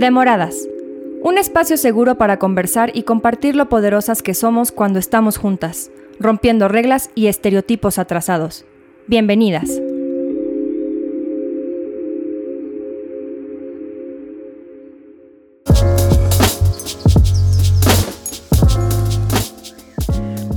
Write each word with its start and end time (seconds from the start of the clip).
Demoradas. 0.00 0.66
Un 1.22 1.36
espacio 1.36 1.76
seguro 1.76 2.14
para 2.14 2.38
conversar 2.38 2.90
y 2.94 3.02
compartir 3.02 3.54
lo 3.54 3.68
poderosas 3.68 4.22
que 4.22 4.32
somos 4.32 4.72
cuando 4.72 4.98
estamos 4.98 5.36
juntas, 5.36 5.90
rompiendo 6.18 6.68
reglas 6.68 7.10
y 7.14 7.26
estereotipos 7.26 7.98
atrasados. 7.98 8.64
Bienvenidas. 9.08 9.68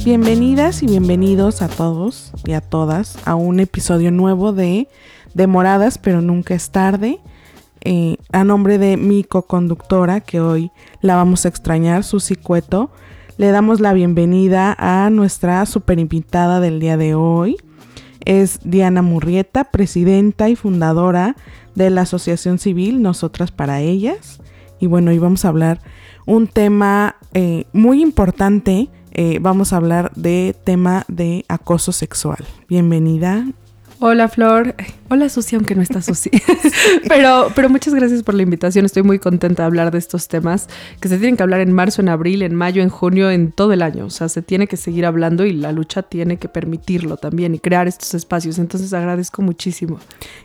Bienvenidas 0.06 0.84
y 0.84 0.88
bienvenidos 0.88 1.62
a 1.62 1.68
todos 1.68 2.32
y 2.46 2.54
a 2.54 2.62
todas 2.62 3.18
a 3.26 3.36
un 3.36 3.60
episodio 3.60 4.10
nuevo 4.10 4.54
de 4.54 4.88
Demoradas, 5.34 5.98
pero 5.98 6.22
nunca 6.22 6.54
es 6.54 6.70
tarde. 6.70 7.20
Eh, 7.86 8.18
a 8.32 8.44
nombre 8.44 8.78
de 8.78 8.98
mi 8.98 9.24
co-conductora, 9.24 10.22
que 10.22 10.40
hoy 10.40 10.72
la 11.02 11.16
vamos 11.16 11.46
a 11.46 11.50
extrañar, 11.50 12.04
Susi 12.04 12.36
Cueto, 12.36 12.92
le 13.38 13.52
damos 13.52 13.80
la 13.80 13.94
bienvenida 13.94 14.76
a 14.78 15.10
nuestra 15.10 15.66
super 15.66 16.00
invitada 16.00 16.60
del 16.60 16.80
día 16.80 16.98
de 16.98 17.16
hoy. 17.16 17.58
Es 18.26 18.60
Diana 18.64 19.02
Murrieta, 19.02 19.66
presidenta 19.66 20.50
y 20.50 20.56
fundadora 20.56 21.36
de 21.76 21.90
la 21.90 22.02
Asociación 22.02 22.58
Civil 22.58 23.02
Nosotras 23.02 23.52
para 23.52 23.82
Ellas. 23.82 24.40
Y 24.80 24.88
bueno, 24.88 25.12
hoy 25.12 25.20
vamos 25.20 25.44
a 25.44 25.50
hablar 25.50 25.82
un 26.26 26.48
tema 26.48 27.18
eh, 27.34 27.66
muy 27.74 28.02
importante 28.02 28.90
eh, 29.16 29.38
vamos 29.40 29.74
a 29.74 29.78
hablar 29.78 30.12
de 30.16 30.56
tema 30.64 31.06
de 31.08 31.46
acoso 31.48 31.92
sexual. 31.92 32.44
Bienvenida. 32.68 33.46
Hola 34.06 34.28
Flor, 34.28 34.76
hola 35.10 35.30
Susi, 35.30 35.56
aunque 35.56 35.76
no 35.76 35.82
está 35.82 36.02
Susi. 36.02 36.30
pero, 37.08 37.48
pero 37.56 37.70
muchas 37.70 37.94
gracias 37.94 38.22
por 38.22 38.36
la 38.36 38.44
invitación. 38.44 38.84
Estoy 38.84 39.02
muy 39.02 39.18
contenta 39.18 39.64
de 39.64 39.68
hablar 39.68 39.92
de 39.92 39.98
estos 39.98 40.28
temas 40.28 40.68
que 41.00 41.08
se 41.08 41.18
tienen 41.18 41.38
que 41.38 41.44
hablar 41.44 41.62
en 41.62 41.72
marzo, 41.72 42.02
en 42.02 42.10
abril, 42.10 42.42
en 42.42 42.54
mayo, 42.54 42.84
en 42.84 42.90
junio, 42.90 43.32
en 43.32 43.54
todo 43.54 43.72
el 43.72 43.82
año. 43.82 44.06
O 44.06 44.10
sea, 44.10 44.28
se 44.28 44.42
tiene 44.42 44.68
que 44.68 44.76
seguir 44.76 45.06
hablando 45.06 45.46
y 45.46 45.54
la 45.54 45.72
lucha 45.72 46.04
tiene 46.04 46.36
que 46.36 46.50
permitirlo 46.50 47.16
también 47.16 47.56
y 47.56 47.60
crear 47.60 47.88
estos 47.88 48.14
espacios. 48.14 48.60
Entonces 48.60 48.92
agradezco 48.92 49.42
muchísimo. 49.42 50.02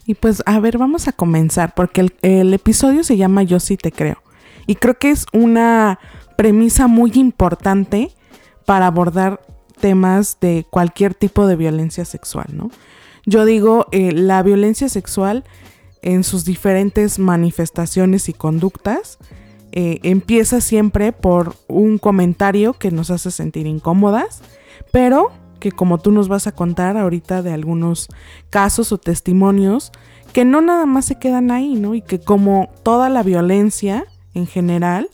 Y 0.07 0.15
pues, 0.15 0.41
a 0.47 0.61
ver, 0.61 0.79
vamos 0.79 1.09
a 1.09 1.13
comenzar 1.13 1.75
porque 1.75 2.03
el, 2.03 2.15
el 2.23 2.55
episodio 2.55 3.03
se 3.03 3.17
llama 3.17 3.43
Yo 3.43 3.59
sí 3.59 3.77
te 3.77 3.91
creo. 3.91 4.23
Y 4.69 4.77
creo 4.77 5.01
que 5.01 5.11
es 5.11 5.27
una 5.33 5.99
premisa 6.37 6.87
muy 6.87 7.11
importante 7.17 8.13
para 8.65 8.87
abordar 8.87 9.41
temas 9.81 10.39
de 10.41 10.65
cualquier 10.71 11.15
tipo 11.15 11.49
de 11.49 11.57
violencia 11.57 12.05
sexual, 12.05 12.47
¿no? 12.53 12.71
Yo 13.29 13.45
digo, 13.45 13.89
eh, 13.93 14.13
la 14.13 14.43
violencia 14.43 14.89
sexual 14.89 15.45
en 16.01 16.25
sus 16.25 16.47
diferentes 16.47 17.19
manifestaciones 17.19 18.31
y 18.31 18.33
conductas 18.33 19.19
eh, 19.71 20.01
empieza 20.03 20.63
siempre 20.63 21.13
por 21.13 21.55
un 21.67 21.99
comentario 21.99 22.73
que 22.73 22.91
nos 22.91 23.11
hace 23.11 23.31
sentir 23.31 23.67
incómodas, 23.67 24.41
pero 24.93 25.31
que 25.61 25.73
como 25.73 25.99
tú 25.99 26.11
nos 26.11 26.29
vas 26.29 26.47
a 26.47 26.53
contar 26.53 26.97
ahorita 26.97 27.43
de 27.43 27.53
algunos 27.53 28.09
casos 28.49 28.93
o 28.93 28.99
testimonios, 28.99 29.93
que 30.33 30.47
no 30.47 30.63
nada 30.63 30.87
más 30.87 31.05
se 31.05 31.19
quedan 31.19 31.51
ahí, 31.51 31.75
¿no? 31.75 31.95
Y 31.95 32.01
que 32.01 32.21
como 32.21 32.71
toda 32.83 33.11
la 33.11 33.23
violencia 33.23 34.07
en 34.33 34.47
general, 34.47 35.11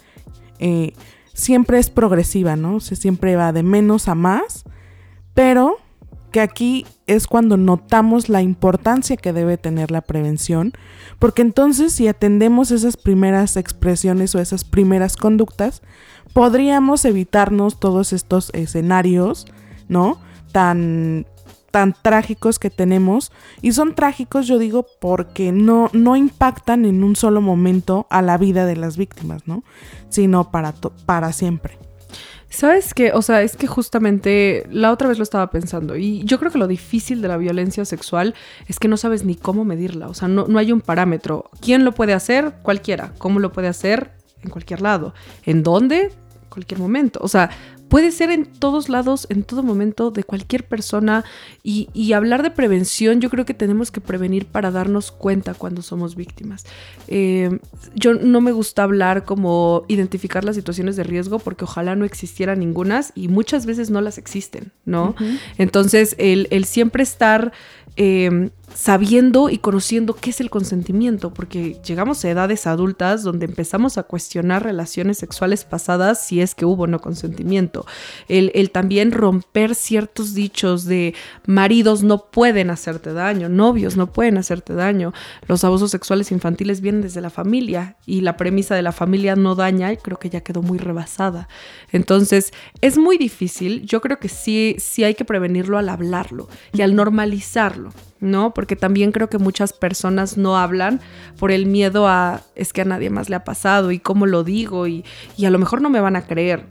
eh, 0.60 0.92
siempre 1.32 1.80
es 1.80 1.90
progresiva, 1.90 2.54
¿no? 2.54 2.76
O 2.76 2.80
siempre 2.80 3.34
va 3.34 3.52
de 3.52 3.64
menos 3.64 4.06
a 4.06 4.14
más, 4.14 4.62
pero 5.34 5.78
que 6.34 6.40
aquí 6.40 6.84
es 7.06 7.28
cuando 7.28 7.56
notamos 7.56 8.28
la 8.28 8.42
importancia 8.42 9.16
que 9.16 9.32
debe 9.32 9.56
tener 9.56 9.92
la 9.92 10.00
prevención, 10.00 10.72
porque 11.20 11.42
entonces 11.42 11.92
si 11.92 12.08
atendemos 12.08 12.72
esas 12.72 12.96
primeras 12.96 13.56
expresiones 13.56 14.34
o 14.34 14.40
esas 14.40 14.64
primeras 14.64 15.16
conductas, 15.16 15.80
podríamos 16.32 17.04
evitarnos 17.04 17.78
todos 17.78 18.12
estos 18.12 18.50
escenarios, 18.52 19.46
¿no? 19.86 20.18
Tan 20.50 21.24
tan 21.70 21.94
trágicos 22.02 22.58
que 22.58 22.70
tenemos. 22.70 23.30
Y 23.62 23.70
son 23.70 23.94
trágicos, 23.94 24.48
yo 24.48 24.58
digo, 24.58 24.86
porque 25.00 25.52
no, 25.52 25.88
no 25.92 26.16
impactan 26.16 26.84
en 26.84 27.04
un 27.04 27.14
solo 27.14 27.42
momento 27.42 28.08
a 28.10 28.22
la 28.22 28.38
vida 28.38 28.66
de 28.66 28.74
las 28.74 28.96
víctimas, 28.96 29.46
¿no? 29.46 29.62
Sino 30.08 30.50
para, 30.50 30.74
para 31.06 31.32
siempre. 31.32 31.78
¿Sabes 32.54 32.94
qué? 32.94 33.10
O 33.12 33.20
sea, 33.20 33.42
es 33.42 33.56
que 33.56 33.66
justamente 33.66 34.64
la 34.70 34.92
otra 34.92 35.08
vez 35.08 35.18
lo 35.18 35.24
estaba 35.24 35.50
pensando 35.50 35.96
y 35.96 36.22
yo 36.22 36.38
creo 36.38 36.52
que 36.52 36.58
lo 36.58 36.68
difícil 36.68 37.20
de 37.20 37.26
la 37.26 37.36
violencia 37.36 37.84
sexual 37.84 38.36
es 38.68 38.78
que 38.78 38.86
no 38.86 38.96
sabes 38.96 39.24
ni 39.24 39.34
cómo 39.34 39.64
medirla, 39.64 40.06
o 40.06 40.14
sea, 40.14 40.28
no, 40.28 40.46
no 40.46 40.60
hay 40.60 40.70
un 40.70 40.80
parámetro. 40.80 41.50
¿Quién 41.60 41.84
lo 41.84 41.92
puede 41.92 42.12
hacer? 42.12 42.52
Cualquiera. 42.62 43.12
¿Cómo 43.18 43.40
lo 43.40 43.50
puede 43.50 43.66
hacer? 43.66 44.12
En 44.44 44.50
cualquier 44.50 44.82
lado. 44.82 45.14
¿En 45.44 45.64
dónde? 45.64 46.12
Cualquier 46.48 46.78
momento. 46.78 47.18
O 47.22 47.28
sea, 47.28 47.50
puede 47.94 48.10
ser 48.10 48.32
en 48.32 48.44
todos 48.44 48.88
lados, 48.88 49.28
en 49.30 49.44
todo 49.44 49.62
momento, 49.62 50.10
de 50.10 50.24
cualquier 50.24 50.64
persona. 50.64 51.24
Y, 51.62 52.12
hablar 52.12 52.42
de 52.42 52.50
prevención, 52.50 53.20
yo 53.20 53.30
creo 53.30 53.44
que 53.44 53.54
tenemos 53.54 53.92
que 53.92 54.00
prevenir 54.00 54.46
para 54.46 54.72
darnos 54.72 55.12
cuenta 55.12 55.54
cuando 55.54 55.80
somos 55.80 56.16
víctimas. 56.16 56.66
Eh, 57.06 57.60
yo 57.94 58.14
no 58.14 58.40
me 58.40 58.50
gusta 58.50 58.82
hablar 58.82 59.24
como 59.24 59.84
identificar 59.86 60.42
las 60.42 60.56
situaciones 60.56 60.96
de 60.96 61.04
riesgo 61.04 61.38
porque 61.38 61.62
ojalá 61.62 61.94
no 61.94 62.04
existieran 62.04 62.58
ningunas 62.58 63.12
y 63.14 63.28
muchas 63.28 63.64
veces 63.64 63.90
no 63.90 64.00
las 64.00 64.18
existen, 64.18 64.72
¿no? 64.84 65.14
Entonces, 65.56 66.16
el, 66.18 66.48
el 66.50 66.64
siempre 66.64 67.04
estar 67.04 67.52
eh, 67.96 68.50
sabiendo 68.74 69.48
y 69.48 69.58
conociendo 69.58 70.14
qué 70.14 70.30
es 70.30 70.40
el 70.40 70.50
consentimiento, 70.50 71.32
porque 71.32 71.80
llegamos 71.84 72.24
a 72.24 72.30
edades 72.30 72.66
adultas 72.66 73.22
donde 73.22 73.46
empezamos 73.46 73.98
a 73.98 74.02
cuestionar 74.02 74.62
relaciones 74.64 75.18
sexuales 75.18 75.64
pasadas 75.64 76.26
si 76.26 76.40
es 76.40 76.54
que 76.54 76.64
hubo 76.64 76.86
no 76.86 77.00
consentimiento. 77.00 77.86
El, 78.28 78.50
el, 78.54 78.70
también 78.70 79.12
romper 79.12 79.74
ciertos 79.74 80.34
dichos 80.34 80.84
de 80.84 81.14
maridos 81.46 82.02
no 82.02 82.26
pueden 82.30 82.70
hacerte 82.70 83.12
daño, 83.12 83.48
novios 83.48 83.96
no 83.96 84.12
pueden 84.12 84.38
hacerte 84.38 84.74
daño. 84.74 85.12
Los 85.46 85.64
abusos 85.64 85.90
sexuales 85.90 86.32
infantiles 86.32 86.80
vienen 86.80 87.02
desde 87.02 87.20
la 87.20 87.30
familia 87.30 87.96
y 88.06 88.20
la 88.20 88.36
premisa 88.36 88.74
de 88.74 88.82
la 88.82 88.92
familia 88.92 89.36
no 89.36 89.54
daña 89.54 89.94
creo 89.96 90.18
que 90.18 90.30
ya 90.30 90.40
quedó 90.40 90.62
muy 90.62 90.78
rebasada. 90.78 91.48
Entonces 91.92 92.52
es 92.80 92.98
muy 92.98 93.18
difícil, 93.18 93.86
yo 93.86 94.00
creo 94.00 94.18
que 94.18 94.28
sí, 94.28 94.76
sí 94.78 95.04
hay 95.04 95.14
que 95.14 95.24
prevenirlo 95.24 95.78
al 95.78 95.88
hablarlo 95.88 96.48
y 96.72 96.82
al 96.82 96.94
normalizarlo 96.94 97.92
¿no? 98.24 98.54
Porque 98.54 98.76
también 98.76 99.12
creo 99.12 99.28
que 99.28 99.38
muchas 99.38 99.72
personas 99.72 100.36
no 100.36 100.56
hablan 100.56 101.00
por 101.38 101.52
el 101.52 101.66
miedo 101.66 102.08
a 102.08 102.42
es 102.54 102.72
que 102.72 102.80
a 102.80 102.84
nadie 102.84 103.10
más 103.10 103.28
le 103.28 103.36
ha 103.36 103.44
pasado 103.44 103.92
y 103.92 103.98
cómo 103.98 104.26
lo 104.26 104.44
digo 104.44 104.86
y, 104.86 105.04
y 105.36 105.44
a 105.44 105.50
lo 105.50 105.58
mejor 105.58 105.80
no 105.80 105.90
me 105.90 106.00
van 106.00 106.16
a 106.16 106.26
creer 106.26 106.64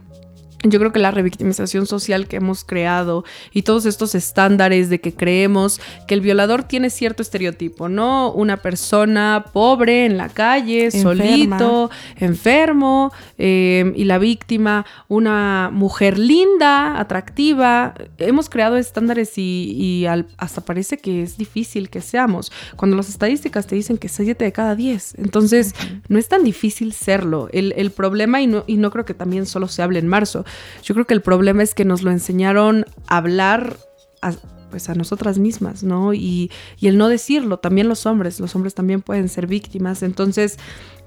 yo 0.64 0.80
creo 0.80 0.92
que 0.94 1.00
la 1.00 1.12
revictimización 1.12 1.86
social 1.86 2.28
que 2.28 2.38
hemos 2.38 2.64
creado 2.64 3.26
y 3.52 3.64
todos 3.64 3.86
estos 3.86 4.16
estándares 4.16 4.90
de 4.90 5.02
que 5.02 5.14
creemos 5.14 5.82
que 6.08 6.14
el 6.14 6.22
violador 6.22 6.64
tiene 6.64 6.90
cierto 6.90 7.22
estereotipo, 7.22 7.90
¿no? 7.90 8.32
Una 8.32 8.58
persona 8.58 9.46
pobre 9.52 10.06
en 10.06 10.18
la 10.18 10.30
calle, 10.30 10.90
solito, 10.92 11.92
enfermo, 12.18 13.12
em, 13.38 13.94
y 13.96 14.06
la 14.06 14.18
víctima, 14.18 14.86
una 15.10 15.70
mujer 15.72 16.18
linda, 16.18 17.00
atractiva. 17.00 17.94
Hemos 18.18 18.50
creado 18.50 18.78
estándares 18.78 19.38
y, 19.38 20.06
hasta 20.38 20.62
parece 20.62 20.98
que 20.98 21.24
es 21.24 21.38
difícil 21.38 21.90
que 21.90 22.02
seamos, 22.02 22.52
cuando 22.76 22.96
las 22.96 23.10
estadísticas 23.10 23.68
te 23.68 23.76
dicen 23.76 23.98
que 23.98 24.08
7 24.08 24.46
de 24.46 24.52
cada 24.52 24.76
10. 24.76 25.16
Entonces, 25.18 25.76
no 26.08 26.18
es 26.18 26.28
tan 26.30 26.44
difícil 26.44 26.94
serlo. 26.94 27.50
El, 27.52 27.74
el 27.76 27.92
problema, 27.92 28.42
y 28.42 28.48
no, 28.48 28.64
y 28.66 28.78
no 28.78 28.92
creo 28.92 29.06
que 29.06 29.14
también 29.14 29.46
solo 29.46 29.68
se 29.68 29.82
hable 29.82 30.00
en 30.00 30.08
marzo, 30.08 30.46
yo 30.84 30.94
creo 30.94 31.06
que 31.06 31.14
el 31.14 31.22
problema 31.22 31.64
es 31.64 31.76
que 31.76 31.86
nos 31.86 32.02
lo 32.02 32.12
enseñaron 32.12 32.86
a 33.08 33.18
hablar 33.18 33.78
a, 34.22 34.34
pues 34.70 34.90
a 34.90 34.96
nosotras 34.96 35.38
mismas, 35.38 35.84
¿no? 35.84 36.14
Y, 36.14 36.50
y 36.80 36.88
el 36.88 36.98
no 36.98 37.08
decirlo, 37.08 37.58
también 37.58 37.88
los 37.88 38.06
hombres, 38.06 38.40
los 38.40 38.56
hombres 38.56 38.74
también 38.74 39.02
pueden 39.02 39.30
ser 39.30 39.48
víctimas. 39.48 40.02
Entonces, 40.02 40.58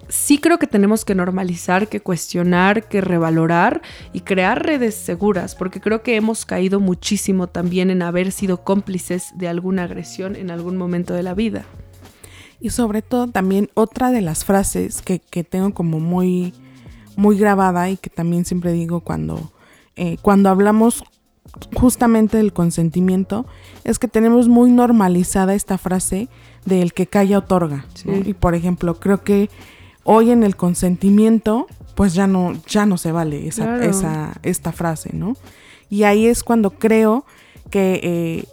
sí 0.08 0.38
creo 0.38 0.58
que 0.58 0.66
tenemos 0.66 1.04
que 1.04 1.14
normalizar, 1.14 1.88
que 1.88 2.00
cuestionar, 2.00 2.88
que 2.88 3.00
revalorar 3.00 3.82
y 4.12 4.20
crear 4.20 4.64
redes 4.64 4.94
seguras, 4.94 5.54
porque 5.54 5.80
creo 5.80 6.02
que 6.02 6.16
hemos 6.16 6.46
caído 6.46 6.80
muchísimo 6.80 7.46
también 7.48 7.90
en 7.90 8.02
haber 8.02 8.32
sido 8.32 8.62
cómplices 8.62 9.32
de 9.36 9.48
alguna 9.48 9.84
agresión 9.84 10.36
en 10.36 10.50
algún 10.50 10.76
momento 10.76 11.14
de 11.14 11.22
la 11.22 11.34
vida. 11.34 11.64
Y 12.60 12.70
sobre 12.70 13.02
todo 13.02 13.26
también 13.28 13.68
otra 13.74 14.10
de 14.10 14.22
las 14.22 14.44
frases 14.44 15.02
que, 15.02 15.18
que 15.18 15.44
tengo 15.44 15.74
como 15.74 16.00
muy, 16.00 16.54
muy 17.16 17.38
grabada 17.38 17.90
y 17.90 17.96
que 17.96 18.10
también 18.10 18.44
siempre 18.44 18.72
digo 18.72 19.00
cuando 19.00 19.50
eh, 19.96 20.18
cuando 20.20 20.50
hablamos 20.50 21.04
justamente 21.74 22.36
del 22.36 22.52
consentimiento, 22.52 23.46
es 23.84 23.98
que 23.98 24.08
tenemos 24.08 24.48
muy 24.48 24.70
normalizada 24.70 25.54
esta 25.54 25.78
frase 25.78 26.28
del 26.66 26.92
que 26.92 27.06
calla 27.06 27.38
otorga. 27.38 27.86
Y 28.04 28.34
por 28.34 28.54
ejemplo, 28.54 28.98
creo 29.00 29.22
que 29.24 29.48
hoy 30.04 30.30
en 30.30 30.42
el 30.42 30.56
consentimiento, 30.56 31.66
pues 31.94 32.12
ya 32.12 32.26
no, 32.26 32.52
ya 32.66 32.84
no 32.84 32.98
se 32.98 33.10
vale 33.10 33.46
esa, 33.48 34.34
esta 34.42 34.72
frase, 34.72 35.10
¿no? 35.14 35.34
Y 35.88 36.02
ahí 36.02 36.26
es 36.26 36.44
cuando 36.44 36.72
creo 36.72 37.24
que 37.70 38.00
eh, 38.02 38.44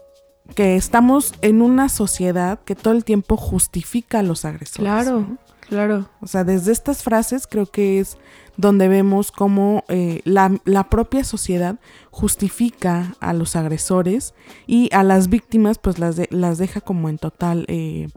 que 0.55 0.75
estamos 0.75 1.33
en 1.41 1.61
una 1.61 1.89
sociedad 1.89 2.59
que 2.63 2.75
todo 2.75 2.93
el 2.93 3.03
tiempo 3.03 3.37
justifica 3.37 4.19
a 4.19 4.23
los 4.23 4.45
agresores. 4.45 4.77
Claro, 4.77 5.25
claro. 5.73 6.07
O 6.21 6.27
sea, 6.27 6.43
desde 6.43 6.71
estas 6.71 7.01
frases 7.01 7.47
creo 7.47 7.65
que 7.65 7.99
es 7.99 8.17
donde 8.57 8.87
vemos 8.87 9.31
cómo 9.31 9.83
eh, 9.87 10.21
la, 10.23 10.55
la, 10.65 10.83
propia 10.89 11.23
sociedad 11.23 11.79
justifica 12.11 13.15
a 13.19 13.33
los 13.33 13.55
agresores 13.55 14.35
y 14.67 14.93
a 14.93 15.01
las 15.03 15.29
víctimas 15.29 15.79
pues 15.79 15.97
las, 15.97 16.15
de, 16.15 16.27
las 16.29 16.59
deja 16.59 16.79
como 16.79 17.09
en 17.09 17.17
total, 17.17 17.65
eh, 17.67 18.09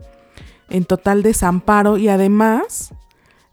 en 0.68 0.84
total 0.84 1.22
desamparo 1.22 1.96
y 1.96 2.08
además 2.08 2.92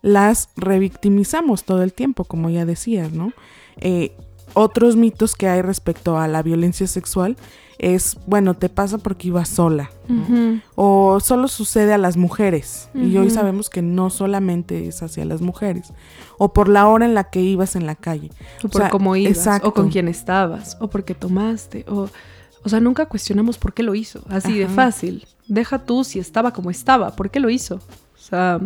las 0.01 0.49
revictimizamos 0.57 1.63
todo 1.63 1.81
el 1.81 1.93
tiempo, 1.93 2.25
como 2.25 2.49
ya 2.49 2.65
decías, 2.65 3.13
¿no? 3.13 3.31
Eh, 3.77 4.17
otros 4.53 4.97
mitos 4.97 5.35
que 5.35 5.47
hay 5.47 5.61
respecto 5.61 6.19
a 6.19 6.27
la 6.27 6.43
violencia 6.43 6.87
sexual 6.87 7.37
es, 7.83 8.17
bueno, 8.25 8.53
te 8.53 8.69
pasa 8.69 8.97
porque 8.97 9.27
ibas 9.27 9.49
sola. 9.49 9.91
O 10.75 11.19
solo 11.19 11.47
sucede 11.47 11.93
a 11.93 11.97
las 11.97 12.17
mujeres. 12.17 12.89
Y 12.93 13.17
hoy 13.17 13.29
sabemos 13.29 13.69
que 13.69 13.81
no 13.81 14.09
solamente 14.09 14.87
es 14.87 15.03
hacia 15.03 15.25
las 15.25 15.41
mujeres. 15.41 15.93
O 16.37 16.53
por 16.53 16.69
la 16.69 16.87
hora 16.87 17.05
en 17.05 17.13
la 17.13 17.25
que 17.25 17.41
ibas 17.41 17.75
en 17.75 17.85
la 17.85 17.95
calle. 17.95 18.31
O 18.63 18.69
por 18.69 18.89
cómo 18.89 19.15
ibas. 19.15 19.47
O 19.63 19.73
con 19.73 19.89
quién 19.89 20.07
estabas. 20.07 20.77
O 20.79 20.89
porque 20.89 21.13
tomaste. 21.13 21.85
O, 21.89 22.09
o 22.63 22.69
sea, 22.69 22.79
nunca 22.79 23.05
cuestionamos 23.07 23.57
por 23.57 23.73
qué 23.73 23.83
lo 23.83 23.95
hizo. 23.95 24.23
Así 24.29 24.57
de 24.57 24.67
fácil. 24.67 25.27
Deja 25.47 25.79
tú 25.79 26.03
si 26.03 26.19
estaba 26.19 26.53
como 26.53 26.71
estaba. 26.71 27.15
¿Por 27.15 27.29
qué 27.29 27.39
lo 27.39 27.49
hizo? 27.49 27.79
O 28.23 28.25
sea, 28.25 28.59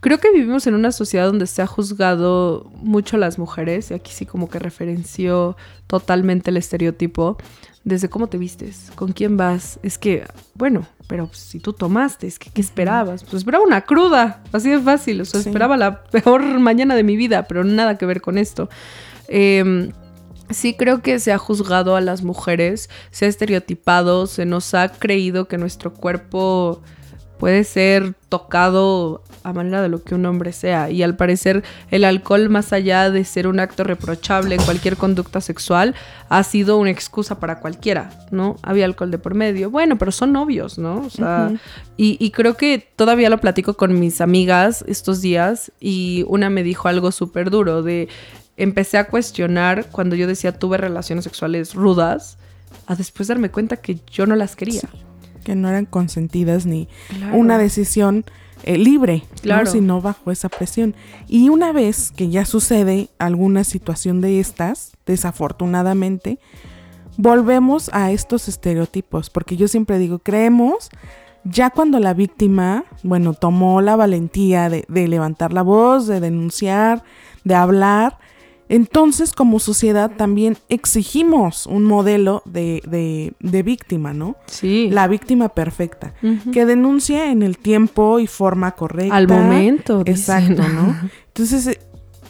creo 0.00 0.18
que 0.18 0.32
vivimos 0.32 0.66
en 0.66 0.74
una 0.74 0.90
sociedad 0.90 1.26
donde 1.26 1.46
se 1.46 1.62
ha 1.62 1.68
juzgado 1.68 2.68
mucho 2.82 3.14
a 3.14 3.20
las 3.20 3.38
mujeres. 3.38 3.92
Y 3.92 3.94
aquí 3.94 4.10
sí 4.12 4.26
como 4.26 4.50
que 4.50 4.58
referenció 4.58 5.56
totalmente 5.86 6.50
el 6.50 6.56
estereotipo 6.56 7.38
desde 7.84 8.08
cómo 8.08 8.26
te 8.26 8.38
vistes, 8.38 8.90
con 8.96 9.12
quién 9.12 9.36
vas. 9.36 9.78
Es 9.84 9.98
que, 9.98 10.26
bueno, 10.54 10.84
pero 11.06 11.30
si 11.32 11.60
tú 11.60 11.72
tomaste, 11.72 12.26
es 12.26 12.40
que, 12.40 12.50
¿qué 12.50 12.60
esperabas? 12.60 13.22
Pues 13.22 13.34
esperaba 13.34 13.64
una 13.64 13.82
cruda, 13.82 14.42
así 14.52 14.68
de 14.68 14.80
fácil. 14.80 15.20
O 15.20 15.24
sea, 15.24 15.38
esperaba 15.38 15.76
la 15.76 16.02
peor 16.02 16.42
mañana 16.58 16.96
de 16.96 17.04
mi 17.04 17.16
vida, 17.16 17.46
pero 17.46 17.62
nada 17.62 17.96
que 17.98 18.04
ver 18.04 18.20
con 18.20 18.36
esto. 18.36 18.68
Eh, 19.28 19.92
sí 20.50 20.74
creo 20.74 21.02
que 21.02 21.20
se 21.20 21.32
ha 21.32 21.38
juzgado 21.38 21.94
a 21.94 22.00
las 22.00 22.22
mujeres, 22.22 22.90
se 23.12 23.26
ha 23.26 23.28
estereotipado, 23.28 24.26
se 24.26 24.44
nos 24.44 24.74
ha 24.74 24.88
creído 24.88 25.46
que 25.46 25.56
nuestro 25.56 25.94
cuerpo 25.94 26.82
puede 27.38 27.64
ser 27.64 28.14
tocado 28.28 29.22
a 29.42 29.52
manera 29.52 29.80
de 29.80 29.88
lo 29.88 30.02
que 30.02 30.14
un 30.14 30.26
hombre 30.26 30.52
sea. 30.52 30.90
Y 30.90 31.02
al 31.02 31.16
parecer 31.16 31.64
el 31.90 32.04
alcohol, 32.04 32.48
más 32.48 32.72
allá 32.72 33.10
de 33.10 33.24
ser 33.24 33.46
un 33.46 33.60
acto 33.60 33.84
reprochable 33.84 34.54
en 34.54 34.62
cualquier 34.62 34.96
conducta 34.96 35.40
sexual, 35.40 35.94
ha 36.28 36.42
sido 36.42 36.76
una 36.76 36.90
excusa 36.90 37.40
para 37.40 37.60
cualquiera, 37.60 38.10
¿no? 38.30 38.56
Había 38.62 38.84
alcohol 38.84 39.10
de 39.10 39.18
por 39.18 39.34
medio. 39.34 39.70
Bueno, 39.70 39.96
pero 39.96 40.12
son 40.12 40.32
novios, 40.32 40.78
¿no? 40.78 41.00
O 41.00 41.10
sea, 41.10 41.52
y, 41.96 42.16
y, 42.20 42.30
creo 42.30 42.56
que 42.56 42.86
todavía 42.96 43.30
lo 43.30 43.38
platico 43.38 43.74
con 43.74 43.98
mis 43.98 44.20
amigas 44.20 44.84
estos 44.86 45.20
días 45.20 45.72
y 45.80 46.24
una 46.28 46.50
me 46.50 46.62
dijo 46.62 46.88
algo 46.88 47.12
súper 47.12 47.50
duro 47.50 47.82
de... 47.82 48.08
Empecé 48.56 48.98
a 48.98 49.06
cuestionar 49.06 49.86
cuando 49.92 50.16
yo 50.16 50.26
decía 50.26 50.50
tuve 50.50 50.78
relaciones 50.78 51.22
sexuales 51.22 51.74
rudas, 51.74 52.38
a 52.88 52.96
después 52.96 53.28
darme 53.28 53.52
cuenta 53.52 53.76
que 53.76 54.00
yo 54.10 54.26
no 54.26 54.34
las 54.34 54.56
quería 54.56 54.82
que 55.48 55.54
no 55.54 55.70
eran 55.70 55.86
consentidas 55.86 56.66
ni 56.66 56.88
una 57.32 57.56
decisión 57.56 58.26
eh, 58.64 58.76
libre, 58.76 59.22
claro. 59.40 59.64
sino 59.64 60.02
bajo 60.02 60.30
esa 60.30 60.50
presión. 60.50 60.94
Y 61.26 61.48
una 61.48 61.72
vez 61.72 62.12
que 62.14 62.28
ya 62.28 62.44
sucede 62.44 63.08
alguna 63.18 63.64
situación 63.64 64.20
de 64.20 64.40
estas, 64.40 64.92
desafortunadamente, 65.06 66.38
volvemos 67.16 67.88
a 67.94 68.10
estos 68.10 68.46
estereotipos, 68.46 69.30
porque 69.30 69.56
yo 69.56 69.68
siempre 69.68 69.98
digo, 69.98 70.18
creemos 70.18 70.90
ya 71.44 71.70
cuando 71.70 71.98
la 71.98 72.12
víctima, 72.12 72.84
bueno, 73.02 73.32
tomó 73.32 73.80
la 73.80 73.96
valentía 73.96 74.68
de, 74.68 74.84
de 74.86 75.08
levantar 75.08 75.54
la 75.54 75.62
voz, 75.62 76.06
de 76.06 76.20
denunciar, 76.20 77.04
de 77.44 77.54
hablar, 77.54 78.18
entonces, 78.68 79.32
como 79.32 79.60
sociedad, 79.60 80.10
también 80.16 80.58
exigimos 80.68 81.66
un 81.66 81.84
modelo 81.84 82.42
de, 82.44 83.34
víctima, 83.40 84.12
¿no? 84.12 84.36
Sí. 84.46 84.90
La 84.90 85.08
víctima 85.08 85.48
perfecta, 85.48 86.14
que 86.52 86.66
denuncie 86.66 87.30
en 87.30 87.42
el 87.42 87.56
tiempo 87.56 88.18
y 88.20 88.26
forma 88.26 88.72
correcta. 88.72 89.16
Al 89.16 89.26
momento. 89.26 90.02
Exacto, 90.04 90.62
¿no? 90.68 90.94
Entonces, 91.28 91.66
eh, 91.68 91.80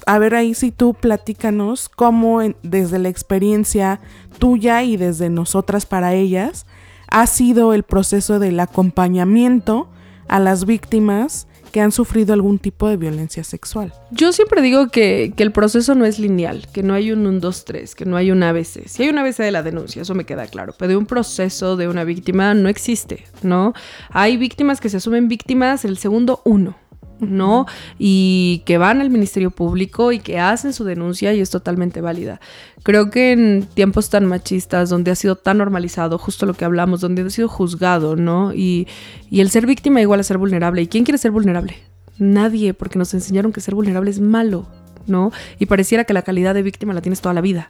a 0.06 0.18
ver 0.18 0.36
ahí 0.36 0.54
si 0.54 0.70
tú 0.70 0.94
platícanos 0.94 1.88
cómo 1.88 2.40
desde 2.62 2.98
la 3.00 3.08
experiencia 3.08 4.00
tuya 4.38 4.84
y 4.84 4.96
desde 4.96 5.30
nosotras 5.30 5.86
para 5.86 6.14
ellas 6.14 6.66
ha 7.08 7.26
sido 7.26 7.74
el 7.74 7.82
proceso 7.82 8.38
del 8.38 8.60
acompañamiento 8.60 9.90
a 10.28 10.38
las 10.38 10.66
víctimas 10.66 11.47
que 11.72 11.80
han 11.80 11.92
sufrido 11.92 12.34
algún 12.34 12.58
tipo 12.58 12.88
de 12.88 12.96
violencia 12.96 13.44
sexual. 13.44 13.92
Yo 14.10 14.32
siempre 14.32 14.62
digo 14.62 14.88
que, 14.88 15.32
el 15.36 15.52
proceso 15.52 15.94
no 15.94 16.04
es 16.04 16.18
lineal, 16.18 16.66
que 16.72 16.82
no 16.82 16.94
hay 16.94 17.12
un 17.12 17.26
1, 17.26 17.40
2, 17.40 17.64
3, 17.64 17.94
que 17.94 18.04
no 18.04 18.16
hay 18.16 18.30
un 18.30 18.42
ABC. 18.42 18.86
Si 18.86 19.02
hay 19.02 19.08
un 19.08 19.18
ABC 19.18 19.38
de 19.38 19.52
la 19.52 19.62
denuncia, 19.62 20.02
eso 20.02 20.14
me 20.14 20.24
queda 20.24 20.46
claro, 20.46 20.74
pero 20.78 20.90
de 20.90 20.96
un 20.96 21.06
proceso 21.06 21.76
de 21.76 21.88
una 21.88 22.04
víctima 22.04 22.54
no 22.54 22.68
existe, 22.68 23.24
¿no? 23.42 23.72
Hay 24.10 24.36
víctimas 24.36 24.80
que 24.80 24.88
se 24.88 24.98
asumen 24.98 25.28
víctimas 25.28 25.84
el 25.84 25.98
segundo 25.98 26.42
uno. 26.44 26.76
¿No? 27.20 27.66
Y 27.98 28.62
que 28.64 28.78
van 28.78 29.00
al 29.00 29.10
Ministerio 29.10 29.50
Público 29.50 30.12
y 30.12 30.20
que 30.20 30.38
hacen 30.38 30.72
su 30.72 30.84
denuncia 30.84 31.32
y 31.34 31.40
es 31.40 31.50
totalmente 31.50 32.00
válida. 32.00 32.40
Creo 32.82 33.10
que 33.10 33.32
en 33.32 33.66
tiempos 33.74 34.10
tan 34.10 34.26
machistas, 34.26 34.88
donde 34.88 35.10
ha 35.10 35.14
sido 35.14 35.36
tan 35.36 35.58
normalizado, 35.58 36.18
justo 36.18 36.46
lo 36.46 36.54
que 36.54 36.64
hablamos, 36.64 37.00
donde 37.00 37.22
ha 37.22 37.30
sido 37.30 37.48
juzgado, 37.48 38.16
¿no? 38.16 38.54
Y, 38.54 38.86
y 39.30 39.40
el 39.40 39.50
ser 39.50 39.66
víctima 39.66 40.00
igual 40.00 40.20
a 40.20 40.24
ser 40.24 40.38
vulnerable. 40.38 40.82
¿Y 40.82 40.86
quién 40.86 41.04
quiere 41.04 41.18
ser 41.18 41.30
vulnerable? 41.30 41.76
Nadie, 42.18 42.74
porque 42.74 42.98
nos 42.98 43.14
enseñaron 43.14 43.52
que 43.52 43.60
ser 43.60 43.74
vulnerable 43.74 44.10
es 44.10 44.20
malo. 44.20 44.66
¿No? 45.08 45.32
Y 45.58 45.66
pareciera 45.66 46.04
que 46.04 46.12
la 46.12 46.22
calidad 46.22 46.54
de 46.54 46.62
víctima 46.62 46.94
la 46.94 47.00
tienes 47.00 47.20
toda 47.20 47.34
la 47.34 47.40
vida. 47.40 47.68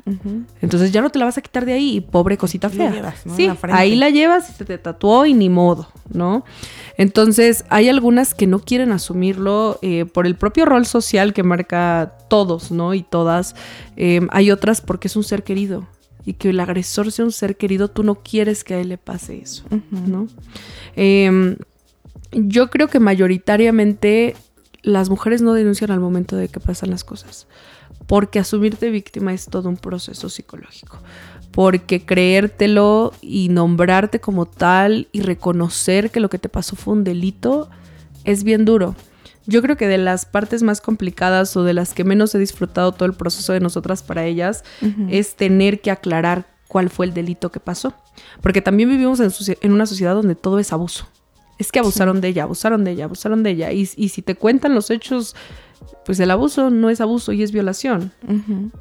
Entonces 0.60 0.92
ya 0.92 1.00
no 1.00 1.10
te 1.10 1.18
la 1.18 1.24
vas 1.24 1.38
a 1.38 1.42
quitar 1.42 1.64
de 1.64 1.72
ahí 1.72 1.96
y 1.96 2.00
pobre 2.00 2.36
cosita 2.36 2.68
fea. 2.68 3.14
Sí, 3.36 3.50
ahí 3.62 3.96
la 3.96 4.10
llevas 4.10 4.50
y 4.50 4.52
se 4.52 4.64
te 4.64 4.78
tatuó 4.78 5.26
y 5.26 5.34
ni 5.34 5.48
modo, 5.48 5.88
¿no? 6.12 6.44
Entonces 6.96 7.64
hay 7.68 7.88
algunas 7.88 8.34
que 8.34 8.46
no 8.46 8.58
quieren 8.58 8.92
asumirlo 8.92 9.78
eh, 9.82 10.04
por 10.04 10.26
el 10.26 10.34
propio 10.34 10.64
rol 10.64 10.84
social 10.86 11.32
que 11.32 11.42
marca 11.42 12.14
todos, 12.28 12.70
¿no? 12.70 12.94
Y 12.94 13.02
todas. 13.02 13.54
Em, 13.96 14.28
hay 14.32 14.50
otras 14.50 14.80
porque 14.80 15.08
es 15.08 15.16
un 15.16 15.24
ser 15.24 15.44
querido 15.44 15.86
y 16.24 16.34
que 16.34 16.50
el 16.50 16.60
agresor 16.60 17.10
sea 17.10 17.24
un 17.24 17.32
ser 17.32 17.56
querido, 17.56 17.88
tú 17.88 18.02
no 18.02 18.16
quieres 18.16 18.62
que 18.62 18.74
a 18.74 18.80
él 18.80 18.90
le 18.90 18.98
pase 18.98 19.38
eso, 19.38 19.64
¿no? 19.90 20.26
Em, 20.94 21.56
yo 22.32 22.68
creo 22.68 22.88
que 22.88 23.00
mayoritariamente 23.00 24.36
las 24.82 25.10
mujeres 25.10 25.42
no 25.42 25.52
denuncian 25.54 25.90
al 25.90 26.00
momento 26.00 26.36
de 26.36 26.48
que 26.48 26.60
pasan 26.60 26.90
las 26.90 27.04
cosas, 27.04 27.46
porque 28.06 28.38
asumirte 28.38 28.90
víctima 28.90 29.32
es 29.32 29.46
todo 29.46 29.68
un 29.68 29.76
proceso 29.76 30.28
psicológico, 30.28 30.98
porque 31.50 32.04
creértelo 32.04 33.12
y 33.20 33.48
nombrarte 33.48 34.20
como 34.20 34.46
tal 34.46 35.08
y 35.12 35.22
reconocer 35.22 36.10
que 36.10 36.20
lo 36.20 36.30
que 36.30 36.38
te 36.38 36.48
pasó 36.48 36.76
fue 36.76 36.94
un 36.94 37.04
delito 37.04 37.68
es 38.24 38.44
bien 38.44 38.64
duro. 38.64 38.94
Yo 39.46 39.62
creo 39.62 39.76
que 39.76 39.88
de 39.88 39.98
las 39.98 40.26
partes 40.26 40.62
más 40.62 40.82
complicadas 40.82 41.56
o 41.56 41.64
de 41.64 41.72
las 41.72 41.94
que 41.94 42.04
menos 42.04 42.34
he 42.34 42.38
disfrutado 42.38 42.92
todo 42.92 43.06
el 43.06 43.14
proceso 43.14 43.54
de 43.54 43.60
nosotras 43.60 44.02
para 44.02 44.26
ellas 44.26 44.62
es 45.08 45.36
tener 45.36 45.80
que 45.80 45.90
aclarar 45.90 46.46
cuál 46.68 46.90
fue 46.90 47.06
el 47.06 47.14
delito 47.14 47.50
que 47.50 47.58
pasó. 47.58 47.94
Porque 48.42 48.60
también 48.60 48.90
vivimos 48.90 49.20
en 49.20 49.72
una 49.72 49.86
sociedad 49.86 50.14
donde 50.14 50.34
todo 50.34 50.58
es 50.58 50.70
abuso 50.74 51.08
es 51.58 51.72
que 51.72 51.80
abusaron 51.80 52.20
de 52.20 52.28
ella, 52.28 52.44
abusaron 52.44 52.84
de 52.84 52.92
ella, 52.92 53.04
abusaron 53.04 53.42
de 53.42 53.50
ella. 53.50 53.72
Y, 53.72 53.86
si 53.86 54.22
te 54.22 54.36
cuentan 54.36 54.74
los 54.74 54.90
hechos, 54.90 55.34
pues 56.04 56.20
el 56.20 56.30
abuso 56.30 56.70
no 56.70 56.88
es 56.88 57.00
abuso 57.00 57.32
y 57.32 57.42
es 57.42 57.52
violación. 57.52 58.12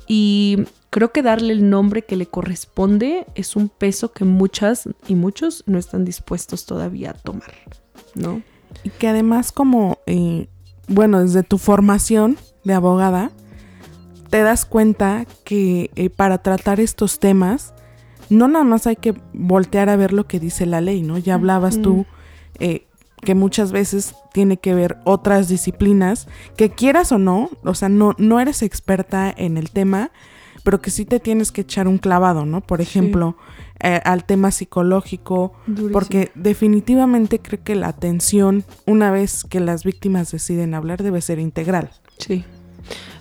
Y 0.07 0.65
creo 0.91 1.12
que 1.12 1.24
darle 1.24 1.53
el 1.53 1.69
nombre 1.69 2.03
que 2.03 2.15
le 2.15 2.27
corresponde 2.27 3.25
es 3.36 3.55
un 3.55 3.69
peso 3.69 4.12
que 4.12 4.25
muchas 4.25 4.88
y 5.07 5.15
muchos 5.15 5.63
no 5.65 5.79
están 5.79 6.05
dispuestos 6.05 6.65
todavía 6.65 7.12
a 7.12 7.13
tomar, 7.13 7.53
¿no? 8.13 8.43
Y 8.84 8.89
que 8.91 9.07
además 9.07 9.51
como, 9.51 9.98
eh, 10.05 10.48
bueno, 10.88 11.22
desde 11.22 11.41
tu 11.41 11.57
formación 11.57 12.38
de 12.63 12.74
abogada, 12.74 13.31
te 14.29 14.41
das 14.43 14.65
cuenta 14.65 15.25
que 15.43 15.89
eh, 15.96 16.10
para 16.10 16.38
tratar 16.39 16.79
estos 16.79 17.19
temas, 17.19 17.74
no 18.29 18.48
nada 18.48 18.65
más 18.65 18.86
hay 18.86 18.98
que 18.98 19.15
voltear 19.34 19.89
a 19.89 19.96
ver 19.96 20.13
lo 20.13 20.27
que 20.27 20.39
dice 20.39 20.65
la 20.65 20.81
ley, 20.81 21.01
¿no? 21.01 21.17
Ya 21.17 21.36
hablabas 21.36 21.81
tú 21.81 22.05
eh, 22.60 22.88
que 23.22 23.36
muchas 23.36 23.72
veces 23.72 24.16
tiene 24.34 24.58
que 24.58 24.76
ver 24.76 24.98
otras 25.04 25.48
disciplinas, 25.48 26.28
que 26.56 26.70
quieras 26.70 27.12
o 27.12 27.18
no, 27.18 27.50
o 27.64 27.74
sea, 27.74 27.90
no, 27.90 28.16
no 28.18 28.40
eres 28.40 28.62
experta 28.62 29.34
en 29.36 29.58
el 29.58 29.72
tema, 29.72 30.12
pero 30.64 30.82
que 30.82 30.92
sí 30.92 31.06
te 31.06 31.20
tienes 31.20 31.52
que 31.52 31.62
echar 31.62 31.88
un 31.88 31.98
clavado, 31.98 32.46
¿no? 32.46 32.62
Por 32.62 32.82
ejemplo, 32.82 33.38
eh, 33.80 34.02
al 34.04 34.26
tema 34.26 34.52
psicológico, 34.52 35.54
porque 35.94 36.32
definitivamente 36.36 37.40
creo 37.40 37.64
que 37.64 37.76
la 37.76 37.88
atención, 37.88 38.66
una 38.86 39.12
vez 39.12 39.44
que 39.44 39.60
las 39.60 39.84
víctimas 39.84 40.32
deciden 40.32 40.74
hablar, 40.74 41.02
debe 41.02 41.22
ser 41.22 41.40
integral. 41.40 41.90
Sí. 42.18 42.44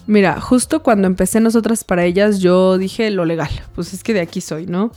Mira, 0.06 0.40
justo 0.40 0.82
cuando 0.82 1.06
empecé 1.06 1.40
nosotras 1.40 1.84
para 1.84 2.04
ellas, 2.04 2.38
yo 2.40 2.78
dije 2.78 3.10
lo 3.10 3.24
legal, 3.24 3.50
pues 3.74 3.92
es 3.92 4.02
que 4.02 4.14
de 4.14 4.20
aquí 4.20 4.40
soy, 4.40 4.66
¿no? 4.66 4.92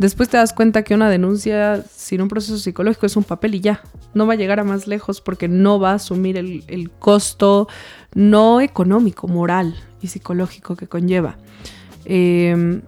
Después 0.00 0.30
te 0.30 0.38
das 0.38 0.54
cuenta 0.54 0.82
que 0.82 0.94
una 0.94 1.10
denuncia 1.10 1.84
sin 1.94 2.22
un 2.22 2.28
proceso 2.28 2.56
psicológico 2.56 3.04
es 3.04 3.18
un 3.18 3.22
papel 3.24 3.56
y 3.56 3.60
ya. 3.60 3.82
No 4.14 4.26
va 4.26 4.32
a 4.32 4.36
llegar 4.36 4.58
a 4.58 4.64
más 4.64 4.86
lejos 4.86 5.20
porque 5.20 5.46
no 5.46 5.78
va 5.78 5.90
a 5.90 5.96
asumir 5.96 6.38
el, 6.38 6.90
costo 6.98 7.68
no 8.14 8.62
económico, 8.62 9.28
moral 9.28 9.74
y 10.00 10.06
psicológico 10.06 10.74
que 10.74 10.86
conlleva. 10.86 11.36
Eh, 12.06 12.80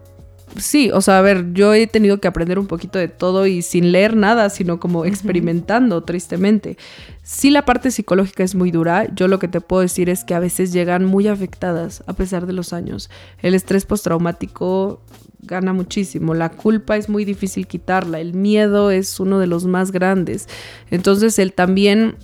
sí, 0.57 0.91
o 0.93 1.01
sea, 1.01 1.19
a 1.19 1.23
ver, 1.23 1.53
yo 1.53 1.75
he 1.75 1.87
tenido 1.87 2.21
que 2.21 2.29
aprender 2.29 2.59
un 2.59 2.67
poquito 2.67 2.99
de 2.99 3.09
todo 3.09 3.47
y 3.47 3.63
sin 3.63 3.93
leer 3.93 4.17
nada, 4.17 4.51
sino 4.51 4.81
como 4.81 5.05
experimentando, 5.05 6.03
tristemente. 6.03 6.77
Sí, 7.23 7.51
la 7.51 7.65
parte 7.65 7.91
psicológica 7.91 8.43
es 8.43 8.55
muy 8.55 8.71
dura. 8.71 9.07
Yo 9.15 9.29
lo 9.29 9.39
que 9.39 9.49
te 9.49 9.61
puedo 9.61 9.83
decir 9.83 10.09
es 10.09 10.25
que 10.25 10.35
a 10.35 10.41
veces 10.41 10.73
llegan 10.73 11.05
muy 11.05 11.29
afectadas 11.29 12.03
a 12.07 12.13
pesar 12.15 12.47
de 12.47 12.53
los 12.53 12.73
años. 12.73 13.11
El 13.41 13.55
estrés 13.55 13.87
postraumático 13.87 15.01
gana 15.41 15.73
muchísimo. 15.73 16.35
La 16.35 16.51
culpa 16.51 16.97
es 16.97 17.09
muy 17.09 17.25
difícil 17.25 17.67
quitarla. 17.67 18.21
El 18.21 18.35
miedo 18.35 18.91
es 18.91 19.21
uno 19.21 19.39
de 19.39 19.47
los 19.47 19.67
más 19.67 19.93
grandes. 19.93 20.49
Entonces, 20.91 21.39
él 21.39 21.53
también. 21.53 22.17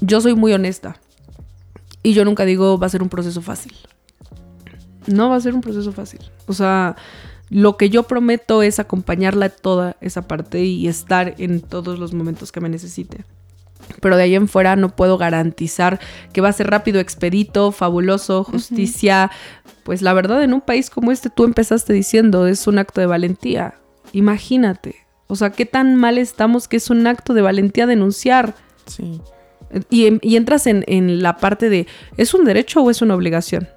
Yo 0.00 0.20
soy 0.20 0.34
muy 0.34 0.52
honesta. 0.52 1.00
Y 2.02 2.12
yo 2.12 2.24
nunca 2.24 2.44
digo 2.44 2.78
va 2.78 2.86
a 2.86 2.90
ser 2.90 3.02
un 3.02 3.08
proceso 3.08 3.40
fácil 3.42 3.72
no 5.06 5.30
va 5.30 5.36
a 5.36 5.40
ser 5.40 5.54
un 5.54 5.60
proceso 5.60 5.92
fácil. 5.92 6.20
O 6.46 6.52
sea, 6.52 6.96
lo 7.48 7.76
que 7.76 7.90
yo 7.90 8.04
prometo 8.04 8.62
es 8.62 8.78
acompañarla 8.78 9.48
toda 9.48 9.96
esa 10.00 10.26
parte 10.26 10.64
y 10.64 10.88
estar 10.88 11.34
en 11.38 11.60
todos 11.60 11.98
los 11.98 12.12
momentos 12.12 12.52
que 12.52 12.60
me 12.60 12.68
necesite. 12.68 13.24
Pero 14.00 14.16
de 14.16 14.24
ahí 14.24 14.34
en 14.34 14.48
fuera 14.48 14.74
no 14.74 14.96
puedo 14.96 15.16
garantizar 15.16 16.00
que 16.32 16.40
va 16.40 16.48
a 16.48 16.52
ser 16.52 16.68
rápido, 16.68 16.98
expedito, 16.98 17.70
fabuloso, 17.70 18.42
justicia. 18.44 19.30
Pues 19.84 20.02
la 20.02 20.12
verdad, 20.12 20.42
en 20.42 20.54
un 20.54 20.60
país 20.60 20.90
como 20.90 21.12
este, 21.12 21.30
tú 21.30 21.44
empezaste 21.44 21.92
diciendo, 21.92 22.46
es 22.46 22.66
un 22.66 22.78
acto 22.78 23.00
de 23.00 23.06
valentía. 23.06 23.74
Imagínate. 24.12 24.96
O 25.28 25.36
sea, 25.36 25.50
qué 25.50 25.66
tan 25.66 25.94
mal 25.94 26.18
estamos 26.18 26.68
que 26.68 26.76
es 26.76 26.90
un 26.90 27.06
acto 27.06 27.34
de 27.34 27.42
valentía 27.42 27.86
denunciar. 27.86 28.54
Sí. 28.86 29.20
Y, 29.90 30.36
entras 30.36 30.66
en, 30.66 30.84
en 30.86 31.22
la 31.22 31.36
parte 31.36 31.68
de, 31.68 31.86
¿es 32.16 32.34
un 32.34 32.44
derecho 32.44 32.82
o 32.82 32.90
es 32.90 33.02
una 33.02 33.14
obligación? 33.14 33.68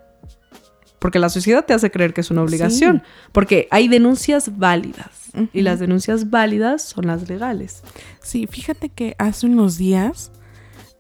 Porque 1.00 1.20
la 1.20 1.30
sociedad 1.30 1.66
te 1.66 1.74
hace 1.74 1.92
creer 1.92 2.14
que 2.14 2.22
es 2.22 2.32
una 2.32 2.44
obligación, 2.44 3.04
porque 3.32 3.68
hay 3.72 3.88
denuncias 3.88 4.58
válidas 4.58 5.32
y 5.54 5.62
las 5.62 5.80
denuncias 5.80 6.30
válidas 6.30 6.82
son 6.82 7.08
las 7.08 7.30
legales. 7.30 7.84
Sí, 8.22 8.48
fíjate 8.48 8.90
que 8.90 9.16
hace 9.18 9.46
unos 9.46 9.78
días 9.78 10.32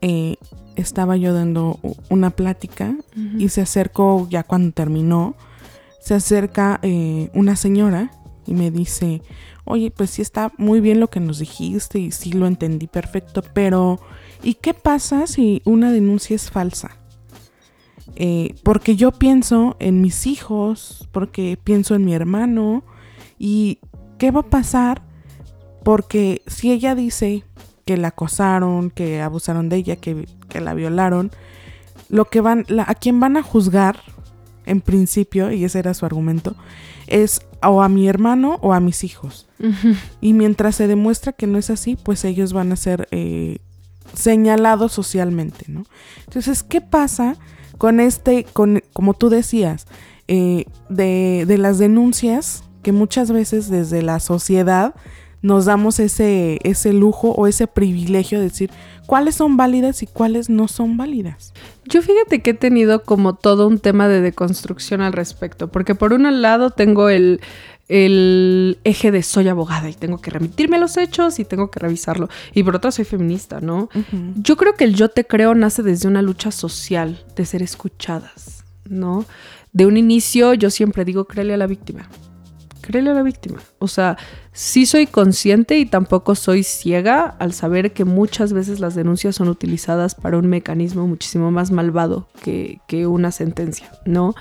eh, 0.01 0.38
estaba 0.75 1.18
yo 1.18 1.34
dando 1.34 1.79
una 2.10 2.29
plática 2.29 2.96
y 3.38 3.50
se 3.50 3.62
acercó, 3.62 4.27
ya 4.29 4.44
cuando 4.44 4.72
terminó, 4.72 5.36
se 6.00 6.13
acerca 6.13 6.79
eh, 6.82 7.29
una 7.34 7.56
señora 7.56 8.12
y 8.46 8.53
me 8.53 8.72
dice, 8.72 9.22
oye, 9.65 9.91
pues 9.91 10.12
sí 10.12 10.22
está 10.22 10.51
muy 10.58 10.79
bien 10.79 11.00
lo 11.00 11.10
que 11.10 11.20
nos 11.20 11.39
dijiste 11.39 12.00
y 12.00 12.12
sí 12.12 12.32
lo 12.32 12.48
entendí 12.48 12.88
perfecto, 12.88 13.44
pero 13.53 14.00
¿y 14.41 14.56
qué 14.56 14.74
pasa 14.74 15.27
si 15.27 15.62
una 15.65 15.91
denuncia 15.91 16.36
es 16.36 16.50
falsa? 16.50 16.99
Eh, 18.15 18.55
porque 18.63 18.95
yo 18.95 19.11
pienso 19.11 19.75
en 19.79 20.01
mis 20.01 20.27
hijos, 20.27 21.07
porque 21.11 21.57
pienso 21.63 21.95
en 21.95 22.05
mi 22.05 22.13
hermano 22.13 22.83
y 23.37 23.79
qué 24.17 24.31
va 24.31 24.41
a 24.41 24.49
pasar 24.49 25.01
porque 25.83 26.41
si 26.47 26.71
ella 26.71 26.95
dice 26.95 27.43
que 27.85 27.97
la 27.97 28.09
acosaron, 28.09 28.91
que 28.91 29.21
abusaron 29.21 29.69
de 29.69 29.77
ella, 29.77 29.95
que, 29.95 30.27
la 30.59 30.73
violaron, 30.73 31.31
lo 32.09 32.25
que 32.25 32.41
van, 32.41 32.65
a 32.85 32.93
quien 32.95 33.19
van 33.19 33.37
a 33.37 33.43
juzgar, 33.43 33.99
en 34.65 34.81
principio, 34.81 35.51
y 35.51 35.63
ese 35.63 35.79
era 35.79 35.95
su 35.95 36.05
argumento, 36.05 36.55
es 37.07 37.41
o 37.63 37.81
a 37.81 37.89
mi 37.89 38.07
hermano 38.07 38.59
o 38.61 38.73
a 38.73 38.79
mis 38.79 39.03
hijos. 39.03 39.47
Y 40.21 40.33
mientras 40.33 40.75
se 40.75 40.87
demuestra 40.87 41.33
que 41.33 41.47
no 41.47 41.57
es 41.57 41.71
así, 41.71 41.95
pues 41.95 42.23
ellos 42.23 42.53
van 42.53 42.71
a 42.71 42.75
ser 42.75 43.07
eh, 43.11 43.57
señalados 44.13 44.91
socialmente, 44.91 45.65
¿no? 45.67 45.85
Entonces, 46.27 46.61
¿qué 46.61 46.81
pasa 46.81 47.35
con 47.79 48.00
este, 48.00 48.43
con, 48.43 48.83
como 48.93 49.15
tú 49.15 49.29
decías, 49.29 49.88
eh, 50.27 50.65
de, 50.89 51.45
de 51.48 51.57
las 51.57 51.79
denuncias 51.79 52.63
que 52.83 52.91
muchas 52.91 53.31
veces 53.31 53.69
desde 53.69 54.03
la 54.03 54.19
sociedad 54.19 54.93
nos 55.41 55.65
damos 55.65 56.00
ese, 56.00 56.59
ese 56.63 56.91
lujo 56.91 57.31
o 57.31 57.48
ese 57.48 57.67
privilegio 57.67 58.39
de 58.39 58.50
decir 58.50 58.69
cuáles 59.05 59.36
son 59.36 59.55
válidas 59.55 60.03
y 60.03 60.07
cuáles 60.07 60.50
no 60.50 60.67
son 60.67 60.98
válidas. 60.98 61.53
Yo 61.86 62.01
fíjate 62.01 62.41
que 62.41 62.51
he 62.51 62.53
tenido 62.53 63.03
como 63.03 63.33
todo 63.33 63.67
un 63.67 63.79
tema 63.79 64.09
de 64.09 64.21
deconstrucción 64.21 65.00
al 65.00 65.13
respecto, 65.13 65.69
porque 65.69 65.95
por 65.95 66.13
un 66.13 66.41
lado 66.41 66.71
tengo 66.71 67.09
el, 67.09 67.39
el 67.89 68.79
eje 68.84 69.12
de 69.12 69.24
soy 69.24 69.48
abogada 69.48 69.89
y 69.89 69.93
tengo 69.93 70.19
que 70.19 70.31
remitirme 70.31 70.77
a 70.77 70.79
los 70.79 70.96
hechos 70.96 71.39
y 71.39 71.46
tengo 71.46 71.72
que 71.72 71.79
revisarlo. 71.79 72.29
Y 72.53 72.63
por 72.63 72.75
otro 72.75 72.91
soy 72.91 73.03
feminista, 73.03 73.60
¿no? 73.60 73.89
Yo 74.36 74.55
creo 74.58 74.75
que 74.75 74.86
el 74.86 74.96
yo 74.96 75.10
te 75.10 75.25
creo 75.25 75.55
nace 75.55 75.84
desde 75.84 76.08
una 76.08 76.22
lucha 76.22 76.51
social, 76.51 77.25
de 77.36 77.46
ser 77.46 77.63
escuchadas, 77.63 78.63
¿no? 78.88 79.25
De 79.74 79.86
un 79.86 79.98
inicio 79.98 80.53
yo 80.53 80.69
siempre 80.69 81.03
digo, 81.03 81.25
créele 81.25 81.55
a 81.55 81.58
la 81.58 81.67
víctima 81.67 82.08
créele 82.89 83.12
a 83.12 83.13
la 83.13 83.22
víctima. 83.22 83.60
O 83.77 83.88
sea, 83.88 84.17
sí 84.51 84.88
soy 84.88 85.05
consciente 85.05 85.77
y 85.77 85.86
tampoco 85.86 86.34
soy 86.34 86.63
ciega 86.63 87.36
al 87.38 87.53
saber 87.53 87.93
que 87.93 88.03
muchas 88.03 88.51
veces 88.51 88.79
las 88.79 88.96
denuncias 88.96 89.36
son 89.36 89.48
utilizadas 89.48 90.15
para 90.15 90.39
un 90.39 90.48
mecanismo 90.48 91.05
muchísimo 91.05 91.51
más 91.51 91.69
malvado 91.69 92.27
que, 92.41 92.79
una 93.05 93.31
sentencia, 93.31 93.91
¿no? 94.05 94.34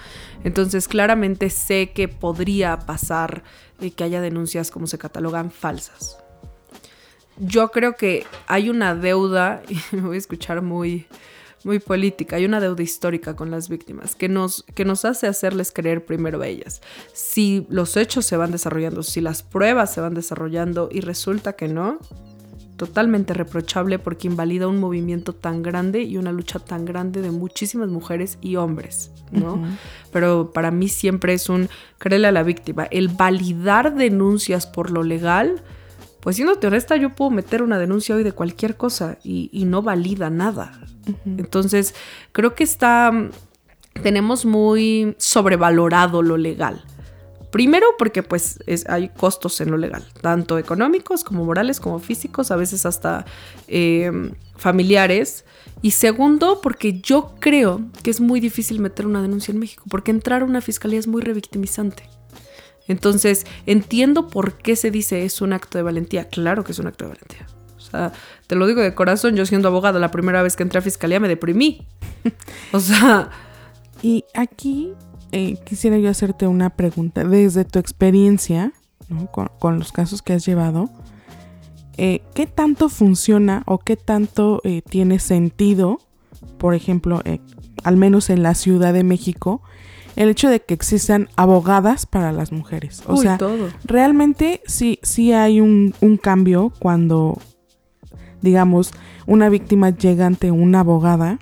Entonces, 0.44 0.88
claramente 0.88 1.50
sé 1.50 1.90
que 1.94 2.08
podría 2.08 2.78
pasar 2.78 3.42
eh, 3.82 3.90
que 3.90 4.04
haya 4.04 4.22
denuncias 4.22 4.70
como 4.70 4.86
se 4.86 4.96
catalogan 4.96 5.50
falsas. 5.50 6.16
Yo 7.36 7.70
creo 7.70 7.96
que 7.96 8.24
hay 8.46 8.70
una 8.70 8.94
deuda, 8.94 9.60
y 9.68 9.76
me 9.94 10.00
voy 10.00 10.16
a 10.16 10.18
escuchar 10.18 10.62
muy, 10.62 11.06
muy 11.64 11.78
política, 11.78 12.36
hay 12.36 12.44
una 12.44 12.60
deuda 12.60 12.82
histórica 12.82 13.36
con 13.36 13.50
las 13.50 13.68
víctimas 13.68 14.14
que 14.14 14.28
nos, 14.28 14.64
que 14.74 14.84
nos 14.84 15.04
hace 15.04 15.26
hacerles 15.26 15.72
creer 15.72 16.04
primero 16.04 16.40
a 16.40 16.46
ellas. 16.46 16.80
Si 17.12 17.66
los 17.68 17.96
hechos 17.96 18.26
se 18.26 18.36
van 18.36 18.50
desarrollando, 18.50 19.02
si 19.02 19.20
las 19.20 19.42
pruebas 19.42 19.92
se 19.92 20.00
van 20.00 20.14
desarrollando 20.14 20.88
y 20.90 21.00
resulta 21.00 21.54
que 21.54 21.68
no, 21.68 21.98
totalmente 22.76 23.34
reprochable 23.34 23.98
porque 23.98 24.28
invalida 24.28 24.68
un 24.68 24.78
movimiento 24.78 25.34
tan 25.34 25.62
grande 25.62 26.02
y 26.02 26.16
una 26.16 26.30
lucha 26.30 26.60
tan 26.60 26.84
grande 26.84 27.22
de 27.22 27.32
muchísimas 27.32 27.88
mujeres 27.88 28.38
y 28.40 28.56
hombres, 28.56 29.10
¿no? 29.32 29.60
Pero 30.12 30.52
para 30.52 30.70
mí 30.70 30.88
siempre 30.88 31.34
es 31.34 31.48
un 31.48 31.68
creerle 31.98 32.28
a 32.28 32.32
la 32.32 32.44
víctima. 32.44 32.84
El 32.84 33.08
validar 33.08 33.96
denuncias 33.96 34.66
por 34.66 34.90
lo 34.90 35.02
legal 35.02 35.62
pues 36.20 36.36
siendo 36.36 36.58
honesta, 36.62 36.96
yo 36.96 37.14
puedo 37.14 37.30
meter 37.30 37.62
una 37.62 37.78
denuncia 37.78 38.14
hoy 38.14 38.22
de 38.22 38.32
cualquier 38.32 38.76
cosa 38.76 39.18
y, 39.22 39.64
no 39.66 39.82
valida 39.82 40.30
nada. 40.30 40.78
Entonces, 41.24 41.94
creo 42.32 42.54
que 42.54 42.64
está, 42.64 43.12
tenemos 44.02 44.44
muy 44.44 45.14
sobrevalorado 45.18 46.22
lo 46.22 46.36
legal. 46.36 46.84
Primero 47.50 47.86
porque 47.96 48.22
pues 48.22 48.58
hay 48.88 49.08
costos 49.08 49.60
en 49.62 49.70
lo 49.70 49.78
legal, 49.78 50.04
tanto 50.20 50.58
económicos 50.58 51.24
como 51.24 51.46
morales 51.46 51.80
como 51.80 51.98
físicos, 51.98 52.50
a 52.50 52.56
veces 52.56 52.84
hasta 52.84 53.24
em, 53.68 54.32
familiares. 54.56 55.46
Y 55.80 55.92
segundo 55.92 56.60
porque 56.60 57.00
yo 57.00 57.34
creo 57.40 57.80
que 58.02 58.10
es 58.10 58.20
muy 58.20 58.40
difícil 58.40 58.80
meter 58.80 59.06
una 59.06 59.22
denuncia 59.22 59.52
en 59.52 59.60
México, 59.60 59.84
porque 59.88 60.10
entrar 60.10 60.42
a 60.42 60.44
una 60.44 60.60
fiscalía 60.60 60.98
es 60.98 61.06
muy 61.06 61.22
revictimizante. 61.22 62.02
Entonces, 62.86 63.46
entiendo 63.66 64.28
por 64.28 64.54
qué 64.54 64.76
se 64.76 64.90
dice 64.90 65.24
es 65.24 65.40
un 65.40 65.52
acto 65.52 65.78
de 65.78 65.84
valentía. 65.84 66.28
Claro 66.28 66.64
que 66.64 66.72
es 66.72 66.78
un 66.78 66.86
acto 66.86 67.04
de 67.04 67.12
valentía. 67.12 67.57
O 67.88 67.90
sea, 67.90 68.12
te 68.46 68.54
lo 68.54 68.66
digo 68.66 68.80
de 68.82 68.94
corazón, 68.94 69.34
yo 69.34 69.46
siendo 69.46 69.68
abogada, 69.68 69.98
la 69.98 70.10
primera 70.10 70.42
vez 70.42 70.56
que 70.56 70.62
entré 70.62 70.78
a 70.78 70.82
fiscalía 70.82 71.20
me 71.20 71.28
deprimí. 71.28 71.86
o 72.72 72.80
sea... 72.80 73.30
Y 74.00 74.24
aquí 74.32 74.92
eh, 75.32 75.56
quisiera 75.64 75.98
yo 75.98 76.08
hacerte 76.08 76.46
una 76.46 76.70
pregunta. 76.70 77.24
Desde 77.24 77.64
tu 77.64 77.80
experiencia, 77.80 78.72
con, 79.32 79.78
los 79.78 79.90
casos 79.90 80.22
que 80.22 80.34
has 80.34 80.46
llevado, 80.46 80.88
eh, 81.96 82.22
¿qué 82.32 82.46
tanto 82.46 82.90
funciona 82.90 83.64
o 83.66 83.78
qué 83.78 83.96
tanto 83.96 84.60
eh, 84.62 84.82
tiene 84.88 85.18
sentido, 85.18 85.98
por 86.58 86.74
ejemplo, 86.76 87.20
al 87.82 87.96
menos 87.96 88.30
en 88.30 88.44
la 88.44 88.54
Ciudad 88.54 88.92
de 88.92 89.02
México, 89.02 89.62
el 90.18 90.30
hecho 90.30 90.50
de 90.50 90.60
que 90.60 90.74
existan 90.74 91.28
abogadas 91.36 92.04
para 92.04 92.32
las 92.32 92.50
mujeres. 92.50 93.02
O 93.06 93.16
sea, 93.16 93.38
realmente 93.84 94.62
sí, 94.66 94.98
sí 95.02 95.32
hay 95.32 95.60
un, 95.60 95.92
cambio 96.20 96.72
cuando, 96.80 97.40
digamos, 98.42 98.92
una 99.26 99.48
víctima 99.48 99.90
llega 99.90 100.26
ante 100.26 100.50
una 100.50 100.80
abogada 100.80 101.38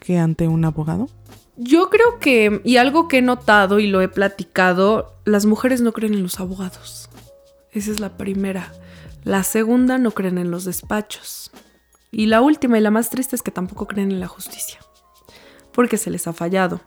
que 0.00 0.18
ante 0.18 0.48
un 0.48 0.64
abogado. 0.64 1.08
Yo 1.56 1.88
creo 1.88 2.18
que, 2.18 2.60
y 2.64 2.78
algo 2.78 3.06
que 3.08 3.18
he 3.18 3.22
notado 3.22 3.78
y 3.78 3.86
lo 3.86 4.00
he 4.02 4.08
platicado, 4.08 5.14
las 5.24 5.46
mujeres 5.46 5.80
no 5.80 5.92
creen 5.92 6.14
en 6.14 6.22
los 6.22 6.40
abogados. 6.40 7.08
Esa 7.72 7.90
es 7.90 8.00
la 8.00 8.16
primera. 8.16 8.72
La 9.22 9.44
segunda, 9.44 9.98
no 9.98 10.10
creen 10.10 10.38
en 10.38 10.50
los 10.50 10.64
despachos. 10.64 11.50
Y 12.10 12.26
la 12.26 12.40
última 12.42 12.78
y 12.78 12.80
la 12.80 12.90
más 12.90 13.10
triste 13.10 13.36
es 13.36 13.42
que 13.42 13.50
tampoco 13.50 13.86
creen 13.86 14.12
en 14.12 14.20
la 14.20 14.28
justicia, 14.28 14.78
porque 15.72 15.96
se 15.96 16.10
les 16.10 16.26
ha 16.26 16.32
fallado. 16.32 16.80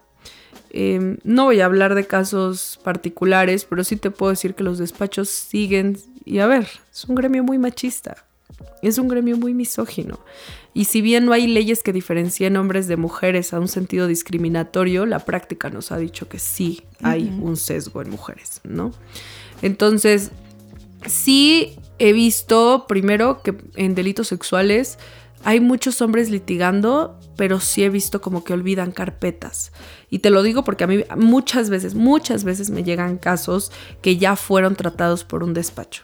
Em, 0.70 1.18
no 1.24 1.44
voy 1.44 1.60
a 1.60 1.66
hablar 1.66 1.94
de 1.94 2.06
casos 2.06 2.78
particulares, 2.82 3.64
pero 3.64 3.84
sí 3.84 3.96
te 3.96 4.10
puedo 4.10 4.30
decir 4.30 4.54
que 4.54 4.64
los 4.64 4.78
despachos 4.78 5.28
siguen, 5.28 5.98
y 6.24 6.38
a 6.38 6.46
ver, 6.46 6.68
es 6.90 7.04
un 7.04 7.14
gremio 7.14 7.42
muy 7.42 7.58
machista, 7.58 8.27
es 8.82 8.98
un 8.98 9.08
gremio 9.08 9.36
muy 9.36 9.54
misógino. 9.54 10.20
Y 10.74 10.84
si 10.84 11.00
bien 11.00 11.26
no 11.26 11.32
hay 11.32 11.46
leyes 11.46 11.82
que 11.82 11.92
diferencien 11.92 12.56
hombres 12.56 12.86
de 12.86 12.96
mujeres 12.96 13.52
a 13.52 13.60
un 13.60 13.68
sentido 13.68 14.06
discriminatorio, 14.06 15.06
la 15.06 15.20
práctica 15.20 15.70
nos 15.70 15.90
ha 15.90 15.98
dicho 15.98 16.28
que 16.28 16.38
sí 16.38 16.82
hay 17.02 17.36
un 17.40 17.56
sesgo 17.56 18.02
en 18.02 18.10
mujeres, 18.10 18.60
¿no? 18.64 18.92
Entonces, 19.62 20.30
sí 21.06 21.76
he 21.98 22.12
visto, 22.12 22.86
primero, 22.86 23.42
que 23.42 23.56
en 23.74 23.94
delitos 23.94 24.28
sexuales 24.28 24.98
hay 25.44 25.60
muchos 25.60 26.00
hombres 26.02 26.30
litigando, 26.30 27.18
pero 27.36 27.60
sí 27.60 27.84
he 27.84 27.90
visto 27.90 28.20
como 28.20 28.44
que 28.44 28.52
olvidan 28.52 28.92
carpetas. 28.92 29.72
Y 30.10 30.18
te 30.20 30.30
lo 30.30 30.42
digo 30.42 30.64
porque 30.64 30.84
a 30.84 30.86
mí 30.86 31.04
muchas 31.16 31.70
veces, 31.70 31.94
muchas 31.94 32.44
veces 32.44 32.70
me 32.70 32.82
llegan 32.84 33.18
casos 33.18 33.72
que 34.02 34.16
ya 34.16 34.36
fueron 34.36 34.76
tratados 34.76 35.24
por 35.24 35.42
un 35.42 35.54
despacho. 35.54 36.02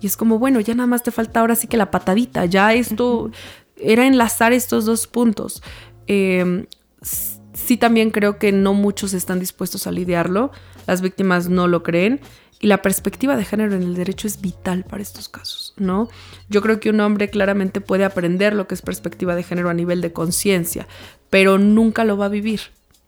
Y 0.00 0.06
es 0.06 0.16
como, 0.16 0.38
bueno, 0.38 0.60
ya 0.60 0.74
nada 0.74 0.86
más 0.86 1.02
te 1.02 1.10
falta 1.10 1.40
ahora 1.40 1.56
sí 1.56 1.66
que 1.66 1.76
la 1.76 1.90
patadita, 1.90 2.44
ya 2.44 2.72
esto 2.72 3.30
era 3.76 4.06
enlazar 4.06 4.52
estos 4.52 4.84
dos 4.84 5.06
puntos. 5.06 5.62
Em, 6.06 6.66
sí 7.52 7.76
también 7.76 8.10
creo 8.10 8.38
que 8.38 8.52
no 8.52 8.74
muchos 8.74 9.12
están 9.12 9.40
dispuestos 9.40 9.86
a 9.86 9.92
lidiarlo, 9.92 10.52
las 10.86 11.00
víctimas 11.02 11.48
no 11.48 11.66
lo 11.68 11.82
creen 11.82 12.20
y 12.60 12.66
la 12.66 12.82
perspectiva 12.82 13.36
de 13.36 13.44
género 13.44 13.74
en 13.74 13.82
el 13.82 13.94
derecho 13.94 14.26
es 14.26 14.40
vital 14.40 14.84
para 14.84 15.02
estos 15.02 15.28
casos, 15.28 15.74
¿no? 15.76 16.08
Yo 16.48 16.60
creo 16.60 16.80
que 16.80 16.90
un 16.90 17.00
hombre 17.00 17.30
claramente 17.30 17.80
puede 17.80 18.04
aprender 18.04 18.54
lo 18.54 18.66
que 18.66 18.74
es 18.74 18.82
perspectiva 18.82 19.36
de 19.36 19.42
género 19.42 19.70
a 19.70 19.74
nivel 19.74 20.00
de 20.00 20.12
conciencia, 20.12 20.88
pero 21.30 21.58
nunca 21.58 22.04
lo 22.04 22.16
va 22.16 22.26
a 22.26 22.30
vivir. 22.30 22.60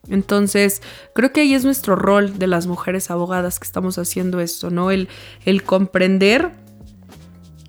Entonces, 0.08 0.82
creo 1.14 1.32
que 1.32 1.42
ahí 1.42 1.54
es 1.54 1.64
nuestro 1.64 1.94
rol 1.94 2.38
de 2.38 2.46
las 2.46 2.66
mujeres 2.66 3.10
abogadas 3.10 3.58
que 3.60 3.66
estamos 3.66 3.98
haciendo 3.98 4.40
esto, 4.40 4.70
¿no? 4.70 4.90
El, 4.90 5.08
el 5.44 5.62
comprender 5.62 6.52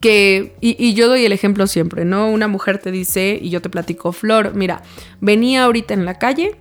que, 0.02 0.56
y, 0.60 0.94
yo 0.96 1.08
doy 1.08 1.26
el 1.26 1.32
ejemplo 1.32 1.68
siempre, 1.68 2.04
¿no? 2.06 2.30
Una 2.30 2.48
mujer 2.48 2.80
te 2.80 2.92
dice, 2.92 3.40
y 3.40 3.52
yo 3.52 3.62
te 3.62 3.70
platico, 3.70 4.12
Flor, 4.12 4.56
mira, 4.56 4.82
venía 5.22 5.64
ahorita 5.64 5.94
en 5.94 6.06
la 6.06 6.18
calle 6.18 6.56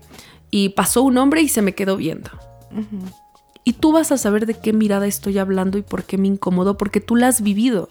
y 0.51 0.71
pasó 0.71 1.03
un 1.03 1.17
hombre 1.17 1.41
y 1.41 1.49
se 1.49 1.63
me 1.63 1.75
quedó 1.75 1.97
viendo. 1.97 2.31
Y 3.65 3.73
tú 3.73 3.93
vas 3.93 4.13
a 4.13 4.19
saber 4.19 4.45
de 4.45 4.55
qué 4.55 4.73
mirada 4.75 5.07
estoy 5.07 5.39
hablando 5.39 5.79
y 5.79 5.83
por 5.83 6.05
qué 6.05 6.19
me 6.19 6.29
incomodó, 6.29 6.77
porque 6.77 7.01
tú 7.01 7.17
la 7.17 7.29
has 7.29 7.41
vivido. 7.41 7.89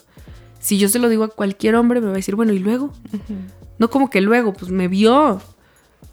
Si 0.59 0.77
yo 0.77 0.88
se 0.88 1.00
lo 1.00 1.09
digo 1.09 1.24
a 1.24 1.29
cualquier 1.29 1.75
hombre, 1.75 2.00
me 2.00 2.07
va 2.07 2.13
a 2.13 2.17
decir, 2.17 2.36
bueno, 2.36 2.53
¿y 2.53 2.59
luego? 2.59 2.93
No 3.79 3.89
como 3.89 4.09
que 4.09 4.21
luego, 4.21 4.53
pues 4.53 4.71
me 4.71 4.88
vio. 4.88 5.41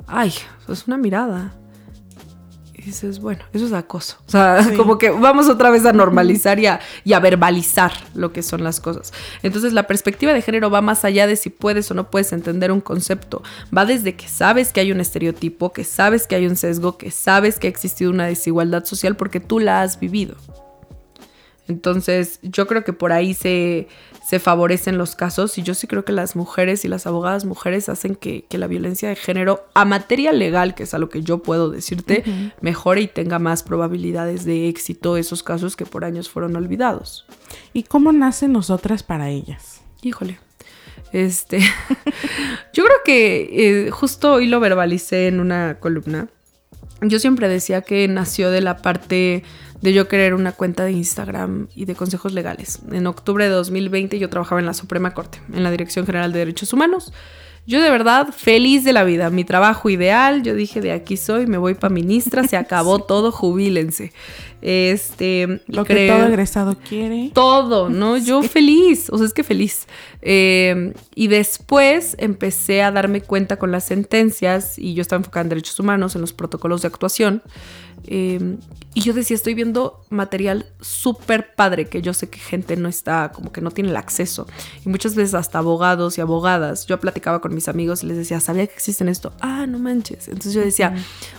Ay, 0.06 0.32
es 0.68 0.86
una 0.86 0.96
mirada. 0.96 1.54
Y 2.74 2.82
dices, 2.82 3.20
bueno, 3.20 3.42
eso 3.52 3.66
es 3.66 3.72
acoso. 3.72 4.18
O 4.26 4.30
sea, 4.30 4.64
como 4.76 4.98
que 4.98 5.10
vamos 5.10 5.48
otra 5.48 5.70
vez 5.70 5.84
a 5.86 5.92
normalizar 5.92 6.58
y 6.58 6.66
a, 6.66 6.80
y 7.04 7.14
a, 7.14 7.20
verbalizar 7.20 7.92
lo 8.14 8.32
que 8.32 8.42
son 8.42 8.62
las 8.62 8.80
cosas. 8.80 9.12
Entonces, 9.42 9.72
la 9.72 9.86
perspectiva 9.86 10.32
de 10.32 10.42
género 10.42 10.70
va 10.70 10.80
más 10.80 11.04
allá 11.04 11.26
de 11.26 11.36
si 11.36 11.50
puedes 11.50 11.90
o 11.90 11.94
no 11.94 12.10
puedes 12.10 12.32
entender 12.32 12.70
un 12.70 12.80
concepto. 12.80 13.42
Va 13.76 13.84
desde 13.86 14.14
que 14.14 14.28
sabes 14.28 14.72
que 14.72 14.80
hay 14.80 14.92
un 14.92 15.00
estereotipo, 15.00 15.72
que 15.72 15.84
sabes 15.84 16.26
que 16.26 16.36
hay 16.36 16.46
un 16.46 16.56
sesgo, 16.56 16.98
que 16.98 17.10
sabes 17.10 17.58
que 17.58 17.66
ha 17.66 17.70
existido 17.70 18.10
una 18.10 18.26
desigualdad 18.26 18.84
social 18.84 19.16
porque 19.16 19.40
tú 19.40 19.58
la 19.58 19.82
has 19.82 19.98
vivido. 19.98 20.36
Entonces, 21.68 22.38
yo 22.42 22.66
creo 22.66 22.84
que 22.84 22.92
por 22.92 23.12
ahí 23.12 23.34
se, 23.34 23.88
se 24.26 24.40
favorecen 24.40 24.98
los 24.98 25.14
casos 25.14 25.56
y 25.56 25.62
yo 25.62 25.72
sí 25.74 25.86
creo 25.86 26.04
que 26.04 26.10
las 26.10 26.34
mujeres 26.34 26.84
y 26.84 26.88
las 26.88 27.06
abogadas 27.06 27.44
mujeres 27.44 27.88
hacen 27.88 28.16
que, 28.16 28.44
la 28.50 28.66
violencia 28.66 29.08
de 29.08 29.14
género 29.14 29.68
a 29.72 29.84
materia 29.84 30.32
legal, 30.32 30.74
que 30.74 30.82
es 30.82 30.94
a 30.94 30.98
lo 30.98 31.08
que 31.08 31.22
yo 31.22 31.44
puedo 31.44 31.70
decirte, 31.70 32.24
mejore 32.60 33.02
y 33.02 33.06
tenga 33.06 33.38
más 33.38 33.62
probabilidades 33.62 34.44
de 34.44 34.68
éxito 34.68 35.16
esos 35.16 35.44
casos 35.44 35.76
que 35.76 35.86
por 35.86 36.04
años 36.04 36.28
fueron 36.28 36.56
olvidados. 36.56 37.24
¿Y 37.72 37.84
cómo 37.84 38.10
nacen 38.10 38.50
nosotras 38.50 39.04
para 39.04 39.30
ellas? 39.30 39.82
Híjole. 40.02 40.40
Este, 41.12 41.60
yo 42.72 42.84
creo 42.84 42.98
que 43.04 43.86
eh, 43.86 43.90
justo 43.92 44.32
hoy 44.32 44.48
lo 44.48 44.58
verbalicé 44.58 45.28
en 45.28 45.38
una 45.38 45.78
columna. 45.78 46.26
Yo 47.00 47.20
siempre 47.20 47.48
decía 47.48 47.82
que 47.82 48.08
nació 48.08 48.50
de 48.50 48.60
la 48.60 48.78
parte 48.78 49.44
de 49.80 49.92
yo 49.92 50.08
querer 50.08 50.34
una 50.34 50.52
cuenta 50.52 50.84
de 50.84 50.92
Instagram 50.92 51.68
y 51.74 51.84
de 51.84 51.94
consejos 51.94 52.32
legales. 52.32 52.80
En 52.90 53.06
octubre 53.06 53.44
de 53.44 53.50
2020 53.50 54.18
yo 54.18 54.30
trabajaba 54.30 54.60
en 54.60 54.66
la 54.66 54.74
Suprema 54.74 55.14
Corte, 55.14 55.40
en 55.52 55.62
la 55.62 55.70
Dirección 55.70 56.06
General 56.06 56.32
de 56.32 56.40
Derechos 56.40 56.72
Humanos. 56.72 57.12
Yo 57.66 57.82
de 57.82 57.90
verdad 57.90 58.28
feliz 58.28 58.84
de 58.84 58.92
la 58.92 59.02
vida, 59.02 59.28
mi 59.28 59.42
trabajo 59.42 59.90
ideal, 59.90 60.44
yo 60.44 60.54
dije 60.54 60.80
de 60.80 60.92
aquí 60.92 61.16
soy, 61.16 61.48
me 61.48 61.58
voy 61.58 61.74
para 61.74 61.92
ministra, 61.92 62.46
se 62.46 62.56
acabó 62.56 63.00
todo, 63.06 63.32
jubílense. 63.32 64.12
Este, 64.62 65.60
lo 65.66 65.84
que 65.84 66.08
todo 66.08 66.26
egresado 66.26 66.76
quiere. 66.88 67.30
Todo, 67.34 67.88
¿no? 67.88 68.16
Yo 68.24 68.42
feliz, 68.42 69.10
o 69.10 69.18
sea, 69.18 69.26
es 69.26 69.34
que 69.34 69.42
feliz. 69.42 69.86
Em, 70.22 70.94
y 71.14 71.26
después 71.26 72.16
empecé 72.18 72.82
a 72.82 72.90
darme 72.90 73.20
cuenta 73.20 73.58
con 73.58 73.70
las 73.70 73.84
sentencias 73.84 74.78
y 74.78 74.94
yo 74.94 75.02
estaba 75.02 75.18
enfocada 75.18 75.42
en 75.42 75.48
derechos 75.50 75.78
humanos, 75.78 76.14
en 76.14 76.20
los 76.20 76.32
protocolos 76.32 76.82
de 76.82 76.88
actuación. 76.88 77.42
Em, 78.06 78.58
y 78.94 79.02
yo 79.02 79.12
decía, 79.12 79.34
estoy 79.34 79.54
viendo 79.54 80.04
material 80.10 80.66
súper 80.80 81.54
padre 81.54 81.86
que 81.86 82.02
yo 82.02 82.14
sé 82.14 82.30
que 82.30 82.38
gente 82.38 82.76
no 82.76 82.88
está, 82.88 83.32
como 83.32 83.52
que 83.52 83.60
no 83.60 83.70
tiene 83.70 83.90
el 83.90 83.96
acceso. 83.96 84.46
Y 84.84 84.88
muchas 84.88 85.14
veces 85.14 85.34
hasta 85.34 85.58
abogados 85.58 86.16
y 86.18 86.20
abogadas, 86.20 86.86
yo 86.86 86.98
platicaba 86.98 87.40
con 87.40 87.54
mis 87.54 87.68
amigos 87.68 88.02
y 88.02 88.06
les 88.06 88.16
decía, 88.16 88.40
¿sabía 88.40 88.66
que 88.66 88.74
existen 88.74 89.08
esto? 89.08 89.32
Ah, 89.40 89.66
no 89.66 89.78
manches. 89.78 90.28
Entonces 90.28 90.54
yo 90.54 90.60
decía, 90.60 90.94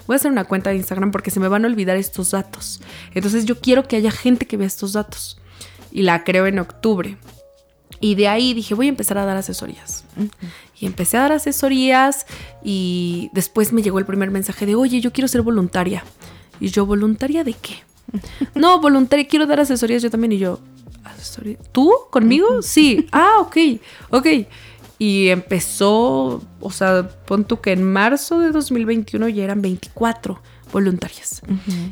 voy 0.06 0.16
a 0.16 0.18
hacer 0.18 0.32
una 0.32 0.46
cuenta 0.46 0.70
de 0.70 0.76
Instagram 0.76 1.12
porque 1.12 1.32
se 1.32 1.40
me 1.40 1.48
van 1.48 1.66
a 1.66 1.68
olvidar 1.68 1.98
estos 1.98 2.32
datos. 2.32 2.82
Entonces 3.14 3.46
yo 3.46 3.60
quiero 3.60 3.88
que 3.88 3.96
haya 3.96 4.12
gente 4.12 4.46
que 4.46 4.58
vea 4.58 4.68
estos 4.68 4.94
datos. 4.94 5.40
Y 5.92 6.04
la 6.04 6.24
creo 6.24 6.46
en 6.48 6.60
octubre. 6.60 7.18
Y 8.00 8.16
de 8.16 8.28
ahí 8.28 8.54
dije, 8.54 8.76
voy 8.76 8.88
a 8.88 8.90
empezar 8.90 9.18
a 9.18 9.26
dar 9.26 9.38
asesorías. 9.38 10.04
Y 10.80 10.86
empecé 10.86 11.18
a 11.18 11.22
dar 11.22 11.32
asesorías 11.32 12.28
y 12.64 13.30
después 13.34 13.74
me 13.74 13.82
llegó 13.82 13.98
el 13.98 14.06
primer 14.06 14.30
mensaje 14.30 14.66
de, 14.66 14.76
oye, 14.76 15.02
yo 15.02 15.12
quiero 15.12 15.28
ser 15.28 15.42
voluntaria. 15.42 16.04
Y 16.60 16.70
yo, 16.70 16.86
¿voluntaria 16.86 17.44
de 17.44 17.54
qué? 17.54 17.76
no, 18.56 18.80
voluntaria, 18.80 19.28
quiero 19.28 19.46
dar 19.46 19.60
asesorías 19.60 20.02
yo 20.02 20.10
también. 20.10 20.34
Y 20.34 20.38
yo, 20.38 20.60
¿asesoría? 21.04 21.58
¿Tú? 21.72 21.92
¿Conmigo? 22.10 22.62
Sí. 22.62 23.08
Ah, 23.12 23.36
ok, 23.40 23.58
ok. 24.10 24.28
Y 25.00 25.28
empezó, 25.28 26.42
o 26.60 26.72
sea, 26.72 27.08
pon 27.26 27.46
tú 27.46 27.62
que 27.62 27.72
en 27.72 27.84
marzo 27.84 28.40
de 28.40 28.52
2021 28.52 29.30
ya 29.30 29.44
eran 29.44 29.62
24 29.62 30.42
voluntarias. 30.72 31.42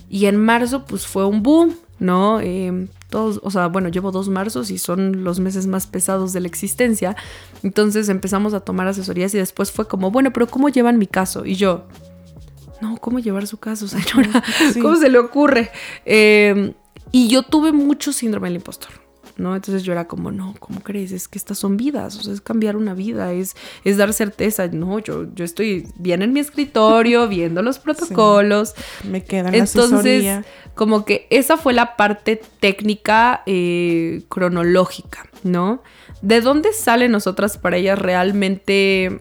Y 0.10 0.26
en 0.26 0.38
marzo, 0.38 0.86
pues 0.86 1.06
fue 1.06 1.26
un 1.26 1.44
boom, 1.44 1.76
¿no? 2.00 2.40
Eh, 2.42 2.88
todos, 3.10 3.40
o 3.44 3.52
sea, 3.52 3.68
bueno, 3.68 3.90
llevo 3.90 4.12
dos 4.12 4.28
marzos 4.28 4.72
y 4.72 4.80
son 4.80 5.24
los 5.24 5.40
meses 5.40 5.68
más 5.68 5.86
pesados 5.86 6.34
de 6.34 6.40
la 6.40 6.48
existencia. 6.48 7.16
Entonces 7.62 8.10
empezamos 8.10 8.56
a 8.56 8.62
tomar 8.62 8.88
asesorías 8.88 9.34
y 9.36 9.38
después 9.38 9.72
fue 9.72 9.88
como, 9.88 10.10
bueno, 10.10 10.34
pero 10.34 10.48
¿cómo 10.48 10.70
llevan 10.70 10.98
mi 10.98 11.08
caso? 11.08 11.46
Y 11.46 11.56
yo, 11.56 11.86
no, 12.82 12.98
¿cómo 12.98 13.20
llevar 13.20 13.48
su 13.48 13.58
caso, 13.58 13.88
señora? 13.88 14.44
¿Cómo 14.82 14.96
se 14.96 15.10
le 15.10 15.18
ocurre? 15.18 15.72
Em, 16.06 16.74
y 17.12 17.28
yo 17.28 17.44
tuve 17.44 17.72
mucho 17.72 18.12
síndrome 18.12 18.48
del 18.48 18.58
impostor. 18.58 19.06
¿no? 19.38 19.56
Entonces 19.56 19.84
yo 19.84 19.92
era 19.92 20.08
como, 20.08 20.32
no, 20.32 20.56
¿cómo 20.60 20.82
crees? 20.82 21.12
Es 21.12 21.28
que 21.28 21.38
estas 21.38 21.58
son 21.58 21.78
vidas, 21.78 22.18
o 22.18 22.24
sea, 22.24 22.34
es 22.34 22.42
cambiar 22.42 22.78
una 22.78 22.94
vida, 22.94 23.34
es, 23.34 23.56
es 23.84 23.98
dar 23.98 24.14
certeza. 24.14 24.68
No, 24.68 25.00
yo, 25.00 25.26
yo 25.34 25.44
estoy 25.44 25.88
bien 25.98 26.22
en 26.22 26.34
mi 26.34 26.40
escritorio, 26.40 27.28
viendo 27.30 27.62
los 27.62 27.80
protocolos. 27.80 28.74
Me 29.04 29.24
queda 29.24 29.52
la 29.52 29.58
Entonces, 29.58 30.46
como 30.74 31.06
que 31.06 31.28
esa 31.30 31.58
fue 31.58 31.74
la 31.74 31.96
parte 31.98 32.42
técnica 32.60 33.44
eh, 33.46 34.24
cronológica, 34.30 35.28
¿no? 35.44 35.84
¿De 36.22 36.42
dónde 36.42 36.74
sale 36.74 37.10
nosotras 37.10 37.58
para 37.58 37.78
ellas 37.78 38.00
realmente 38.00 39.20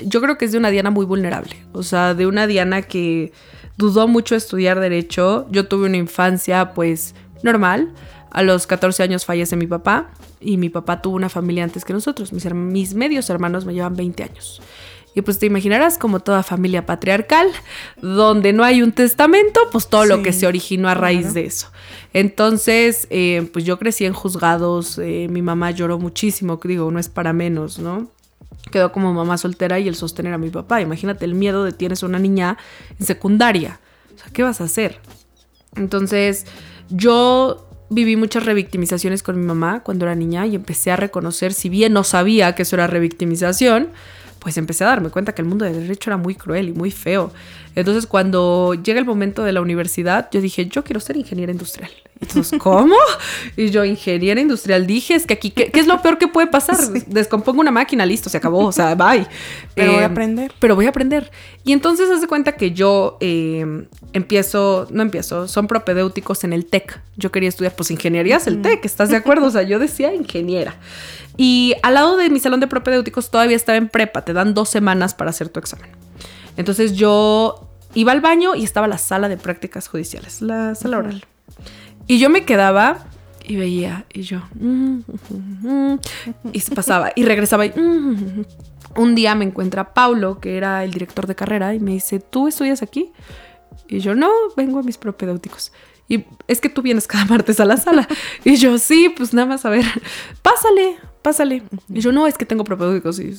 yo 0.00 0.20
creo 0.20 0.38
que 0.38 0.44
es 0.44 0.52
de 0.52 0.58
una 0.58 0.70
Diana 0.70 0.90
muy 0.90 1.06
vulnerable, 1.06 1.56
o 1.72 1.82
sea, 1.82 2.14
de 2.14 2.26
una 2.26 2.46
Diana 2.46 2.82
que 2.82 3.32
dudó 3.78 4.08
mucho 4.08 4.34
estudiar 4.34 4.80
derecho. 4.80 5.46
Yo 5.50 5.66
tuve 5.66 5.86
una 5.86 5.96
infancia 5.96 6.74
pues 6.74 7.14
normal. 7.42 7.94
A 8.30 8.42
los 8.42 8.66
14 8.66 9.02
años 9.02 9.24
fallece 9.24 9.56
mi 9.56 9.66
papá 9.66 10.10
y 10.40 10.58
mi 10.58 10.68
papá 10.68 11.00
tuvo 11.00 11.16
una 11.16 11.30
familia 11.30 11.64
antes 11.64 11.84
que 11.84 11.94
nosotros. 11.94 12.32
Mis, 12.32 12.52
mis 12.52 12.94
medios 12.94 13.30
hermanos 13.30 13.64
me 13.64 13.72
llevan 13.72 13.96
20 13.96 14.22
años. 14.22 14.60
Y 15.14 15.22
pues 15.22 15.38
te 15.38 15.46
imaginarás 15.46 15.96
como 15.96 16.20
toda 16.20 16.42
familia 16.42 16.86
patriarcal, 16.86 17.48
donde 18.02 18.52
no 18.52 18.62
hay 18.62 18.82
un 18.82 18.92
testamento, 18.92 19.60
pues 19.72 19.88
todo 19.88 20.04
lo 20.04 20.22
que 20.22 20.32
se 20.32 20.46
originó 20.46 20.88
a 20.88 20.94
raíz 20.94 21.34
de 21.34 21.46
eso. 21.46 21.72
Entonces, 22.12 23.08
eh, 23.10 23.48
pues 23.52 23.64
yo 23.64 23.78
crecí 23.78 24.04
en 24.04 24.12
juzgados, 24.12 24.98
eh, 24.98 25.26
mi 25.30 25.42
mamá 25.42 25.70
lloró 25.70 25.98
muchísimo, 25.98 26.60
digo, 26.62 26.90
no 26.90 27.00
es 27.00 27.08
para 27.08 27.32
menos, 27.32 27.78
¿no? 27.78 28.08
Quedó 28.70 28.92
como 28.92 29.12
mamá 29.12 29.38
soltera 29.38 29.78
y 29.78 29.88
el 29.88 29.94
sostener 29.94 30.32
a 30.32 30.38
mi 30.38 30.50
papá. 30.50 30.80
Imagínate 30.80 31.24
el 31.24 31.34
miedo 31.34 31.64
de 31.64 31.72
tienes 31.72 32.02
una 32.02 32.18
niña 32.18 32.58
en 32.98 33.06
secundaria. 33.06 33.80
¿qué 34.32 34.42
vas 34.42 34.60
a 34.60 34.64
hacer? 34.64 35.00
Entonces, 35.76 36.44
yo 36.90 37.68
viví 37.90 38.16
muchas 38.16 38.44
revictimizaciones 38.44 39.22
con 39.22 39.38
mi 39.40 39.46
mamá 39.46 39.80
cuando 39.82 40.04
era 40.04 40.14
niña 40.14 40.46
y 40.46 40.54
empecé 40.54 40.90
a 40.90 40.96
reconocer, 40.96 41.52
si 41.52 41.68
bien 41.68 41.92
no 41.92 42.04
sabía 42.04 42.54
que 42.54 42.62
eso 42.62 42.76
era 42.76 42.86
revictimización, 42.86 43.88
pues 44.38 44.56
empecé 44.56 44.84
a 44.84 44.88
darme 44.88 45.10
cuenta 45.10 45.34
que 45.34 45.42
el 45.42 45.48
mundo 45.48 45.64
del 45.64 45.80
derecho 45.82 46.10
era 46.10 46.16
muy 46.16 46.34
cruel 46.34 46.68
y 46.68 46.72
muy 46.72 46.90
feo. 46.90 47.32
Entonces 47.78 48.06
cuando 48.08 48.74
llega 48.74 48.98
el 48.98 49.06
momento 49.06 49.44
de 49.44 49.52
la 49.52 49.60
universidad, 49.60 50.28
yo 50.32 50.40
dije, 50.40 50.66
yo 50.66 50.82
quiero 50.82 50.98
ser 50.98 51.16
ingeniera 51.16 51.52
industrial. 51.52 51.92
Entonces, 52.20 52.58
¿cómo? 52.58 52.96
Y 53.56 53.70
yo, 53.70 53.84
ingeniera 53.84 54.40
industrial, 54.40 54.84
dije, 54.84 55.14
es 55.14 55.26
que 55.26 55.34
aquí, 55.34 55.52
¿qué, 55.52 55.70
es 55.72 55.86
lo 55.86 56.02
peor 56.02 56.18
que 56.18 56.26
puede 56.26 56.48
pasar? 56.48 56.76
Descompongo 57.06 57.60
una 57.60 57.70
máquina, 57.70 58.04
listo, 58.04 58.28
se 58.28 58.36
acabó, 58.36 58.64
o 58.66 58.72
sea, 58.72 58.96
bye. 58.96 59.28
Pero 59.76 59.92
voy 59.92 60.00
a 60.00 60.06
em, 60.06 60.10
aprender. 60.10 60.52
Pero 60.58 60.74
voy 60.74 60.86
a 60.86 60.88
aprender. 60.88 61.30
Y 61.62 61.70
entonces, 61.70 62.10
haz 62.10 62.20
de 62.20 62.26
cuenta 62.26 62.56
que 62.56 62.72
yo 62.72 63.16
em, 63.20 63.86
empiezo, 64.12 64.88
no 64.90 65.02
empiezo, 65.02 65.46
son 65.46 65.68
propedéuticos 65.68 66.42
en 66.42 66.52
el 66.52 66.66
TEC. 66.66 67.00
Yo 67.16 67.30
quería 67.30 67.48
estudiar, 67.48 67.76
pues, 67.76 67.92
ingeniería 67.92 68.38
es 68.38 68.48
el 68.48 68.60
TEC, 68.60 68.84
¿estás 68.86 69.10
de 69.10 69.16
acuerdo? 69.16 69.46
O 69.46 69.50
sea, 69.52 69.62
yo 69.62 69.78
decía 69.78 70.12
ingeniera. 70.12 70.74
Y 71.36 71.74
al 71.84 71.94
lado 71.94 72.16
de 72.16 72.28
mi 72.28 72.40
salón 72.40 72.58
de 72.58 72.66
propedéuticos 72.66 73.30
todavía 73.30 73.54
estaba 73.54 73.78
en 73.78 73.88
prepa, 73.88 74.24
te 74.24 74.32
dan 74.32 74.54
dos 74.54 74.68
semanas 74.68 75.14
para 75.14 75.30
hacer 75.30 75.48
tu 75.48 75.60
examen. 75.60 75.90
Entonces 76.56 76.94
yo 76.94 77.67
iba 78.00 78.12
al 78.12 78.20
baño 78.20 78.54
y 78.54 78.62
estaba 78.62 78.86
la 78.86 78.98
sala 78.98 79.28
de 79.28 79.36
prácticas 79.36 79.88
judiciales, 79.88 80.40
la 80.40 80.76
sala 80.76 80.98
oral. 80.98 81.24
Y 82.06 82.20
yo 82.20 82.30
me 82.30 82.44
quedaba 82.44 83.06
y 83.44 83.56
veía, 83.56 84.04
y 84.12 84.22
yo, 84.22 84.42
mm, 84.54 85.00
mm, 85.30 85.92
mm, 85.92 85.98
y 86.52 86.60
se 86.60 86.74
pasaba, 86.74 87.10
y 87.16 87.24
regresaba 87.24 87.66
y... 87.66 87.72
Un 88.96 89.14
día 89.14 89.34
me 89.34 89.44
encuentra 89.44 89.94
Paulo, 89.94 90.40
que 90.40 90.56
era 90.56 90.82
el 90.82 90.92
director 90.92 91.26
de 91.26 91.34
carrera, 91.34 91.74
y 91.74 91.80
me 91.80 91.92
dice, 91.92 92.20
¿tú 92.20 92.48
estudias 92.48 92.82
aquí? 92.82 93.12
Y 93.88 94.00
yo, 94.00 94.14
no, 94.14 94.30
vengo 94.56 94.78
a 94.78 94.82
mis 94.82 94.96
propedéuticos. 94.96 95.72
Y 96.08 96.24
es 96.46 96.60
que 96.60 96.68
tú 96.68 96.82
vienes 96.82 97.06
cada 97.06 97.24
martes 97.26 97.60
a 97.60 97.64
la 97.64 97.76
sala. 97.76 98.08
Y 98.44 98.56
yo, 98.56 98.78
sí, 98.78 99.12
pues 99.16 99.34
nada 99.34 99.46
más 99.46 99.64
a 99.64 99.70
ver, 99.70 99.84
pásale, 100.42 100.96
pásale. 101.28 101.62
Y 101.92 102.00
yo, 102.00 102.10
no, 102.10 102.26
es 102.26 102.38
que 102.38 102.46
tengo 102.46 102.64
propedéuticos. 102.64 103.20
Y 103.20 103.34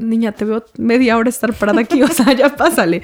niña, 0.00 0.32
te 0.32 0.44
veo 0.44 0.64
media 0.76 1.16
hora 1.16 1.28
estar 1.28 1.54
parada 1.54 1.80
aquí, 1.80 2.02
o 2.02 2.08
sea, 2.08 2.32
ya 2.32 2.56
pásale. 2.56 3.02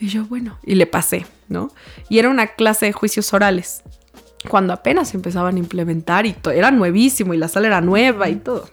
Y 0.00 0.08
yo, 0.08 0.24
bueno, 0.24 0.58
y 0.64 0.74
le 0.74 0.86
pasé, 0.86 1.24
¿no? 1.48 1.70
Y 2.08 2.18
era 2.18 2.28
una 2.28 2.48
clase 2.48 2.86
de 2.86 2.92
juicios 2.92 3.32
orales 3.32 3.84
cuando 4.48 4.72
apenas 4.72 5.14
empezaban 5.14 5.56
a 5.56 5.58
implementar 5.58 6.26
y 6.26 6.36
era 6.54 6.70
nuevísimo 6.70 7.34
y 7.34 7.36
la 7.36 7.48
sala 7.48 7.68
era 7.68 7.80
nueva 7.80 8.28
y 8.28 8.36
todo. 8.36 8.68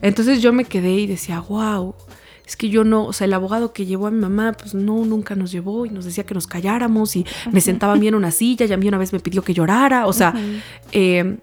Entonces 0.00 0.40
yo 0.40 0.52
me 0.52 0.64
quedé 0.64 0.92
y 0.92 1.06
decía, 1.06 1.40
wow, 1.40 1.94
es 2.46 2.56
que 2.56 2.68
yo 2.68 2.84
no, 2.84 3.04
o 3.04 3.12
sea, 3.12 3.26
el 3.26 3.34
abogado 3.34 3.72
que 3.72 3.84
llevó 3.84 4.06
a 4.06 4.10
mi 4.10 4.20
mamá, 4.20 4.54
pues 4.58 4.74
no, 4.74 5.04
nunca 5.04 5.34
nos 5.34 5.50
llevó 5.50 5.86
y 5.86 5.90
nos 5.90 6.04
decía 6.04 6.24
que 6.24 6.34
nos 6.34 6.46
calláramos 6.46 7.16
y 7.16 7.26
me 7.52 7.60
sentaba 7.60 7.94
bien 7.94 8.14
en 8.14 8.16
una 8.16 8.30
silla 8.30 8.66
y 8.66 8.72
a 8.72 8.76
mí 8.76 8.88
una 8.88 8.98
vez 8.98 9.12
me 9.12 9.20
pidió 9.20 9.42
que 9.42 9.54
llorara, 9.54 10.06
o 10.06 10.12
sea, 10.12 10.34
eh, 10.92 11.38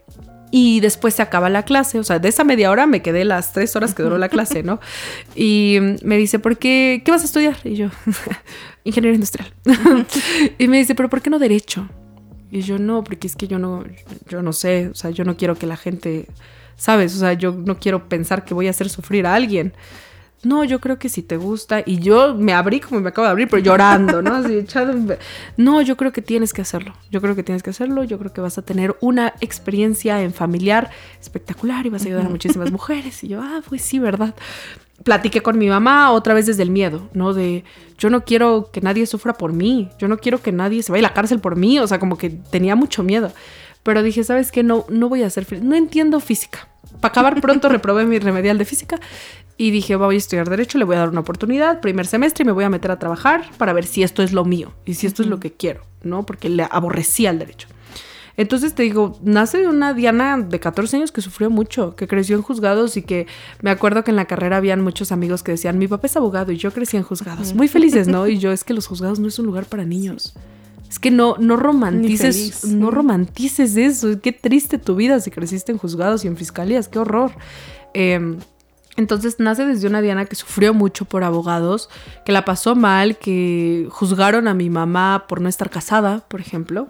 y 0.51 0.79
después 0.79 1.13
se 1.15 1.21
acaba 1.21 1.49
la 1.49 1.63
clase, 1.63 1.99
o 1.99 2.03
sea, 2.03 2.19
de 2.19 2.29
esa 2.29 2.43
media 2.43 2.71
hora 2.71 2.85
me 2.85 3.01
quedé 3.01 3.25
las 3.25 3.51
tres 3.53 3.75
horas 3.75 3.93
que 3.93 4.03
duró 4.03 4.17
la 4.17 4.29
clase, 4.29 4.63
¿no? 4.63 4.79
Y 5.35 5.79
me 6.03 6.17
dice, 6.17 6.39
¿por 6.39 6.57
qué? 6.57 7.01
¿Qué 7.03 7.11
vas 7.11 7.23
a 7.23 7.25
estudiar? 7.25 7.57
Y 7.63 7.75
yo, 7.75 7.89
ingeniero 8.83 9.15
industrial. 9.15 9.51
y 10.57 10.67
me 10.67 10.77
dice, 10.77 10.95
¿pero 10.95 11.09
por 11.09 11.21
qué 11.21 11.29
no 11.29 11.39
derecho? 11.39 11.87
Y 12.51 12.61
yo 12.61 12.77
no, 12.77 13.03
porque 13.03 13.27
es 13.27 13.35
que 13.35 13.47
yo 13.47 13.59
no, 13.59 13.83
yo 14.29 14.41
no 14.41 14.53
sé, 14.53 14.89
o 14.89 14.95
sea, 14.95 15.09
yo 15.09 15.25
no 15.25 15.35
quiero 15.35 15.55
que 15.55 15.65
la 15.65 15.77
gente, 15.77 16.27
¿sabes? 16.77 17.15
O 17.15 17.19
sea, 17.19 17.33
yo 17.33 17.51
no 17.51 17.77
quiero 17.79 18.07
pensar 18.07 18.45
que 18.45 18.53
voy 18.53 18.67
a 18.67 18.69
hacer 18.69 18.89
sufrir 18.89 19.25
a 19.25 19.35
alguien. 19.35 19.73
No, 20.45 20.63
yo 20.63 20.79
creo 20.79 20.97
que 20.99 21.09
si 21.09 21.23
te 21.23 21.37
gusta. 21.37 21.81
Y 21.85 21.99
yo 21.99 22.35
me 22.35 22.53
abrí 22.53 22.79
como 22.79 23.01
me 23.01 23.09
acabo 23.09 23.25
de 23.25 23.31
abrir, 23.31 23.49
pero 23.49 23.61
llorando, 23.61 24.21
¿no? 24.21 24.35
Así 24.35 24.53
echado. 24.59 24.93
No, 25.57 25.81
yo 25.81 25.97
creo 25.97 26.11
que 26.11 26.21
tienes 26.21 26.53
que 26.53 26.61
hacerlo. 26.61 26.93
Yo 27.11 27.19
creo 27.19 27.35
que 27.35 27.43
tienes 27.43 27.63
que 27.63 27.71
hacerlo. 27.71 28.03
Yo 28.03 28.17
creo 28.19 28.31
que 28.31 28.41
vas 28.41 28.57
a 28.57 28.61
tener 28.61 28.95
una 29.01 29.33
experiencia 29.41 30.21
en 30.21 30.33
familiar 30.33 30.91
espectacular 31.19 31.85
y 31.85 31.89
vas 31.89 32.03
a 32.03 32.05
ayudar 32.05 32.27
a 32.27 32.29
muchísimas 32.29 32.71
mujeres. 32.71 33.23
Y 33.23 33.29
yo, 33.29 33.41
ah, 33.41 33.61
pues 33.67 33.81
sí, 33.81 33.99
¿verdad? 33.99 34.35
platiqué 35.03 35.41
con 35.41 35.57
mi 35.57 35.67
mamá 35.67 36.11
otra 36.11 36.33
vez 36.33 36.45
desde 36.45 36.63
el 36.63 36.69
miedo, 36.69 37.09
¿no? 37.13 37.33
De 37.33 37.63
yo 37.97 38.09
no 38.09 38.23
quiero 38.23 38.69
que 38.71 38.81
nadie 38.81 39.05
sufra 39.05 39.33
por 39.33 39.53
mí, 39.53 39.89
yo 39.99 40.07
no 40.07 40.17
quiero 40.17 40.41
que 40.41 40.51
nadie 40.51 40.83
se 40.83 40.91
vaya 40.91 41.07
a 41.07 41.09
la 41.09 41.13
cárcel 41.13 41.39
por 41.39 41.55
mí, 41.55 41.79
o 41.79 41.87
sea, 41.87 41.99
como 41.99 42.17
que 42.17 42.29
tenía 42.29 42.75
mucho 42.75 43.03
miedo. 43.03 43.31
Pero 43.83 44.01
dije, 44.01 44.23
¿sabes 44.23 44.51
qué? 44.51 44.63
No, 44.63 44.85
no 44.89 45.09
voy 45.09 45.23
a 45.23 45.27
hacer, 45.27 45.45
no 45.61 45.75
entiendo 45.75 46.19
física. 46.19 46.69
Para 47.01 47.11
acabar 47.11 47.39
pronto 47.41 47.69
reprobé 47.69 48.05
mi 48.05 48.19
remedial 48.19 48.57
de 48.57 48.65
física 48.65 48.99
y 49.57 49.71
dije, 49.71 49.95
voy 49.95 50.15
a 50.15 50.17
estudiar 50.17 50.49
derecho, 50.49 50.77
le 50.77 50.85
voy 50.85 50.95
a 50.95 50.99
dar 50.99 51.09
una 51.09 51.21
oportunidad, 51.21 51.79
primer 51.79 52.07
semestre 52.07 52.43
y 52.43 52.45
me 52.45 52.51
voy 52.51 52.65
a 52.65 52.69
meter 52.69 52.91
a 52.91 52.99
trabajar 52.99 53.49
para 53.57 53.73
ver 53.73 53.85
si 53.85 54.03
esto 54.03 54.21
es 54.21 54.33
lo 54.33 54.43
mío 54.43 54.73
y 54.85 54.95
si 54.95 55.07
esto 55.07 55.23
es 55.23 55.29
lo 55.29 55.39
que 55.39 55.53
quiero, 55.53 55.81
¿no? 56.03 56.25
Porque 56.25 56.49
le 56.49 56.67
aborrecía 56.69 57.29
el 57.29 57.39
derecho. 57.39 57.67
Entonces 58.37 58.75
te 58.75 58.83
digo, 58.83 59.17
nace 59.23 59.59
de 59.59 59.67
una 59.67 59.93
Diana 59.93 60.37
de 60.37 60.59
14 60.59 60.97
años 60.97 61.11
que 61.13 61.21
sufrió 61.21 61.49
mucho, 61.49 61.95
que 61.95 62.05
creció 62.05 62.35
en 62.35 62.41
juzgados 62.41 62.97
y 62.97 63.01
que 63.01 63.27
me 63.61 63.69
acuerdo 63.69 64.03
que 64.03 64.11
en 64.11 64.17
la 64.17 64.25
carrera 64.25 64.57
habían 64.57 64.81
muchos 64.81 65.13
amigos 65.13 65.41
que 65.41 65.53
decían, 65.53 65.77
mi 65.77 65.87
papá 65.87 66.07
es 66.07 66.17
abogado 66.17 66.51
y 66.51 66.57
yo 66.57 66.71
crecí 66.71 66.97
en 66.97 67.03
juzgados. 67.03 67.53
Muy 67.53 67.69
felices, 67.69 68.07
¿no? 68.07 68.27
Y 68.35 68.39
yo 68.39 68.51
es 68.51 68.65
que 68.65 68.73
los 68.73 68.87
juzgados 68.87 69.19
no 69.19 69.29
es 69.29 69.39
un 69.39 69.45
lugar 69.45 69.65
para 69.65 69.85
niños. 69.85 70.33
Es 70.89 70.99
que 70.99 71.11
no, 71.11 71.35
no 71.39 71.55
romantices, 71.55 72.65
no 72.65 72.91
romantices 72.91 73.77
eso. 73.77 74.19
Qué 74.21 74.33
triste 74.33 74.77
tu 74.77 74.95
vida 74.95 75.19
si 75.19 75.31
creciste 75.31 75.71
en 75.71 75.77
juzgados 75.77 76.25
y 76.25 76.27
en 76.27 76.35
fiscalías, 76.35 76.89
qué 76.89 76.99
horror. 76.99 77.31
Eh, 77.93 78.37
entonces 78.97 79.39
nace 79.39 79.65
desde 79.65 79.87
una 79.87 80.01
Diana 80.01 80.25
que 80.25 80.35
sufrió 80.35 80.73
mucho 80.73 81.05
por 81.05 81.23
abogados, 81.23 81.89
que 82.25 82.31
la 82.31 82.45
pasó 82.45 82.75
mal, 82.75 83.17
que 83.17 83.87
juzgaron 83.89 84.47
a 84.47 84.53
mi 84.53 84.69
mamá 84.69 85.25
por 85.27 85.41
no 85.41 85.49
estar 85.49 85.69
casada, 85.69 86.25
por 86.27 86.39
ejemplo. 86.39 86.87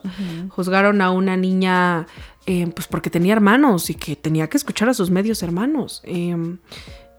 Juzgaron 0.49 1.01
a 1.01 1.11
una 1.11 1.35
niña 1.35 2.07
eh, 2.45 2.67
pues 2.75 2.87
porque 2.87 3.09
tenía 3.09 3.33
hermanos 3.33 3.89
y 3.89 3.95
que 3.95 4.15
tenía 4.15 4.47
que 4.49 4.57
escuchar 4.57 4.87
a 4.89 4.93
sus 4.93 5.09
medios 5.09 5.41
hermanos. 5.41 6.01
Em, 6.03 6.59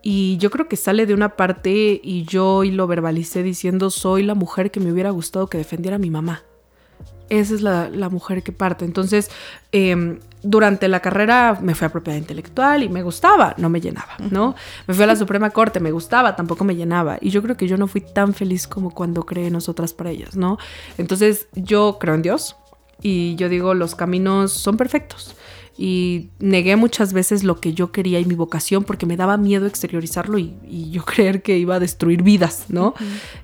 y 0.03 0.37
yo 0.37 0.51
creo 0.51 0.69
que 0.69 0.77
sale 0.77 1.05
de 1.05 1.15
una 1.15 1.37
parte 1.37 2.01
y 2.03 2.25
yo 2.25 2.63
y 2.63 2.71
lo 2.71 2.87
verbalicé 2.87 3.43
diciendo 3.43 3.91
soy 3.91 4.23
la 4.23 4.35
mujer 4.35 4.71
que 4.71 4.79
me 4.79 4.93
hubiera 4.93 5.11
gustado 5.11 5.49
que 5.49 5.59
defendiera 5.59 5.97
a 5.97 5.99
mi 5.99 6.11
mamá 6.11 6.45
esa 7.29 7.55
es 7.55 7.63
la, 7.63 8.09
mujer 8.09 8.43
que 8.43 8.53
parte. 8.53 8.85
Entonces, 8.85 9.31
em, 9.73 10.19
durante 10.43 10.87
la 10.89 11.01
carrera 11.01 11.59
me 11.61 11.75
fui 11.75 11.87
a 11.87 11.89
propiedad 11.89 12.19
intelectual 12.19 12.83
y 12.83 12.89
me 12.89 13.03
gustaba, 13.03 13.55
no 13.59 13.69
me 13.69 13.81
llenaba, 13.81 14.17
¿no? 14.31 14.55
Me 14.87 14.95
fui 14.95 15.05
a 15.05 15.07
la 15.07 15.17
Suprema 15.17 15.51
Corte, 15.51 15.81
me 15.81 15.91
gustaba, 15.91 16.37
tampoco 16.37 16.65
me 16.65 16.77
llenaba. 16.77 17.19
Y 17.21 17.31
yo 17.31 17.43
creo 17.43 17.57
que 17.57 17.67
yo 17.67 17.77
no 17.77 17.89
fui 17.89 18.01
tan 18.01 18.33
feliz 18.33 18.69
como 18.69 18.91
cuando 18.91 19.25
creé 19.25 19.51
nosotras 19.51 19.93
para 19.93 20.11
ellas, 20.11 20.37
¿no? 20.37 20.59
Entonces, 20.99 21.49
yo 21.55 21.99
creo 22.01 22.15
en 22.15 22.23
Dios 22.23 22.57
y 23.03 23.35
yo 23.37 23.49
digo, 23.49 23.75
los 23.75 23.95
caminos 23.95 24.53
son 24.53 24.77
perfectos 24.77 25.35
y 25.79 26.31
negué 26.39 26.77
muchas 26.77 27.13
veces 27.13 27.45
lo 27.45 27.61
que 27.61 27.75
yo 27.75 27.93
quería 27.93 28.19
y 28.19 28.25
mi 28.25 28.35
vocación 28.35 28.85
porque 28.85 29.05
me 29.05 29.17
daba 29.17 29.37
miedo 29.37 29.67
exteriorizarlo 29.67 30.39
y, 30.39 30.55
yo 30.91 31.05
creer 31.05 31.43
que 31.43 31.59
iba 31.59 31.75
a 31.75 31.81
destruir 31.81 32.23
vidas, 32.23 32.67
¿no? 32.69 32.95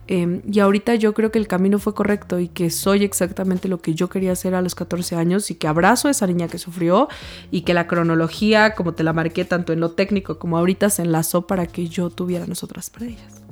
Em, 0.06 0.40
y 0.50 0.60
ahorita 0.60 0.94
yo 0.94 1.12
creo 1.12 1.30
que 1.30 1.38
el 1.38 1.46
camino 1.46 1.78
fue 1.78 1.94
correcto 1.94 2.38
y 2.38 2.48
que 2.48 2.70
soy 2.70 3.04
exactamente 3.04 3.68
lo 3.68 3.80
que 3.80 3.94
yo 3.94 4.08
quería 4.08 4.32
hacer 4.32 4.54
a 4.54 4.62
los 4.62 4.74
14 4.74 5.16
años 5.16 5.50
y 5.50 5.56
que 5.56 5.66
abrazo 5.66 6.08
a 6.08 6.10
esa 6.10 6.26
niña 6.26 6.48
que 6.48 6.58
sufrió 6.58 7.08
y 7.50 7.62
que 7.62 7.74
la 7.74 7.86
cronología, 7.86 8.74
como 8.74 8.94
te 8.94 9.04
la 9.04 9.12
marqué 9.12 9.44
tanto 9.44 9.72
en 9.72 9.80
lo 9.80 9.90
técnico 9.90 10.38
como 10.38 10.56
ahorita, 10.56 10.88
se 10.88 11.02
enlazó 11.02 11.46
para 11.46 11.66
que 11.66 11.88
yo 11.88 12.10
tuviera 12.10 12.46
nosotras 12.46 12.88
para 12.88 13.06
ellas. 13.06 13.42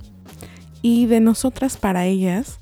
Y 0.83 1.07
de 1.07 1.21
nosotras 1.21 1.77
para 1.77 2.07
ellas, 2.07 2.61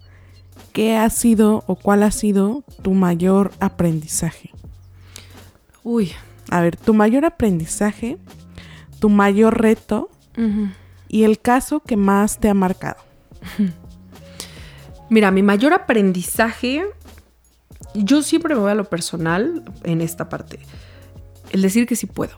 ¿qué 0.73 0.97
ha 0.97 1.09
sido 1.11 1.63
o 1.67 1.77
cuál 1.77 2.03
ha 2.03 2.11
sido 2.11 2.65
tu 2.83 2.93
mayor 2.95 3.53
aprendizaje? 3.61 4.51
Uy. 5.89 6.13
A 6.51 6.61
ver, 6.61 6.77
tu 6.77 6.93
mayor 6.93 7.25
aprendizaje, 7.25 8.19
tu 9.01 9.09
mayor 9.09 9.59
reto 9.59 10.11
y 11.09 11.23
el 11.25 11.41
caso 11.41 11.81
que 11.81 11.97
más 11.97 12.39
te 12.41 12.51
ha 12.51 12.55
marcado. 12.55 12.99
Mira, 15.09 15.31
mi 15.31 15.43
mayor 15.43 15.73
aprendizaje, 15.73 16.85
yo 17.95 18.23
siempre 18.23 18.55
me 18.55 18.61
voy 18.61 18.71
a 18.71 18.75
lo 18.75 18.85
personal 18.85 19.65
en 19.83 20.03
esta 20.03 20.29
parte. 20.29 20.59
El 21.53 21.63
decir 21.63 21.87
que 21.87 21.97
sí 21.97 22.05
puedo. 22.05 22.37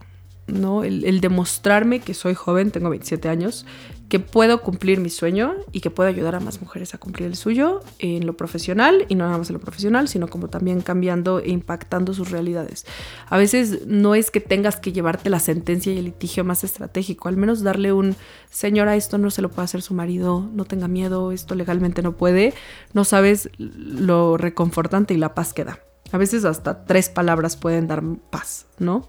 ¿No? 0.52 0.84
El, 0.84 1.20
demostrarme 1.20 2.00
que 2.00 2.14
soy 2.14 2.34
joven, 2.34 2.70
tengo 2.70 2.90
27 2.90 3.28
años, 3.28 3.66
que 4.08 4.18
puedo 4.18 4.60
cumplir 4.62 4.98
mi 4.98 5.08
sueño 5.08 5.54
y 5.70 5.80
que 5.80 5.90
puedo 5.90 6.08
ayudar 6.08 6.34
a 6.34 6.40
más 6.40 6.60
mujeres 6.60 6.94
a 6.94 6.98
cumplir 6.98 7.28
el 7.28 7.36
suyo 7.36 7.80
en 8.00 8.26
lo 8.26 8.36
profesional 8.36 9.06
y 9.08 9.14
no 9.14 9.24
nada 9.24 9.38
más 9.38 9.50
en 9.50 9.54
lo 9.54 9.60
profesional, 9.60 10.08
sino 10.08 10.28
como 10.28 10.48
también 10.48 10.80
cambiando 10.80 11.38
e 11.38 11.50
impactando 11.50 12.12
sus 12.12 12.30
realidades. 12.30 12.86
A 13.28 13.38
veces 13.38 13.86
no 13.86 14.16
es 14.16 14.30
que 14.32 14.40
tengas 14.40 14.76
que 14.76 14.92
llevarte 14.92 15.30
la 15.30 15.38
sentencia 15.38 15.92
y 15.92 15.98
el 15.98 16.06
litigio 16.06 16.44
más 16.44 16.64
estratégico, 16.64 17.28
al 17.28 17.36
menos 17.36 17.62
darle 17.62 17.92
un, 17.92 18.16
señora, 18.50 18.96
esto 18.96 19.16
no 19.16 19.30
se 19.30 19.42
lo 19.42 19.50
puede 19.50 19.66
hacer 19.66 19.82
su 19.82 19.94
marido, 19.94 20.48
no 20.52 20.64
tenga 20.64 20.88
miedo, 20.88 21.30
esto 21.30 21.54
legalmente 21.54 22.02
no 22.02 22.16
puede, 22.16 22.52
no 22.92 23.04
sabes 23.04 23.48
lo 23.58 24.36
reconfortante 24.36 25.14
y 25.14 25.18
la 25.18 25.34
paz 25.34 25.52
que 25.52 25.64
da. 25.64 25.78
A 26.12 26.18
veces 26.18 26.44
hasta 26.44 26.84
tres 26.84 27.08
palabras 27.08 27.56
pueden 27.56 27.86
dar 27.86 28.02
paz, 28.30 28.66
¿no? 28.78 29.06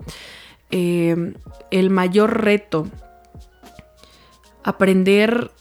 Eh, 0.72 1.34
el 1.70 1.90
mayor 1.90 2.44
reto, 2.44 2.88
aprender 4.64 5.52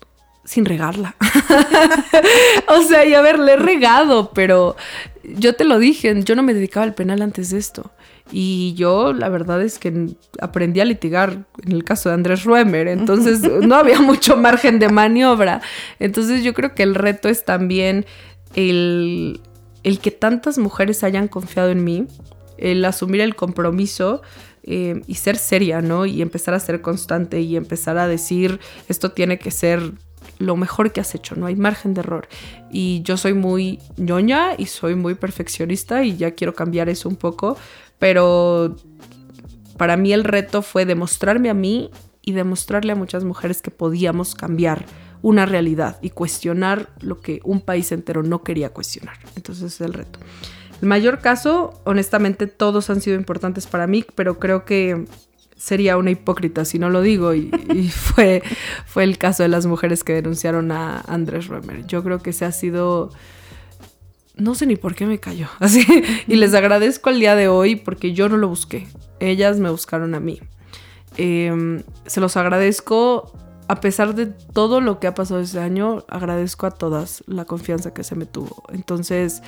sin 0.45 0.65
regarla. 0.65 1.15
o 2.69 2.83
sea, 2.83 3.05
y 3.05 3.15
haberle 3.15 3.57
regado, 3.57 4.33
pero 4.35 4.77
yo 5.23 5.55
te 5.55 5.65
lo 5.65 5.79
dije, 5.79 6.23
yo 6.25 6.35
no 6.35 6.43
me 6.43 6.55
dedicaba 6.55 6.85
al 6.85 6.95
penal 6.95 7.23
antes 7.23 7.51
de 7.51 7.59
esto. 7.59 7.93
Y 8.33 8.75
yo, 8.75 9.13
la 9.13 9.29
verdad 9.29 9.61
es 9.63 9.79
que 9.79 10.17
aprendí 10.41 10.81
a 10.81 10.85
litigar 10.85 11.45
en 11.65 11.73
el 11.73 11.85
caso 11.85 12.09
de 12.09 12.17
Andrés 12.17 12.45
Ruemer, 12.45 12.89
entonces 12.89 13.41
no 13.63 13.75
había 13.77 14.01
mucho 14.01 14.37
margen 14.37 14.79
de 14.79 14.89
maniobra. 14.89 15.61
Entonces 15.99 16.43
yo 16.43 16.55
creo 16.55 16.75
que 16.75 16.83
el 16.83 16.95
reto 16.95 17.29
es 17.29 17.45
también 17.45 18.07
el, 18.55 19.41
el 19.83 19.99
que 19.99 20.11
tantas 20.11 20.59
mujeres 20.59 21.05
hayan 21.05 21.29
confiado 21.29 21.71
en 21.71 21.85
mí, 21.85 22.07
el 22.59 22.85
asumir 22.85 23.21
el 23.21 23.35
compromiso 23.35 24.23
eh, 24.63 25.03
y 25.07 25.15
ser 25.15 25.37
seria, 25.37 25.81
¿no? 25.81 26.07
Y 26.07 26.23
empezar 26.23 26.55
a 26.55 26.61
ser 26.61 26.81
constante 26.81 27.41
y 27.41 27.57
empezar 27.57 27.99
a 27.99 28.07
decir, 28.07 28.61
esto 28.89 29.13
tiene 29.13 29.39
que 29.39 29.51
ser 29.51 29.93
lo 30.39 30.57
mejor 30.57 30.93
que 30.93 31.01
has 31.01 31.15
hecho, 31.15 31.35
no 31.37 31.47
hay 31.47 31.57
margen 31.57 31.95
de 31.95 32.01
error. 32.01 32.29
Y 32.71 33.03
yo 33.03 33.17
soy 33.17 33.35
muy 33.35 33.79
ñoña 33.97 34.55
y 34.57 34.67
soy 34.67 34.95
muy 34.95 35.15
perfeccionista 35.15 36.03
y 36.03 36.17
ya 36.17 36.33
quiero 36.33 36.55
cambiar 36.55 36.89
eso 36.89 37.09
un 37.09 37.17
poco, 37.17 37.57
pero 37.99 38.77
para 39.77 39.97
mí 39.97 40.13
el 40.13 40.25
reto 40.25 40.63
fue 40.63 40.87
demostrarme 40.87 41.51
a 41.51 41.55
mí 41.55 41.91
y 42.23 42.33
demostrarle 42.33 42.93
a 42.93 42.97
muchas 42.97 43.25
mujeres 43.25 43.63
que 43.63 43.71
podíamos 43.71 44.35
cambiar 44.35 44.87
una 45.23 45.47
realidad 45.47 45.99
y 46.01 46.11
cuestionar 46.11 46.91
lo 47.01 47.21
que 47.21 47.41
un 47.45 47.61
país 47.61 47.93
entero 47.93 48.23
no 48.23 48.43
quería 48.43 48.71
cuestionar. 48.71 49.19
Entonces 49.37 49.75
es 49.75 49.81
el 49.81 49.93
reto. 49.93 50.19
El 50.81 50.89
mayor 50.89 51.21
caso, 51.21 51.81
honestamente, 51.85 52.47
todos 52.47 52.91
han 52.91 53.01
sido 53.01 53.17
importantes 53.17 53.67
para 53.67 53.87
mí, 53.87 54.05
pero 54.15 54.39
creo 54.39 54.65
que 54.65 55.05
sería 55.57 55.99
una 55.99 56.11
hipócrita 56.11 56.65
si 56.65 56.79
no 56.79 56.89
lo 56.89 57.03
digo 57.03 57.35
y, 57.35 57.51
fue, 57.91 58.43
fue 58.87 59.05
el 59.05 59.19
caso 59.19 59.43
de 59.43 59.51
las 59.51 59.67
mujeres 59.67 60.05
que 60.05 60.15
denunciaron 60.15 60.73
a 60.73 61.01
Andrés 61.01 61.49
Romer. 61.49 61.87
Yo 61.87 62.03
creo 62.03 62.19
que 62.21 62.33
se 62.33 62.45
ha 62.45 62.53
sido... 62.53 63.11
No 64.37 64.55
sé 64.55 64.65
ni 64.65 64.77
por 64.77 64.95
qué 64.95 65.05
me 65.05 65.21
cayó 65.21 65.49
así. 65.59 65.85
Y 66.27 66.37
les 66.37 66.55
agradezco 66.55 67.11
el 67.11 67.21
día 67.21 67.37
de 67.37 67.49
hoy 67.49 67.77
porque 67.77 68.15
yo 68.15 68.31
no 68.31 68.39
lo 68.39 68.49
busqué. 68.49 68.89
Ellas 69.19 69.59
me 69.59 69.69
buscaron 69.69 70.15
a 70.15 70.21
mí. 70.21 70.41
Em, 71.19 71.83
se 72.07 72.21
los 72.21 72.39
agradezco 72.39 73.33
a 73.69 73.81
pesar 73.81 74.17
de 74.17 74.27
todo 74.27 74.81
lo 74.81 74.99
que 74.99 75.07
ha 75.07 75.15
pasado 75.15 75.39
este 75.41 75.61
año, 75.61 76.05
agradezco 76.09 76.67
a 76.67 76.73
todas 76.73 77.23
la 77.29 77.45
confianza 77.45 77.95
que 77.95 78.03
se 78.03 78.17
me 78.17 78.27
tuvo. 78.27 78.65
Entonces, 78.73 79.43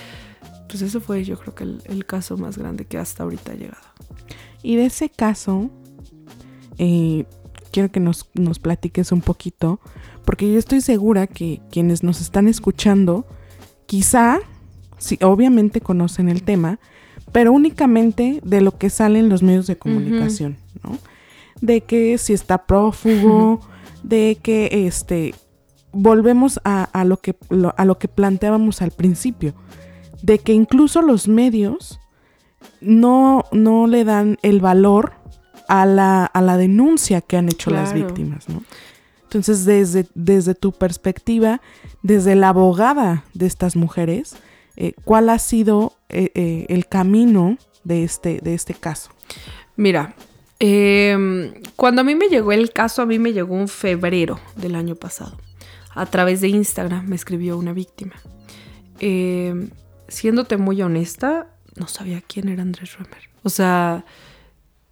pues 0.73 0.81
eso 0.81 1.03
fue 1.03 1.23
yo 1.23 1.39
creo 1.39 1.55
que 1.55 1.65
el, 1.65 1.83
el 1.85 2.07
caso 2.07 2.39
más 2.39 2.57
grande 2.57 2.87
que 2.87 2.97
hasta 2.97 3.25
ahorita 3.25 3.53
ha 3.53 3.57
llegado. 3.57 3.83
Y 4.63 4.77
de 4.77 4.87
ese 4.87 5.11
caso, 5.11 5.69
eh, 6.79 7.27
quiero 7.71 7.93
que 7.93 8.01
nos, 8.01 8.31
nos 8.33 8.59
platiques 8.59 9.13
un 9.13 9.21
poquito, 9.21 9.81
porque 10.25 10.51
yo 10.51 10.59
estoy 10.59 10.81
segura 10.81 11.27
que 11.27 11.61
quienes 11.71 12.03
nos 12.03 12.23
están 12.23 12.49
escuchando, 12.49 13.27
quizá, 13.85 14.39
sí, 14.97 15.19
obviamente 15.21 15.83
conocen 15.83 16.31
el 16.31 16.43
tema, 16.43 16.81
pero 17.33 17.53
únicamente 17.53 18.41
de 18.43 18.63
lo 18.63 18.79
que 18.79 18.89
sale 18.89 19.19
en 19.19 19.29
los 19.29 19.43
medios 19.43 19.67
de 19.67 19.77
comunicación, 19.77 20.57
¿no? 20.83 20.97
De 21.61 21.83
que 21.83 22.17
si 22.17 22.33
está 22.33 22.65
prófugo, 22.65 23.61
de 24.03 24.39
que 24.43 24.87
este 24.87 25.35
volvemos 25.93 26.61
a, 26.65 26.85
a 26.85 27.05
lo 27.05 27.19
que 27.19 27.37
a 27.77 27.85
lo 27.85 27.99
que 27.99 28.09
planteábamos 28.09 28.81
al 28.81 28.93
principio, 28.93 29.55
de 30.23 30.39
que 30.39 30.53
incluso 30.53 31.03
los 31.03 31.29
medios 31.29 32.01
no, 32.81 33.45
no 33.53 33.87
le 33.87 34.05
dan 34.05 34.39
el 34.43 34.61
valor 34.61 35.15
a 35.69 35.87
la, 35.87 36.25
a 36.25 36.41
la 36.41 36.57
denuncia 36.57 37.21
que 37.21 37.37
han 37.37 37.49
hecho 37.49 37.71
las 37.71 37.93
víctimas, 37.93 38.49
¿no? 38.49 38.63
Entonces, 39.25 39.65
desde, 39.65 40.07
desde 40.15 40.55
tu 40.55 40.73
perspectiva, 40.73 41.63
desde 42.03 42.35
la 42.35 42.51
abogada 42.51 43.25
de 43.33 43.47
estas 43.47 43.77
mujeres, 43.77 44.37
eh, 44.77 44.93
¿cuál 45.05 45.31
ha 45.31 45.39
sido 45.39 45.95
eh, 46.11 46.31
eh, 46.35 46.67
el 46.69 46.87
camino 46.87 47.57
de 47.83 48.05
este, 48.05 48.41
de 48.43 48.53
este 48.53 48.75
caso? 48.75 49.11
Mira, 49.75 50.15
em, 50.59 51.55
cuando 51.77 52.03
a 52.03 52.05
mí 52.05 52.15
me 52.15 52.29
llegó 52.29 52.53
el 52.53 52.73
caso, 52.73 53.01
a 53.01 53.07
mí 53.07 53.19
me 53.19 53.33
llegó 53.33 53.57
en 53.57 53.69
febrero 53.69 54.39
del 54.57 54.75
año 54.75 54.97
pasado. 54.97 55.39
A 55.95 56.05
través 56.05 56.43
de 56.43 56.49
Instagram 56.49 57.07
me 57.07 57.17
escribió 57.17 57.57
una 57.57 57.73
víctima. 57.73 58.17
Siéndote 60.12 60.59
muy 60.59 60.83
honesta, 60.83 61.46
no 61.75 61.88
sabía 61.88 62.20
quién 62.20 62.51
era 62.51 62.61
Andrés 62.61 62.98
Romer. 62.98 63.31
O 63.42 63.48
sea, 63.48 64.05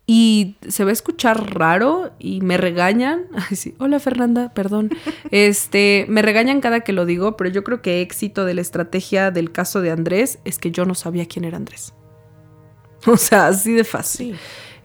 y 0.07 0.57
se 0.67 0.83
va 0.85 0.91
a 0.91 0.93
escuchar 0.95 1.55
raro 1.55 2.13
y 2.19 2.41
me 2.41 2.57
regañan. 2.57 3.27
Ay, 3.51 3.55
sí. 3.57 3.75
Hola 3.79 4.01
Fernanda, 4.01 4.53
perdón. 4.55 4.91
Este, 5.31 6.07
me 6.09 6.23
regañan 6.23 6.63
cada 6.63 6.81
que 6.81 6.95
lo 6.95 7.05
digo, 7.05 7.37
pero 7.37 7.51
yo 7.51 7.63
creo 7.65 7.83
que 7.83 8.01
éxito 8.01 8.47
de 8.47 8.55
la 8.55 8.63
estrategia 8.63 9.31
del 9.31 9.53
caso 9.53 9.83
de 9.83 9.91
Andrés 9.91 10.39
es 10.45 10.59
que 10.59 10.71
yo 10.71 10.87
no 10.87 10.95
sabía 10.95 11.27
quién 11.27 11.45
era 11.45 11.57
Andrés. 11.57 11.95
O 13.07 13.17
sea, 13.17 13.49
así 13.49 13.73
de 13.73 13.85
fácil. 13.85 14.37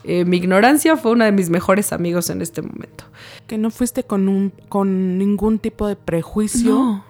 Eh, 0.03 0.25
mi 0.25 0.37
ignorancia 0.37 0.97
fue 0.97 1.13
uno 1.13 1.25
de 1.25 1.31
mis 1.31 1.49
mejores 1.49 1.93
amigos 1.93 2.29
en 2.29 2.41
este 2.41 2.61
momento. 2.61 3.05
Que 3.47 3.57
no 3.57 3.71
fuiste 3.71 4.03
con 4.03 4.27
un 4.27 4.51
con 4.69 5.17
ningún 5.17 5.59
tipo 5.59 5.87
de 5.87 5.95
prejuicio 5.95 7.03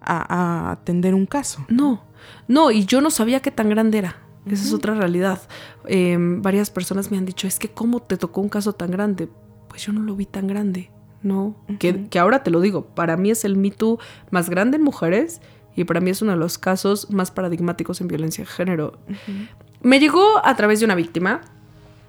a, 0.00 0.68
a 0.68 0.72
atender 0.72 1.14
un 1.14 1.26
caso. 1.26 1.66
No, 1.68 2.07
no, 2.46 2.70
y 2.70 2.84
yo 2.86 3.00
no 3.00 3.10
sabía 3.10 3.40
qué 3.40 3.50
tan 3.50 3.68
grande 3.68 3.98
era. 3.98 4.16
Esa 4.46 4.64
es 4.64 4.72
otra 4.72 4.94
realidad. 4.94 5.40
Em, 5.86 6.42
varias 6.42 6.70
personas 6.70 7.10
me 7.10 7.18
han 7.18 7.26
dicho, 7.26 7.46
es 7.46 7.58
que 7.58 7.68
¿cómo 7.68 8.00
te 8.00 8.16
tocó 8.16 8.40
un 8.40 8.48
caso 8.48 8.72
tan 8.72 8.90
grande? 8.90 9.28
Pues 9.68 9.82
yo 9.82 9.92
no 9.92 10.00
lo 10.00 10.16
vi 10.16 10.26
tan 10.26 10.46
grande, 10.46 10.90
¿no? 11.22 11.56
que, 11.78 12.08
ahora 12.18 12.42
te 12.42 12.50
lo 12.50 12.60
digo, 12.60 12.86
para 12.86 13.16
mí 13.16 13.30
es 13.30 13.44
el 13.44 13.56
Me 13.56 13.70
Too 13.70 13.98
más 14.30 14.48
grande 14.48 14.76
en 14.76 14.82
mujeres 14.82 15.40
y 15.76 15.84
para 15.84 16.00
mí 16.00 16.10
es 16.10 16.22
uno 16.22 16.32
de 16.32 16.38
los 16.38 16.58
casos 16.58 17.10
más 17.10 17.30
paradigmáticos 17.30 18.00
en 18.00 18.08
violencia 18.08 18.44
de 18.44 18.50
género. 18.50 18.98
Me 19.82 20.00
llegó 20.00 20.44
a 20.44 20.56
través 20.56 20.80
de 20.80 20.86
una 20.86 20.94
víctima. 20.94 21.42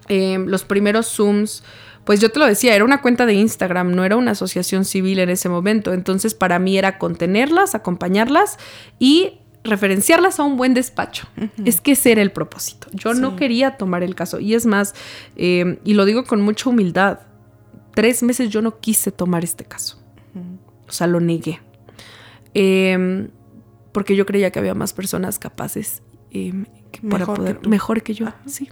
Em, 0.08 0.48
los 0.48 0.64
primeros 0.64 1.08
Zooms, 1.08 1.64
pues 2.04 2.20
yo 2.20 2.32
te 2.32 2.40
lo 2.40 2.48
decía, 2.48 2.76
era 2.76 2.84
una 2.84 3.02
cuenta 3.02 3.28
de 3.28 3.36
Instagram, 3.36 3.94
no 3.94 4.04
era 4.04 4.16
una 4.16 4.32
asociación 4.32 4.86
civil 4.86 5.20
en 5.20 5.30
ese 5.30 5.50
momento. 5.50 5.94
Entonces 5.94 6.34
para 6.34 6.58
mí 6.58 6.78
era 6.78 6.98
contenerlas, 6.98 7.76
acompañarlas 7.76 8.58
y 8.98 9.40
referenciarlas 9.64 10.40
a 10.40 10.44
un 10.44 10.58
buen 10.58 10.74
despacho. 10.74 11.28
Es 11.66 11.82
que 11.82 11.92
ese 11.92 12.12
era 12.12 12.22
el 12.22 12.32
propósito. 12.32 12.88
Yo 12.94 13.14
no 13.14 13.36
quería 13.36 13.78
tomar 13.78 14.04
el 14.04 14.16
caso. 14.16 14.40
Y 14.40 14.54
es 14.54 14.66
más, 14.66 14.96
eh, 15.36 15.80
y 15.84 15.94
lo 15.94 16.06
digo 16.06 16.24
con 16.24 16.42
mucha 16.42 16.70
humildad, 16.70 17.20
tres 17.94 18.24
meses 18.24 18.50
yo 18.50 18.62
no 18.62 18.80
quise 18.80 19.12
tomar 19.12 19.44
este 19.44 19.66
caso. 19.66 20.02
O 20.88 20.92
sea, 20.92 21.08
lo 21.08 21.20
negué. 21.20 21.60
Em, 22.54 23.30
porque 23.92 24.16
yo 24.16 24.26
creía 24.26 24.52
que 24.52 24.60
había 24.60 24.74
más 24.74 24.94
personas 24.94 25.38
capaces 25.38 26.02
em, 26.32 26.66
para 27.08 27.20
mejor 27.20 27.36
poder, 27.38 27.60
que 27.60 27.70
mejor 27.70 28.02
que 28.02 28.14
yo. 28.14 28.28
Sí. 28.46 28.70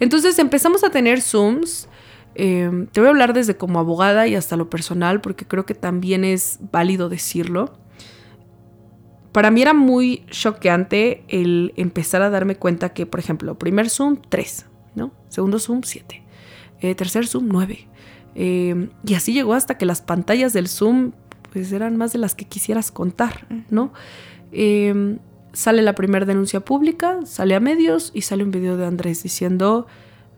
Entonces 0.00 0.38
empezamos 0.38 0.84
a 0.84 0.90
tener 0.90 1.20
Zooms. 1.20 1.88
Em, 2.34 2.86
te 2.86 3.00
voy 3.00 3.08
a 3.08 3.10
hablar 3.10 3.32
desde 3.32 3.56
como 3.56 3.80
abogada 3.80 4.26
y 4.28 4.34
hasta 4.34 4.56
lo 4.56 4.70
personal, 4.70 5.20
porque 5.20 5.46
creo 5.46 5.66
que 5.66 5.74
también 5.74 6.24
es 6.24 6.58
válido 6.70 7.08
decirlo 7.08 7.76
para 9.38 9.52
mí 9.52 9.62
era 9.62 9.72
muy 9.72 10.24
choqueante 10.32 11.22
el 11.28 11.72
empezar 11.76 12.22
a 12.22 12.28
darme 12.28 12.56
cuenta 12.56 12.88
que, 12.88 13.06
por 13.06 13.20
ejemplo, 13.20 13.56
primer 13.56 13.88
Zoom, 13.88 14.16
3, 14.28 14.66
¿no? 14.96 15.12
Segundo 15.28 15.60
Zoom, 15.60 15.82
7. 15.84 16.24
Eh, 16.80 16.96
tercer 16.96 17.24
Zoom, 17.24 17.46
9. 17.46 17.86
Eh, 18.34 18.88
y 19.06 19.14
así 19.14 19.32
llegó 19.32 19.54
hasta 19.54 19.78
que 19.78 19.86
las 19.86 20.02
pantallas 20.02 20.52
del 20.54 20.66
Zoom, 20.66 21.12
pues 21.52 21.70
eran 21.70 21.96
más 21.96 22.12
de 22.12 22.18
las 22.18 22.34
que 22.34 22.46
quisieras 22.46 22.90
contar, 22.90 23.46
¿no? 23.70 23.92
Eh, 24.50 25.18
sale 25.52 25.82
la 25.82 25.94
primera 25.94 26.26
denuncia 26.26 26.58
pública, 26.58 27.20
sale 27.24 27.54
a 27.54 27.60
medios 27.60 28.10
y 28.14 28.22
sale 28.22 28.42
un 28.42 28.50
video 28.50 28.76
de 28.76 28.86
Andrés 28.86 29.22
diciendo, 29.22 29.86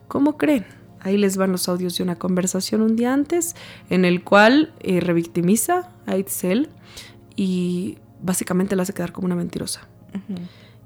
¿cómo 0.07 0.37
creen? 0.37 0.67
Ahí 0.99 1.17
les 1.17 1.37
van 1.37 1.51
los 1.51 1.67
audios 1.67 1.97
de 1.97 2.03
una 2.03 2.17
conversación 2.19 2.81
un 2.81 2.95
día 2.95 3.15
antes 3.15 3.55
en 3.89 4.05
el 4.05 4.23
cual 4.23 4.75
revictimiza 4.79 5.89
a 6.05 6.17
Itzel 6.17 6.69
y 7.35 7.97
básicamente 8.21 8.75
la 8.75 8.83
hace 8.83 8.93
quedar 8.93 9.11
como 9.11 9.25
una 9.25 9.35
mentirosa. 9.35 9.87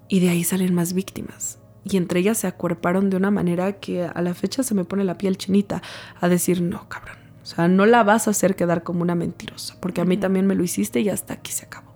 Y 0.08 0.20
de 0.20 0.30
ahí 0.30 0.44
salen 0.44 0.74
más 0.74 0.94
víctimas. 0.94 1.60
Y 1.84 1.98
entre 1.98 2.20
ellas 2.20 2.40
se 2.40 2.48
acuerparon 2.48 3.10
de 3.10 3.18
una 3.18 3.32
manera 3.32 3.74
que 3.74 4.04
a 4.04 4.22
la 4.22 4.34
fecha 4.34 4.64
se 4.64 4.74
me 4.74 4.86
pone 4.86 5.04
la 5.04 5.18
piel 5.18 5.38
chinita 5.38 5.82
a 6.20 6.28
decir, 6.28 6.62
no, 6.62 6.90
cabrón. 6.90 7.18
O 7.44 7.46
sea, 7.46 7.68
no 7.68 7.86
la 7.86 8.04
vas 8.04 8.28
a 8.28 8.32
hacer 8.32 8.56
quedar 8.56 8.82
como 8.82 9.04
una 9.04 9.14
mentirosa, 9.14 9.78
porque 9.80 10.02
a 10.02 10.06
mí 10.06 10.18
también 10.18 10.48
me 10.48 10.56
lo 10.56 10.64
hiciste 10.64 11.02
y 11.02 11.10
hasta 11.10 11.36
aquí 11.36 11.52
se 11.52 11.66
acabó. 11.66 11.94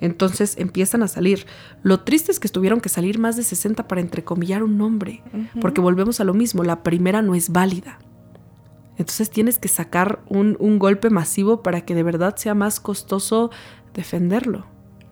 Entonces 0.00 0.56
empiezan 0.58 1.02
a 1.02 1.08
salir. 1.08 1.46
Lo 1.82 2.00
triste 2.00 2.30
es 2.30 2.38
que 2.38 2.48
tuvieron 2.48 2.80
que 2.80 2.88
salir 2.88 3.18
más 3.18 3.36
de 3.36 3.42
60 3.42 3.88
para 3.88 4.00
entrecomillar 4.00 4.62
un 4.62 4.78
nombre, 4.78 5.24
porque 5.60 5.80
volvemos 5.80 6.20
a 6.20 6.24
lo 6.24 6.34
mismo, 6.34 6.62
la 6.62 6.84
primera 6.84 7.20
no 7.20 7.34
es 7.34 7.50
válida. 7.50 7.98
Entonces 8.96 9.28
tienes 9.28 9.58
que 9.58 9.66
sacar 9.66 10.20
un, 10.28 10.56
un, 10.60 10.78
golpe 10.78 11.10
masivo 11.10 11.64
para 11.64 11.80
que 11.80 11.96
de 11.96 12.04
verdad 12.04 12.36
sea 12.36 12.54
más 12.54 12.78
costoso 12.78 13.50
defenderlo. 13.94 14.66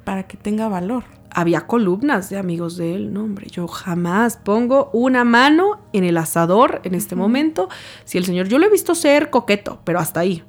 Para 0.05 0.25
que 0.25 0.37
tenga 0.37 0.69
valor. 0.69 1.05
Había 1.31 1.67
columnas 1.67 2.29
de 2.29 2.37
amigos 2.37 2.77
de 2.77 2.95
él, 2.95 3.13
no 3.13 3.23
hombre, 3.23 3.47
yo 3.49 3.67
jamás 3.67 4.37
pongo 4.37 4.91
una 4.93 5.25
mano 5.25 5.81
en 5.95 6.05
el 6.05 6.19
asador 6.19 6.83
en 6.85 6.95
este 6.95 7.15
momento. 7.15 7.71
Si 8.05 8.19
el 8.19 8.27
señor, 8.27 8.49
yo 8.49 8.59
lo 8.59 8.67
he 8.67 8.71
visto 8.71 8.95
ser 8.95 9.31
coqueto, 9.31 9.81
pero 9.85 9.99
hasta 9.99 10.21
ahí. 10.21 10.45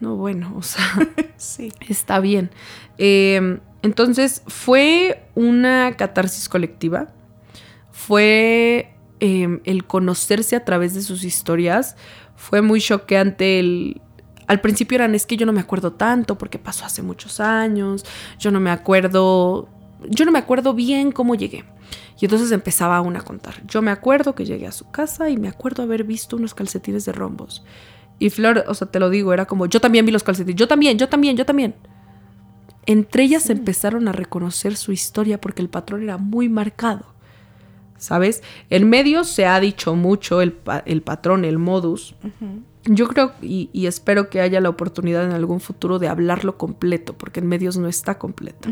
No, 0.00 0.16
bueno, 0.16 0.52
o 0.56 0.62
sea, 0.62 0.84
sí. 1.38 1.72
está 1.88 2.20
bien. 2.20 2.50
Em, 2.98 3.60
entonces 3.82 4.42
fue 4.46 5.26
una 5.34 5.96
catarsis 5.96 6.50
colectiva. 6.50 7.08
Fue 7.90 8.94
em, 9.20 9.60
el 9.64 9.86
conocerse 9.86 10.54
a 10.54 10.64
través 10.64 10.92
de 10.94 11.00
sus 11.00 11.24
historias 11.24 11.96
fue 12.38 12.62
muy 12.62 12.80
choqueante 12.80 13.58
el, 13.58 14.00
al 14.48 14.60
principio 14.60 14.96
eran, 14.96 15.14
es 15.14 15.26
que 15.26 15.36
yo 15.36 15.46
no 15.46 15.52
me 15.52 15.60
acuerdo 15.60 15.92
tanto 15.92 16.36
porque 16.38 16.58
pasó 16.58 16.86
hace 16.86 17.02
muchos 17.02 17.38
años, 17.38 18.04
yo 18.38 18.50
no 18.50 18.60
me 18.60 18.70
acuerdo, 18.70 19.68
yo 20.08 20.24
no 20.24 20.32
me 20.32 20.38
acuerdo 20.38 20.72
bien 20.74 21.12
cómo 21.12 21.34
llegué. 21.34 21.64
Y 22.18 22.24
entonces 22.24 22.50
empezaba 22.50 23.00
una 23.02 23.20
a 23.20 23.22
contar. 23.22 23.64
Yo 23.66 23.82
me 23.82 23.90
acuerdo 23.90 24.34
que 24.34 24.44
llegué 24.44 24.66
a 24.66 24.72
su 24.72 24.90
casa 24.90 25.30
y 25.30 25.36
me 25.36 25.48
acuerdo 25.48 25.82
haber 25.82 26.02
visto 26.02 26.36
unos 26.36 26.54
calcetines 26.54 27.04
de 27.04 27.12
rombos. 27.12 27.62
Y 28.18 28.30
Flor, 28.30 28.64
o 28.66 28.74
sea, 28.74 28.90
te 28.90 28.98
lo 28.98 29.10
digo, 29.10 29.32
era 29.32 29.44
como, 29.44 29.66
yo 29.66 29.80
también 29.80 30.04
vi 30.04 30.12
los 30.12 30.24
calcetines, 30.24 30.58
yo 30.58 30.66
también, 30.66 30.98
yo 30.98 31.08
también, 31.08 31.36
yo 31.36 31.46
también. 31.46 31.76
Entre 32.86 33.22
ellas 33.22 33.50
empezaron 33.50 34.08
a 34.08 34.12
reconocer 34.12 34.76
su 34.76 34.92
historia 34.92 35.40
porque 35.40 35.60
el 35.60 35.68
patrón 35.68 36.02
era 36.02 36.16
muy 36.16 36.48
marcado. 36.48 37.04
¿Sabes? 37.98 38.42
En 38.70 38.88
medios 38.88 39.28
se 39.28 39.46
ha 39.46 39.60
dicho 39.60 39.94
mucho 39.94 40.40
el, 40.40 40.56
el 40.86 41.02
patrón, 41.02 41.44
el 41.44 41.58
modus. 41.58 42.14
Yo 42.88 43.06
creo 43.06 43.32
y, 43.42 43.86
espero 43.86 44.30
que 44.30 44.40
haya 44.40 44.60
la 44.60 44.68
oportunidad 44.68 45.24
en 45.24 45.32
algún 45.32 45.60
futuro 45.60 45.98
de 45.98 46.08
hablarlo 46.08 46.56
completo, 46.56 47.12
porque 47.12 47.40
en 47.40 47.46
medios 47.46 47.76
no 47.76 47.88
está 47.88 48.18
completo. 48.18 48.70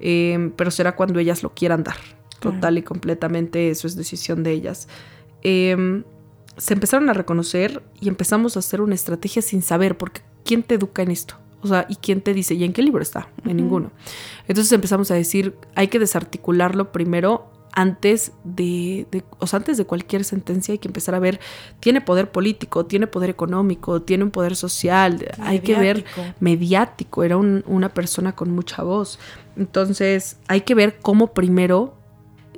Em, 0.00 0.52
pero 0.52 0.70
será 0.70 0.94
cuando 0.94 1.18
ellas 1.18 1.42
lo 1.42 1.54
quieran 1.54 1.82
dar. 1.82 1.96
Total 2.40 2.78
y 2.78 2.82
completamente 2.82 3.70
eso 3.70 3.86
es 3.86 3.96
decisión 3.96 4.44
de 4.44 4.52
ellas. 4.52 4.88
Em, 5.42 6.04
se 6.56 6.74
empezaron 6.74 7.08
a 7.08 7.12
reconocer 7.12 7.82
y 8.00 8.08
empezamos 8.08 8.56
a 8.56 8.60
hacer 8.60 8.80
una 8.80 8.94
estrategia 8.94 9.42
sin 9.42 9.62
saber, 9.62 9.96
porque 9.96 10.22
¿quién 10.44 10.62
te 10.62 10.76
educa 10.76 11.02
en 11.02 11.10
esto? 11.10 11.34
O 11.60 11.66
sea, 11.66 11.86
¿y 11.88 11.96
quién 11.96 12.20
te 12.20 12.34
dice? 12.34 12.54
¿Y 12.54 12.62
en 12.62 12.72
qué 12.72 12.82
libro 12.82 13.02
está? 13.02 13.28
En 13.44 13.56
ninguno. 13.56 13.90
Entonces 14.46 14.72
empezamos 14.72 15.10
a 15.10 15.14
decir, 15.14 15.56
hay 15.74 15.88
que 15.88 15.98
desarticularlo 15.98 16.92
primero 16.92 17.50
antes 17.78 18.32
de, 18.42 19.06
o 19.38 19.46
sea, 19.46 19.58
antes 19.58 19.76
de 19.76 19.84
cualquier 19.84 20.24
sentencia 20.24 20.72
hay 20.72 20.78
que 20.78 20.88
empezar 20.88 21.14
a 21.14 21.20
ver, 21.20 21.38
tiene 21.78 22.00
poder 22.00 22.28
político, 22.32 22.86
tiene 22.86 23.06
poder 23.06 23.30
económico, 23.30 24.02
tiene 24.02 24.24
un 24.24 24.32
poder 24.32 24.56
social, 24.56 25.24
hay 25.38 25.60
que 25.60 25.76
ver 25.76 26.04
mediático, 26.40 27.22
era 27.22 27.36
una 27.36 27.88
persona 27.90 28.34
con 28.34 28.50
mucha 28.50 28.82
voz. 28.82 29.20
Entonces 29.56 30.38
hay 30.48 30.62
que 30.62 30.74
ver 30.74 30.98
cómo 31.00 31.28
primero, 31.28 31.94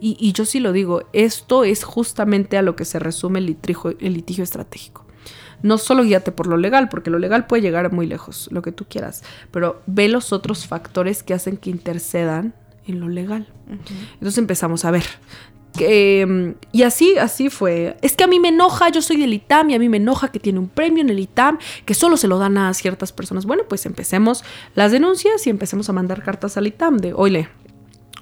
y, 0.01 0.33
yo 0.33 0.47
sí 0.47 0.59
lo 0.59 0.73
digo, 0.73 1.03
esto 1.13 1.65
es 1.65 1.85
justamente 1.85 2.57
a 2.57 2.63
lo 2.63 2.75
que 2.75 2.87
se 2.87 2.99
resume 2.99 3.41
el 3.41 3.47
litigio, 3.47 3.95
el 4.01 4.15
litigio 4.15 4.43
estratégico. 4.43 5.05
No 5.63 5.77
solo 5.77 6.03
guíate 6.03 6.33
por 6.33 6.47
lo 6.47 6.57
legal, 6.57 6.89
porque 6.89 7.11
lo 7.11 7.19
legal 7.19 7.47
puede 7.47 7.61
llegar 7.61 7.93
muy 7.93 8.07
lejos, 8.07 8.49
lo 8.51 8.63
que 8.63 8.73
tú 8.73 8.87
quieras, 8.89 9.23
pero 9.51 9.83
ve 9.85 10.09
los 10.09 10.33
otros 10.33 10.67
factores 10.67 11.23
que 11.23 11.35
hacen 11.35 11.59
que 11.59 11.69
intercedan 11.69 12.55
en 12.87 13.01
lo 13.01 13.09
legal. 13.09 13.47
Entonces 14.14 14.38
empezamos 14.38 14.85
a 14.85 14.90
ver. 14.90 15.05
Mm, 15.79 16.57
y 16.73 16.83
así, 16.83 17.16
así 17.19 17.51
fue. 17.51 17.97
Es 18.03 18.16
que 18.16 18.25
a 18.25 18.27
mí 18.27 18.40
me 18.40 18.49
enoja, 18.49 18.88
yo 18.88 19.03
soy 19.03 19.16
del 19.16 19.33
ITAM 19.33 19.71
y 19.71 19.75
a 19.75 19.79
mí 19.79 19.88
me 19.88 19.99
enoja 19.99 20.29
que 20.29 20.40
tiene 20.40 20.59
un 20.59 20.69
premio 20.69 21.03
en 21.03 21.11
el 21.11 21.19
ITAM 21.19 21.59
que 21.85 21.95
solo 21.95 22.16
se 22.16 22.29
lo 22.29 22.38
dan 22.38 22.59
a 22.59 22.75
ciertas 22.75 23.12
personas. 23.12 23.47
Bueno, 23.47 23.64
pues 23.69 23.87
empecemos 23.87 24.45
las 24.75 24.93
denuncias 24.93 25.47
y 25.47 25.51
empecemos 25.51 25.88
a 25.88 25.93
mandar 25.93 26.23
cartas 26.23 26.57
al 26.57 26.66
ITAM 26.66 26.99
de, 26.99 27.12
oye, 27.14 27.49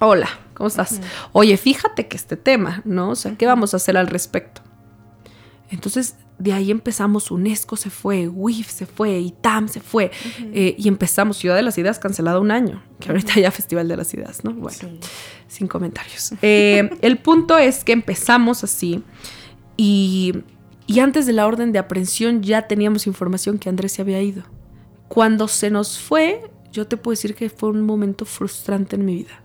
hola, 0.01 0.29
¿cómo 0.55 0.68
estás? 0.68 1.01
Oye, 1.33 1.57
fíjate 1.57 2.07
que 2.07 2.16
este 2.16 2.37
tema, 2.37 2.83
¿no? 2.85 3.11
O 3.11 3.16
sea, 3.16 3.35
¿qué 3.37 3.47
vamos 3.47 3.75
a 3.75 3.79
hacer 3.79 3.97
al 3.97 4.09
respecto? 4.09 4.61
Entonces 5.71 6.14
de 6.38 6.53
ahí 6.53 6.70
empezamos, 6.70 7.31
UNESCO 7.31 7.77
se 7.77 7.90
fue, 7.90 8.29
WIF 8.29 8.70
se 8.70 8.87
fue, 8.87 9.18
ITAM 9.18 9.68
se 9.68 9.81
fue, 9.81 10.11
eh, 10.53 10.77
y 10.79 10.87
empezamos 10.87 11.37
Ciudad 11.37 11.57
de 11.57 11.62
las 11.62 11.77
Ideas 11.79 11.98
cancelada 11.98 12.38
un 12.38 12.51
año, 12.51 12.83
que 13.01 13.11
ahorita 13.11 13.35
ya 13.40 13.51
Festival 13.51 13.88
de 13.88 13.96
las 13.96 14.14
Ideas, 14.14 14.44
¿no? 14.44 14.53
Bueno, 14.53 14.79
sin 15.48 15.66
comentarios. 15.66 16.33
Eh, 16.42 16.90
el 17.03 17.18
punto 17.18 17.59
es 17.59 17.83
que 17.83 17.92
empezamos 17.92 18.62
así, 18.62 19.03
y, 19.77 20.44
y 20.87 21.01
antes 21.01 21.27
de 21.27 21.33
la 21.33 21.46
orden 21.46 21.72
de 21.72 21.81
aprehensión 21.81 22.42
ya 22.42 22.62
teníamos 22.62 23.07
información 23.07 23.59
que 23.59 23.68
Andrés 23.68 23.92
se 23.92 24.03
había 24.03 24.22
ido. 24.22 24.44
Cuando 25.09 25.48
se 25.48 25.70
nos 25.70 25.98
fue, 25.98 26.51
yo 26.70 26.87
te 26.87 26.96
puedo 26.96 27.14
decir 27.14 27.35
que 27.35 27.51
fue 27.51 27.70
un 27.70 27.83
momento 27.83 28.24
frustrante 28.24 28.94
en 28.94 29.05
mi 29.05 29.16
vida. 29.16 29.42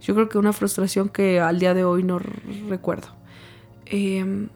Yo 0.00 0.14
creo 0.14 0.28
que 0.28 0.38
una 0.38 0.52
frustración 0.52 1.08
que 1.08 1.38
al 1.38 1.60
día 1.60 1.74
de 1.74 1.84
hoy 1.84 2.02
no 2.02 2.18
recuerdo. 2.68 3.08
Eh, 3.86 4.48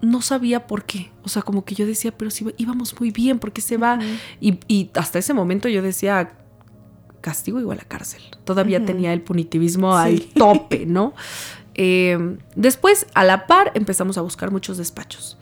no 0.00 0.22
sabía 0.22 0.66
por 0.66 0.84
qué. 0.84 1.10
O 1.24 1.28
sea, 1.28 1.42
como 1.42 1.64
que 1.64 1.74
yo 1.74 1.86
decía, 1.86 2.16
pero 2.16 2.30
si 2.30 2.46
íbamos 2.56 2.98
muy 2.98 3.10
bien, 3.10 3.38
¿por 3.38 3.52
qué 3.52 3.60
se 3.60 3.76
va? 3.76 3.98
y, 4.40 4.90
hasta 4.94 5.18
ese 5.18 5.34
momento 5.34 5.68
yo 5.68 5.82
decía, 5.82 6.32
castigo 7.20 7.60
igual 7.60 7.80
a 7.80 7.84
cárcel. 7.84 8.22
Todavía 8.44 8.84
tenía 8.84 9.12
el 9.12 9.22
punitivismo 9.22 9.96
al 9.96 10.20
tope, 10.34 10.86
¿no? 10.86 11.14
Em, 11.74 12.38
después, 12.56 13.06
a 13.14 13.24
la 13.24 13.46
par, 13.46 13.72
empezamos 13.74 14.18
a 14.18 14.22
buscar 14.22 14.50
muchos 14.50 14.78
despachos. 14.78 15.38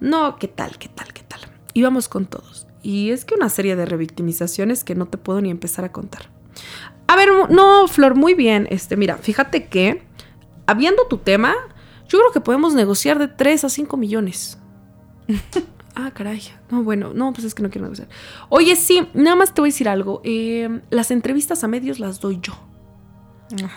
No, 0.00 0.36
¿qué 0.36 0.48
tal, 0.48 0.78
qué 0.78 0.88
tal, 0.88 1.12
qué 1.12 1.22
tal? 1.26 1.40
Íbamos 1.74 2.08
con 2.08 2.26
todos. 2.26 2.66
Y 2.82 3.10
es 3.10 3.24
que 3.24 3.34
una 3.34 3.48
serie 3.48 3.74
de 3.74 3.86
revictimizaciones 3.86 4.84
que 4.84 4.94
no 4.94 5.06
te 5.06 5.18
puedo 5.18 5.40
ni 5.40 5.50
empezar 5.50 5.84
a 5.84 5.92
contar. 5.92 6.30
A 7.06 7.16
ver, 7.16 7.28
no, 7.50 7.88
Flor, 7.88 8.14
muy 8.14 8.34
bien. 8.34 8.68
Este, 8.70 8.96
mira, 8.96 9.16
fíjate 9.16 9.66
que, 9.68 10.02
habiendo 10.66 11.06
tu 11.06 11.18
tema, 11.18 11.54
yo 12.08 12.18
creo 12.18 12.32
que 12.32 12.40
podemos 12.40 12.74
negociar 12.74 13.18
de 13.18 13.28
3 13.28 13.64
a 13.64 13.68
5 13.68 13.96
millones. 13.96 14.58
ah, 15.94 16.10
caray. 16.14 16.42
No, 16.70 16.82
bueno, 16.82 17.12
no, 17.14 17.32
pues 17.32 17.44
es 17.44 17.54
que 17.54 17.62
no 17.62 17.70
quiero 17.70 17.84
negociar. 17.84 18.08
Oye, 18.48 18.76
sí, 18.76 19.08
nada 19.14 19.36
más 19.36 19.52
te 19.52 19.60
voy 19.60 19.68
a 19.68 19.72
decir 19.72 19.88
algo. 19.88 20.22
Em, 20.24 20.80
las 20.90 21.10
entrevistas 21.10 21.64
a 21.64 21.68
medios 21.68 22.00
las 22.00 22.20
doy 22.20 22.40
yo. 22.42 22.54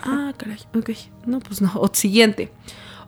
Ah, 0.03 0.33
caray. 0.37 0.59
Ok. 0.75 0.91
No, 1.25 1.39
pues 1.39 1.61
no. 1.61 1.71
O 1.75 1.89
siguiente. 1.93 2.51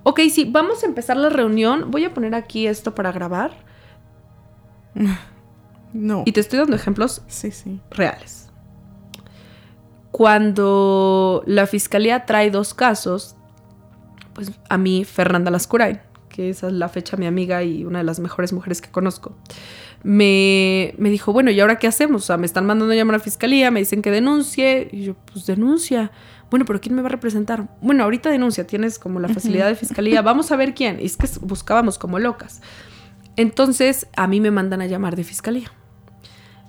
Ok, 0.03 0.19
sí, 0.29 0.45
vamos 0.49 0.83
a 0.83 0.86
empezar 0.86 1.15
la 1.15 1.29
reunión. 1.29 1.89
Voy 1.89 2.03
a 2.03 2.13
poner 2.13 2.36
aquí 2.36 2.67
esto 2.67 2.93
para 2.93 3.12
grabar. 3.12 3.63
No. 5.93 6.23
Y 6.25 6.31
te 6.31 6.39
estoy 6.39 6.57
dando 6.57 6.75
ejemplos 6.75 7.21
sí, 7.27 7.51
sí. 7.51 7.79
reales. 7.91 8.49
Cuando 10.09 11.43
la 11.45 11.67
fiscalía 11.67 12.25
trae 12.25 12.49
dos 12.49 12.73
casos, 12.73 13.36
pues 14.34 14.52
a 14.69 14.78
mí 14.78 15.06
Fernanda 15.06 15.52
Lascurain, 15.52 16.00
que 16.30 16.50
esa 16.50 16.67
es 16.67 16.74
la 16.74 16.89
fecha 16.89 17.17
mi 17.17 17.28
amiga 17.28 17.63
y 17.63 17.86
una 17.86 18.00
de 18.00 18.04
las 18.04 18.19
mejores 18.19 18.54
mujeres 18.54 18.82
que 18.82 18.89
conozco, 18.89 19.36
me, 20.04 20.96
me, 20.98 21.10
dijo, 21.10 21.32
bueno, 21.32 21.50
¿y 21.52 21.60
ahora 21.60 21.80
qué 21.80 21.88
hacemos? 21.88 22.24
O 22.24 22.26
sea, 22.26 22.38
me 22.38 22.46
están 22.46 22.65
mandando 22.65 22.93
a 22.93 22.96
llamar 22.96 23.15
a 23.15 23.17
la 23.19 23.24
fiscalía, 23.24 23.72
me 23.72 23.80
dicen 23.80 24.02
que 24.02 24.12
denuncie, 24.12 24.89
y 24.91 25.04
yo, 25.04 25.15
pues 25.32 25.46
denuncia. 25.46 26.12
Bueno, 26.50 26.65
pero 26.65 26.82
¿quién 26.82 26.93
me 26.93 27.02
va 27.02 27.08
a 27.08 27.12
representar? 27.12 27.69
Bueno, 27.82 28.04
ahorita 28.04 28.30
denuncia, 28.30 28.67
tienes 28.67 29.00
como 29.00 29.19
la 29.19 29.30
facilidad 29.30 29.67
de 29.67 29.76
fiscalía, 29.76 30.22
vamos 30.22 30.52
a 30.52 30.56
ver 30.56 30.76
quién. 30.76 31.00
Y 31.00 31.06
es 31.06 31.17
que 31.17 31.28
buscábamos 31.41 31.98
como 31.98 32.19
locas. 32.19 32.62
Entonces, 33.38 34.08
a 34.15 34.28
mí 34.28 34.41
me 34.41 34.52
mandan 34.52 34.82
a 34.82 34.86
llamar 34.86 35.15
de 35.15 35.24
fiscalía. 35.24 35.72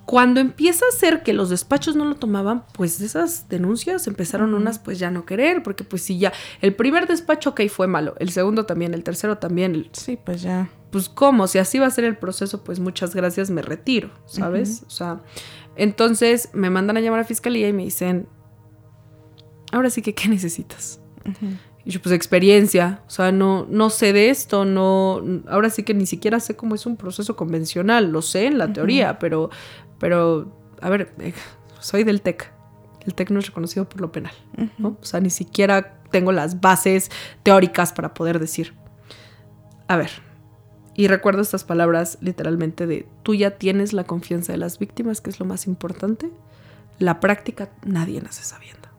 Cuando 0.07 0.41
empieza 0.41 0.85
a 0.87 0.97
ser 0.97 1.23
que 1.23 1.33
los 1.33 1.49
despachos 1.49 1.97
no 1.97 2.05
lo 2.05 2.17
tomaban, 2.17 2.65
pues 2.73 3.01
esas 3.01 3.49
denuncias 3.49 4.07
empezaron 4.07 4.55
unas 4.55 4.79
pues 4.79 4.99
ya 4.99 5.11
no 5.11 5.25
querer, 5.25 5.63
porque 5.63 5.83
pues 5.85 6.03
si 6.03 6.19
ya 6.19 6.33
el 6.61 6.75
primer 6.75 7.07
despacho 7.07 7.51
ok 7.51 7.63
fue 7.69 7.87
malo, 7.87 8.15
el 8.19 8.31
segundo 8.31 8.67
también, 8.67 8.93
el 8.93 9.03
tercero 9.03 9.39
también. 9.39 9.89
sí, 9.93 10.19
pues 10.23 10.43
ya. 10.43 10.69
Pues 10.91 11.09
cómo, 11.09 11.49
si 11.49 11.59
así 11.59 11.79
va 11.79 11.87
a 11.87 11.91
ser 11.91 12.05
el 12.05 12.17
proceso, 12.17 12.63
pues 12.63 12.79
muchas 12.79 13.15
gracias, 13.15 13.51
me 13.51 13.63
retiro, 13.63 14.11
¿sabes? 14.27 14.85
O 14.87 14.91
sea, 14.91 15.23
entonces 15.75 16.51
me 16.53 16.71
mandan 16.71 16.97
a 16.97 17.01
llamar 17.01 17.21
a 17.21 17.25
fiscalía 17.25 17.69
y 17.69 17.73
me 17.73 17.83
dicen, 17.85 18.29
ahora 19.73 19.91
sí 19.91 20.03
que, 20.03 20.15
¿qué 20.15 20.29
necesitas? 20.29 21.01
Y 21.85 21.91
yo, 21.91 22.01
pues 22.01 22.15
experiencia, 22.15 23.03
o 23.07 23.11
sea, 23.11 23.33
no, 23.33 23.67
no 23.69 23.91
sé 23.91 24.13
de 24.13 24.31
esto, 24.31 24.65
no, 24.65 25.23
ahora 25.49 25.69
sí 25.69 25.83
que 25.83 25.95
ni 25.95 26.07
siquiera 26.07 26.41
sé 26.41 26.57
cómo 26.57 26.75
es 26.75 26.87
un 26.87 26.97
proceso 26.97 27.37
convencional, 27.37 28.11
lo 28.11 28.23
sé 28.23 28.47
en 28.47 28.59
la 28.59 28.73
teoría, 28.73 29.19
pero 29.19 29.51
pero, 30.05 30.55
a 30.83 30.91
ver, 30.91 31.15
eh, 31.19 31.33
soy 31.81 32.05
del 32.05 32.21
TEC. 32.21 32.53
El 33.07 33.15
TEC 33.15 33.31
no 33.31 33.39
es 33.39 33.47
reconocido 33.47 33.89
por 33.89 34.03
lo 34.03 34.13
penal, 34.13 34.35
¿no? 34.77 34.99
O 35.01 35.05
sea, 35.07 35.19
ni 35.19 35.31
siquiera 35.31 35.99
tengo 36.11 36.31
las 36.31 36.61
bases 36.61 37.11
teóricas 37.43 37.95
para 37.95 38.13
poder 38.13 38.39
decir. 38.39 38.75
A 39.89 39.97
ver, 39.97 40.11
y 40.95 41.09
recuerdo 41.09 41.41
estas 41.41 41.65
palabras 41.65 42.19
literalmente 42.21 42.87
de, 42.87 43.09
tú 43.23 43.35
ya 43.35 43.53
tienes 43.53 43.95
la 43.95 44.05
confianza 44.05 44.53
de 44.53 44.59
las 44.59 44.79
víctimas, 44.79 45.23
que 45.23 45.31
es 45.31 45.41
lo 45.41 45.47
más 45.47 45.67
importante. 45.67 46.31
La 46.99 47.19
práctica 47.19 47.71
nadie 47.87 48.21
nace 48.21 48.43
sabiendo. 48.43 48.91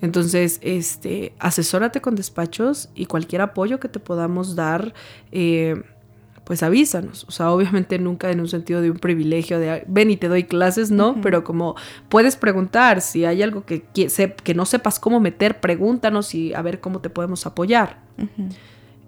Entonces, 0.00 0.60
este, 0.62 1.34
asesórate 1.40 2.00
con 2.00 2.14
despachos 2.14 2.88
y 2.94 3.06
cualquier 3.06 3.40
apoyo 3.40 3.80
que 3.80 3.88
te 3.88 3.98
podamos 3.98 4.54
dar. 4.54 4.94
Eh, 5.32 5.82
pues 6.44 6.62
avísanos. 6.62 7.24
O 7.28 7.30
sea, 7.30 7.50
obviamente 7.50 7.98
nunca 7.98 8.30
en 8.30 8.40
un 8.40 8.48
sentido 8.48 8.80
de 8.80 8.90
un 8.90 8.98
privilegio 8.98 9.58
de 9.58 9.84
ven 9.86 10.10
y 10.10 10.16
te 10.16 10.28
doy 10.28 10.44
clases, 10.44 10.90
no, 10.90 11.20
pero 11.20 11.44
como 11.44 11.76
puedes 12.08 12.36
preguntar 12.36 13.00
si 13.00 13.24
hay 13.24 13.42
algo 13.42 13.64
que, 13.64 13.82
que, 13.82 14.54
no 14.54 14.66
sepas 14.66 14.98
cómo 14.98 15.20
meter, 15.20 15.60
pregúntanos 15.60 16.34
y 16.34 16.54
a 16.54 16.62
ver 16.62 16.80
cómo 16.80 17.00
te 17.00 17.10
podemos 17.10 17.46
apoyar. 17.46 18.02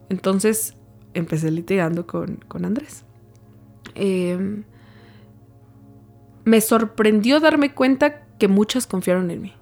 Entonces 0.09 0.75
empecé 1.15 1.51
litigando 1.51 2.07
con, 2.07 2.39
Andrés. 2.65 3.05
Em, 3.95 4.65
me 6.45 6.61
sorprendió 6.61 7.41
darme 7.41 7.73
cuenta 7.73 8.27
que 8.39 8.49
muchas 8.49 8.87
confiaron 8.87 9.31
en 9.31 9.43
mí. 9.43 9.53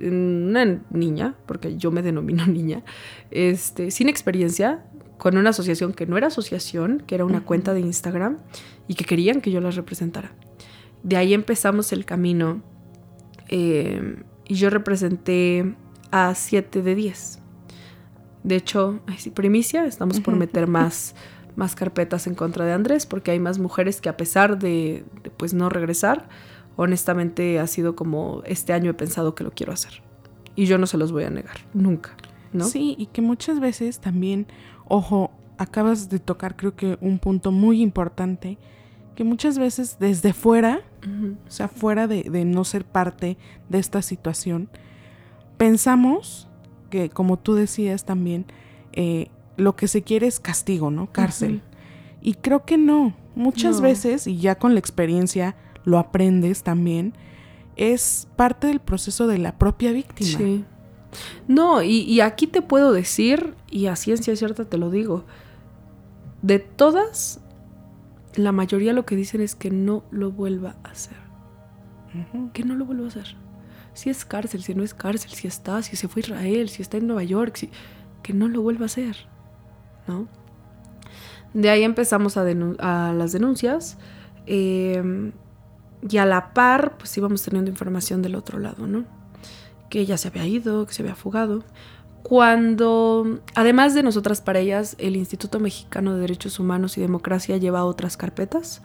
una 0.00 0.82
niña, 0.90 1.36
porque 1.46 1.76
yo 1.76 1.90
me 1.92 2.02
denomino 2.02 2.46
niña, 2.48 2.82
este, 3.30 3.90
sin 3.90 4.08
experiencia, 4.08 4.84
con 5.18 5.36
una 5.36 5.50
asociación 5.50 5.92
que 5.92 6.06
no 6.06 6.16
era 6.16 6.28
asociación, 6.28 7.02
que 7.06 7.14
era 7.14 7.24
una 7.24 7.44
cuenta 7.44 7.74
de 7.74 7.80
Instagram 7.80 8.38
y 8.88 8.94
que 8.94 9.04
querían 9.04 9.40
que 9.40 9.50
yo 9.50 9.60
las 9.60 9.76
representara. 9.76 10.32
De 11.02 11.16
ahí 11.16 11.34
empezamos 11.34 11.92
el 11.92 12.04
camino 12.04 12.62
eh, 13.48 14.22
y 14.46 14.54
yo 14.54 14.70
representé 14.70 15.74
a 16.10 16.34
7 16.34 16.82
de 16.82 16.94
10. 16.94 17.38
De 18.42 18.56
hecho, 18.56 19.00
ay, 19.06 19.30
primicia, 19.30 19.86
estamos 19.86 20.20
por 20.20 20.36
meter 20.36 20.66
más, 20.66 21.14
más 21.56 21.74
carpetas 21.74 22.26
en 22.26 22.34
contra 22.34 22.64
de 22.64 22.72
Andrés 22.72 23.06
porque 23.06 23.30
hay 23.30 23.40
más 23.40 23.58
mujeres 23.58 24.00
que 24.00 24.08
a 24.08 24.16
pesar 24.16 24.58
de, 24.58 25.04
de 25.22 25.30
pues 25.30 25.54
no 25.54 25.68
regresar, 25.68 26.28
honestamente 26.76 27.58
ha 27.58 27.66
sido 27.66 27.96
como 27.96 28.42
este 28.44 28.72
año 28.72 28.90
he 28.90 28.94
pensado 28.94 29.34
que 29.34 29.44
lo 29.44 29.52
quiero 29.52 29.72
hacer. 29.72 30.02
Y 30.56 30.66
yo 30.66 30.78
no 30.78 30.86
se 30.86 30.98
los 30.98 31.10
voy 31.12 31.24
a 31.24 31.30
negar, 31.30 31.56
nunca. 31.72 32.16
¿No? 32.54 32.64
Sí, 32.64 32.94
y 32.98 33.06
que 33.06 33.20
muchas 33.20 33.60
veces 33.60 33.98
también, 33.98 34.46
ojo, 34.86 35.30
acabas 35.58 36.08
de 36.08 36.18
tocar 36.18 36.56
creo 36.56 36.74
que 36.74 36.96
un 37.00 37.18
punto 37.18 37.52
muy 37.52 37.82
importante, 37.82 38.58
que 39.14 39.24
muchas 39.24 39.58
veces 39.58 39.98
desde 40.00 40.32
fuera, 40.32 40.80
o 41.46 41.50
sea, 41.50 41.68
fuera 41.68 42.06
de, 42.08 42.22
de, 42.24 42.44
no 42.44 42.64
ser 42.64 42.84
parte 42.84 43.36
de 43.68 43.78
esta 43.78 44.02
situación, 44.02 44.68
pensamos 45.56 46.48
que, 46.90 47.10
como 47.10 47.38
tú 47.38 47.54
decías 47.54 48.04
también, 48.04 48.46
eh, 48.92 49.28
lo 49.56 49.76
que 49.76 49.88
se 49.88 50.02
quiere 50.02 50.26
es 50.26 50.40
castigo, 50.40 50.90
¿no? 50.90 51.12
Cárcel. 51.12 51.62
Y 52.20 52.34
creo 52.34 52.64
que 52.64 52.78
no. 52.78 53.14
Muchas 53.36 53.76
No. 53.76 53.82
veces, 53.82 54.26
y 54.26 54.38
ya 54.38 54.56
con 54.56 54.74
la 54.74 54.80
experiencia 54.80 55.56
lo 55.84 55.98
aprendes 55.98 56.62
también, 56.62 57.14
es 57.76 58.28
parte 58.36 58.66
del 58.68 58.80
proceso 58.80 59.26
de 59.26 59.38
la 59.38 59.58
propia 59.58 59.92
víctima. 59.92 60.38
Sí. 60.38 60.64
No, 61.48 61.82
y, 61.82 62.00
y 62.00 62.20
aquí 62.20 62.46
te 62.46 62.62
puedo 62.62 62.92
decir, 62.92 63.54
y 63.70 63.86
a 63.86 63.96
ciencia 63.96 64.34
cierta 64.36 64.64
te 64.64 64.78
lo 64.78 64.90
digo, 64.90 65.24
de 66.42 66.58
todas, 66.58 67.40
la 68.34 68.52
mayoría 68.52 68.92
lo 68.92 69.06
que 69.06 69.16
dicen 69.16 69.40
es 69.40 69.54
que 69.54 69.70
no 69.70 70.04
lo 70.10 70.30
vuelva 70.30 70.76
a 70.84 70.90
hacer. 70.90 71.16
Que 72.52 72.64
no 72.64 72.74
lo 72.74 72.84
vuelva 72.84 73.06
a 73.06 73.08
hacer. 73.08 73.36
Si 73.92 74.10
es 74.10 74.24
cárcel, 74.24 74.62
si 74.62 74.74
no 74.74 74.82
es 74.82 74.94
cárcel, 74.94 75.30
si 75.32 75.48
está, 75.48 75.82
si 75.82 75.96
se 75.96 76.08
fue 76.08 76.20
a 76.20 76.24
Israel, 76.26 76.68
si 76.68 76.82
está 76.82 76.96
en 76.96 77.06
Nueva 77.06 77.24
York, 77.24 77.56
si... 77.56 77.70
que 78.22 78.32
no 78.32 78.48
lo 78.48 78.62
vuelva 78.62 78.84
a 78.84 78.86
hacer. 78.86 79.16
¿No? 80.06 80.28
De 81.54 81.70
ahí 81.70 81.82
empezamos 81.82 82.36
a, 82.36 82.44
las 82.44 83.32
denuncias. 83.32 83.98
eh, 84.46 85.32
y 86.08 86.18
a 86.18 86.26
la 86.26 86.52
par, 86.52 86.98
pues 86.98 87.16
íbamos 87.16 87.42
teniendo 87.42 87.70
información 87.70 88.20
del 88.20 88.34
otro 88.34 88.58
lado, 88.58 88.86
¿no? 88.86 89.04
Que 89.94 90.00
ella 90.00 90.18
se 90.18 90.26
había 90.26 90.44
ido, 90.44 90.86
que 90.86 90.92
se 90.92 91.02
había 91.02 91.14
fugado. 91.14 91.62
Cuando, 92.24 93.38
además 93.54 93.94
de 93.94 94.02
nosotras 94.02 94.40
para 94.40 94.58
ellas, 94.58 94.96
el 94.98 95.14
Instituto 95.14 95.60
Mexicano 95.60 96.14
de 96.14 96.20
Derechos 96.22 96.58
Humanos 96.58 96.98
y 96.98 97.00
Democracia 97.00 97.58
lleva 97.58 97.84
otras 97.84 98.16
carpetas. 98.16 98.82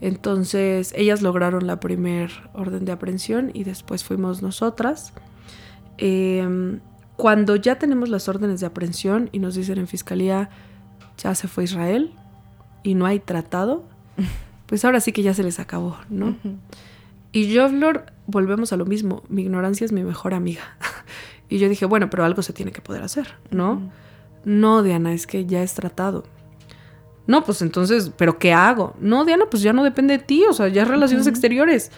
Entonces, 0.00 0.92
ellas 0.96 1.22
lograron 1.22 1.66
la 1.66 1.80
primer 1.80 2.30
orden 2.52 2.84
de 2.84 2.92
aprehensión 2.92 3.50
y 3.52 3.64
después 3.64 4.04
fuimos 4.04 4.42
nosotras. 4.42 5.12
Eh, 5.98 6.78
cuando 7.16 7.56
ya 7.56 7.78
tenemos 7.80 8.08
las 8.08 8.28
órdenes 8.28 8.60
de 8.60 8.66
aprehensión 8.66 9.30
y 9.32 9.40
nos 9.40 9.56
dicen 9.56 9.78
en 9.78 9.88
fiscalía, 9.88 10.50
ya 11.18 11.34
se 11.34 11.48
fue 11.48 11.64
Israel 11.64 12.12
y 12.84 12.94
no 12.94 13.06
hay 13.06 13.18
tratado, 13.18 13.82
pues 14.66 14.84
ahora 14.84 15.00
sí 15.00 15.10
que 15.10 15.24
ya 15.24 15.34
se 15.34 15.42
les 15.42 15.58
acabó, 15.58 15.96
¿no? 16.08 16.36
Y 17.34 17.48
yo, 17.48 17.68
Flor, 17.68 18.06
volvemos 18.28 18.72
a 18.72 18.76
lo 18.76 18.86
mismo. 18.86 19.24
Mi 19.28 19.42
ignorancia 19.42 19.84
es 19.84 19.90
mi 19.90 20.04
mejor 20.04 20.34
amiga. 20.34 20.62
y 21.48 21.58
yo 21.58 21.68
dije, 21.68 21.84
bueno, 21.84 22.08
pero 22.08 22.24
algo 22.24 22.42
se 22.42 22.52
tiene 22.52 22.70
que 22.70 22.80
poder 22.80 23.02
hacer, 23.02 23.34
¿no? 23.50 23.90
No, 24.44 24.84
Diana, 24.84 25.12
es 25.12 25.26
que 25.26 25.44
ya 25.44 25.60
es 25.64 25.74
tratado. 25.74 26.22
No, 27.26 27.42
pues 27.42 27.60
entonces, 27.60 28.12
¿pero 28.16 28.38
qué 28.38 28.52
hago? 28.52 28.94
No, 29.00 29.24
Diana, 29.24 29.46
pues 29.50 29.64
ya 29.64 29.72
no 29.72 29.82
depende 29.82 30.16
de 30.16 30.22
ti, 30.22 30.44
o 30.48 30.52
sea, 30.52 30.68
ya 30.68 30.82
es 30.82 30.88
relaciones 30.88 31.26
exteriores. 31.26 31.90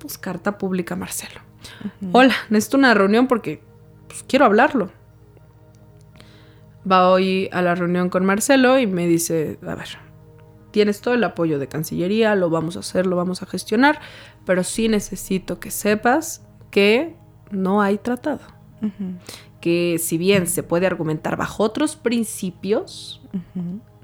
Pues 0.00 0.18
carta 0.18 0.58
pública, 0.58 0.96
Marcelo. 0.96 1.40
Hola, 2.10 2.34
necesito 2.48 2.76
una 2.76 2.92
reunión 2.92 3.28
porque 3.28 3.62
pues, 4.08 4.24
quiero 4.24 4.46
hablarlo. 4.46 4.90
Va 6.90 7.08
hoy 7.08 7.48
a 7.52 7.62
la 7.62 7.76
reunión 7.76 8.10
con 8.10 8.26
Marcelo 8.26 8.80
y 8.80 8.88
me 8.88 9.06
dice, 9.06 9.60
a 9.62 9.76
ver, 9.76 10.09
tienes 10.70 11.00
todo 11.00 11.14
el 11.14 11.24
apoyo 11.24 11.58
de 11.58 11.68
Cancillería, 11.68 12.34
lo 12.34 12.50
vamos 12.50 12.76
a 12.76 12.80
hacer, 12.80 13.06
lo 13.06 13.16
vamos 13.16 13.42
a 13.42 13.46
gestionar, 13.46 14.00
pero 14.44 14.64
sí 14.64 14.88
necesito 14.88 15.60
que 15.60 15.70
sepas 15.70 16.42
que 16.70 17.16
no 17.50 17.82
hay 17.82 17.98
tratado. 17.98 18.40
Que 19.60 19.98
si 19.98 20.16
bien 20.16 20.46
se 20.46 20.62
puede 20.62 20.86
argumentar 20.86 21.36
bajo 21.36 21.64
otros 21.64 21.96
principios, 21.96 23.20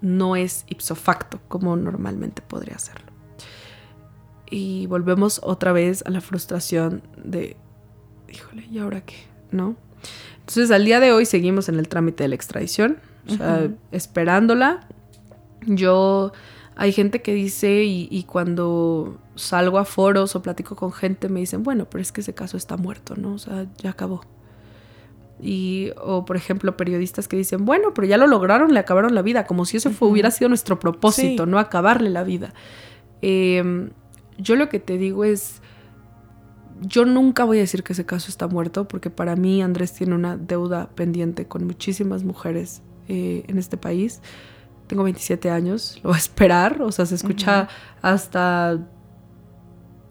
no 0.00 0.36
es 0.36 0.64
ipso 0.68 0.94
facto 0.94 1.40
como 1.48 1.76
normalmente 1.76 2.42
podría 2.42 2.76
hacerlo. 2.76 3.06
Y 4.48 4.86
volvemos 4.86 5.40
otra 5.42 5.72
vez 5.72 6.04
a 6.06 6.10
la 6.10 6.20
frustración 6.20 7.02
de, 7.16 7.56
híjole, 8.32 8.66
¿y 8.70 8.78
ahora 8.78 9.00
qué? 9.00 9.16
¿No? 9.50 9.76
Entonces 10.40 10.70
al 10.70 10.84
día 10.84 11.00
de 11.00 11.12
hoy 11.12 11.26
seguimos 11.26 11.68
en 11.68 11.78
el 11.80 11.88
trámite 11.88 12.22
de 12.22 12.28
la 12.28 12.36
extradición, 12.36 12.98
o 13.28 13.34
sea, 13.34 13.68
esperándola. 13.90 14.86
Yo, 15.66 16.32
hay 16.76 16.92
gente 16.92 17.22
que 17.22 17.32
dice, 17.32 17.84
y, 17.84 18.06
y 18.10 18.24
cuando 18.24 19.18
salgo 19.34 19.78
a 19.78 19.84
foros 19.84 20.36
o 20.36 20.42
platico 20.42 20.76
con 20.76 20.92
gente, 20.92 21.28
me 21.28 21.40
dicen, 21.40 21.62
bueno, 21.62 21.86
pero 21.90 22.02
es 22.02 22.12
que 22.12 22.20
ese 22.20 22.34
caso 22.34 22.56
está 22.56 22.76
muerto, 22.76 23.14
¿no? 23.16 23.32
O 23.34 23.38
sea, 23.38 23.66
ya 23.78 23.90
acabó. 23.90 24.22
Y, 25.40 25.90
o 26.02 26.24
por 26.24 26.36
ejemplo, 26.36 26.76
periodistas 26.76 27.28
que 27.28 27.36
dicen, 27.36 27.64
bueno, 27.66 27.92
pero 27.94 28.06
ya 28.06 28.16
lo 28.18 28.26
lograron, 28.26 28.72
le 28.72 28.80
acabaron 28.80 29.14
la 29.14 29.22
vida, 29.22 29.46
como 29.46 29.64
si 29.66 29.78
fue- 29.80 29.90
Ujú. 29.92 30.06
hubiera 30.06 30.30
sido 30.30 30.48
nuestro 30.48 30.78
propósito, 30.78 31.44
Sí. 31.44 31.50
no 31.50 31.58
acabarle 31.58 32.08
la 32.10 32.24
vida. 32.24 32.54
Eh, 33.22 33.90
yo 34.38 34.56
lo 34.56 34.68
que 34.68 34.78
te 34.80 34.98
digo 34.98 35.24
es, 35.24 35.60
yo 36.82 37.04
nunca 37.06 37.44
voy 37.44 37.56
a 37.58 37.60
decir 37.60 37.82
que 37.82 37.94
ese 37.94 38.04
caso 38.04 38.28
está 38.30 38.48
muerto, 38.48 38.86
porque 38.86 39.08
para 39.10 39.34
mí 39.36 39.62
Andrés 39.62 39.92
tiene 39.94 40.14
una 40.14 40.36
deuda 40.36 40.90
pendiente 40.94 41.46
con 41.46 41.66
muchísimas 41.66 42.22
mujeres 42.24 42.82
eh, 43.08 43.44
en 43.48 43.58
este 43.58 43.76
país. 43.78 44.20
Tengo 44.86 45.02
27 45.02 45.50
años, 45.50 45.98
lo 46.02 46.10
voy 46.10 46.16
a 46.16 46.18
esperar, 46.18 46.80
o 46.80 46.92
sea, 46.92 47.06
se 47.06 47.16
escucha 47.16 47.68
hasta 48.02 48.78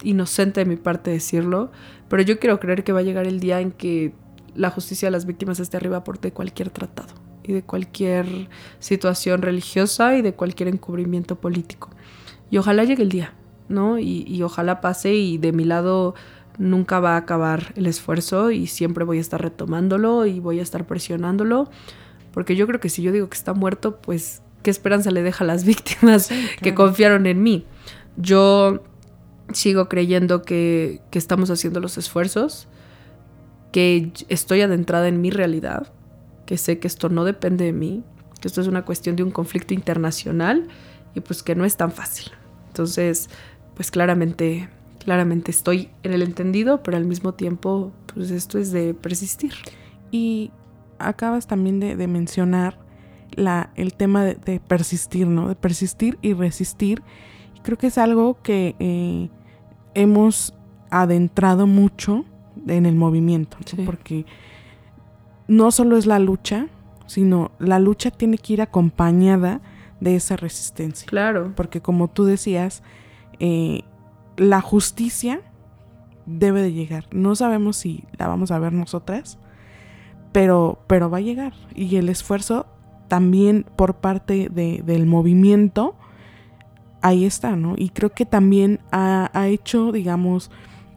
inocente 0.04 0.62
de 0.62 0.66
mi 0.66 0.76
parte 0.76 1.12
decirlo, 1.12 1.72
pero 2.10 2.22
yo 2.24 2.40
quiero 2.40 2.60
creer 2.60 2.84
que 2.84 2.92
va 2.92 3.00
a 3.00 3.04
llegar 3.04 3.26
el 3.26 3.40
día 3.40 3.62
en 3.62 3.72
que 3.72 4.14
la 4.54 4.70
justicia 4.70 5.08
de 5.08 5.12
las 5.12 5.26
víctimas 5.26 5.60
esté 5.60 5.78
arriba 5.78 6.04
por 6.04 6.20
de 6.20 6.32
cualquier 6.32 6.70
tratado 6.70 7.14
y 7.44 7.54
de 7.54 7.64
cualquier 7.64 8.50
situación 8.80 9.42
religiosa 9.42 10.18
y 10.18 10.22
de 10.22 10.34
cualquier 10.34 10.70
encubrimiento 10.70 11.36
político. 11.36 11.90
Y 12.50 12.58
ojalá 12.58 12.84
llegue 12.84 13.04
el 13.04 13.10
día, 13.10 13.34
¿no? 13.70 14.00
Y, 14.00 14.24
y 14.28 14.42
ojalá 14.44 14.82
pase 14.82 15.14
y 15.14 15.38
de 15.38 15.52
mi 15.52 15.64
lado 15.64 16.16
nunca 16.58 17.00
va 17.00 17.16
a 17.16 17.18
acabar 17.18 17.74
el 17.76 17.88
esfuerzo 17.88 18.52
y 18.52 18.68
siempre 18.68 19.04
voy 19.04 19.18
a 19.18 19.22
estar 19.22 19.42
retomándolo 19.42 20.26
y 20.26 20.40
voy 20.40 20.60
a 20.60 20.64
estar 20.64 20.86
presionándolo, 20.86 21.70
porque 22.32 22.56
yo 22.56 22.68
creo 22.68 22.80
que 22.80 22.90
si 22.90 23.02
yo 23.02 23.12
digo 23.12 23.30
que 23.30 23.38
está 23.38 23.54
muerto, 23.54 24.02
pues 24.02 24.42
qué 24.66 24.72
esperanza 24.72 25.12
le 25.12 25.22
deja 25.22 25.44
a 25.44 25.48
las 25.48 25.64
víctimas 25.74 26.28
que 26.28 26.58
claro. 26.58 26.76
confiaron 26.76 27.28
en 27.28 27.44
mí. 27.44 27.68
Yo 28.18 28.84
sigo 29.54 29.88
creyendo 29.88 30.42
que, 30.42 31.02
que 31.12 31.20
estamos 31.20 31.52
haciendo 31.52 31.80
los 31.80 32.00
esfuerzos, 32.00 32.68
que 33.72 34.12
estoy 34.28 34.62
adentrada 34.62 35.08
en 35.08 35.22
mi 35.22 35.30
realidad, 35.30 35.94
que 36.48 36.58
sé 36.58 36.80
que 36.80 36.88
esto 36.88 37.10
no 37.10 37.26
depende 37.26 37.66
de 37.66 37.74
mí, 37.74 38.04
que 38.42 38.48
esto 38.48 38.60
es 38.60 38.68
una 38.68 38.86
cuestión 38.86 39.16
de 39.16 39.22
un 39.22 39.30
conflicto 39.30 39.76
internacional 39.76 40.68
y 41.14 41.20
pues 41.20 41.44
que 41.44 41.54
no 41.54 41.64
es 41.64 41.78
tan 41.78 41.92
fácil. 41.92 42.32
Entonces, 42.70 43.30
pues 43.76 43.92
claramente, 43.92 44.68
claramente 44.98 45.52
estoy 45.52 45.92
en 46.02 46.14
el 46.14 46.24
entendido, 46.24 46.82
pero 46.82 46.98
al 46.98 47.06
mismo 47.06 47.36
tiempo, 47.36 47.92
pues 48.12 48.32
esto 48.32 48.58
es 48.58 48.72
de 48.72 48.96
persistir. 48.96 49.54
Y 50.10 50.50
acabas 50.98 51.46
también 51.46 51.80
de, 51.80 51.96
de 51.96 52.08
mencionar 52.08 52.85
la, 53.36 53.72
el 53.76 53.94
tema 53.94 54.24
de, 54.24 54.36
de 54.36 54.60
persistir, 54.60 55.28
¿no? 55.28 55.50
De 55.50 55.56
persistir 55.56 56.18
y 56.22 56.34
resistir. 56.34 57.04
Y 57.56 57.60
creo 57.60 57.78
que 57.78 57.88
es 57.88 57.98
algo 57.98 58.42
que 58.42 58.76
eh, 58.80 59.30
hemos 59.94 60.54
adentrado 60.90 61.68
mucho 61.68 62.26
en 62.68 62.86
el 62.86 62.96
movimiento, 62.96 63.58
¿no? 63.60 63.66
Sí. 63.66 63.84
porque 63.86 64.26
no 65.48 65.72
solo 65.72 65.98
es 65.98 66.06
la 66.06 66.20
lucha, 66.20 66.68
sino 67.06 67.52
la 67.60 67.80
lucha 67.80 68.12
tiene 68.12 68.38
que 68.38 68.54
ir 68.54 68.62
acompañada 68.62 69.62
de 70.00 70.16
esa 70.16 70.36
resistencia. 70.36 71.08
Claro. 71.08 71.54
Porque 71.56 71.82
como 71.82 72.08
tú 72.10 72.26
decías, 72.26 72.84
eh, 73.40 73.82
la 74.38 74.62
justicia 74.62 75.42
debe 76.26 76.62
de 76.62 76.74
llegar. 76.74 77.06
No 77.12 77.36
sabemos 77.36 77.78
si 77.78 78.04
la 78.18 78.28
vamos 78.28 78.52
a 78.52 78.60
ver 78.60 78.74
nosotras, 78.74 79.38
pero, 80.32 80.80
pero 80.88 81.10
va 81.10 81.20
a 81.20 81.22
llegar. 81.22 81.54
Y 81.76 81.96
el 81.98 82.10
esfuerzo 82.10 82.66
también 83.08 83.66
por 83.76 83.96
parte 83.96 84.50
de- 84.52 84.82
del 84.86 85.06
movimiento, 85.06 85.96
ahí 87.02 87.26
está, 87.26 87.56
¿no? 87.56 87.76
Y 87.78 87.90
creo 87.90 88.12
que 88.12 88.26
también 88.26 88.80
ha, 88.92 89.30
ha 89.34 89.48
hecho, 89.48 89.92
digamos, 89.92 90.50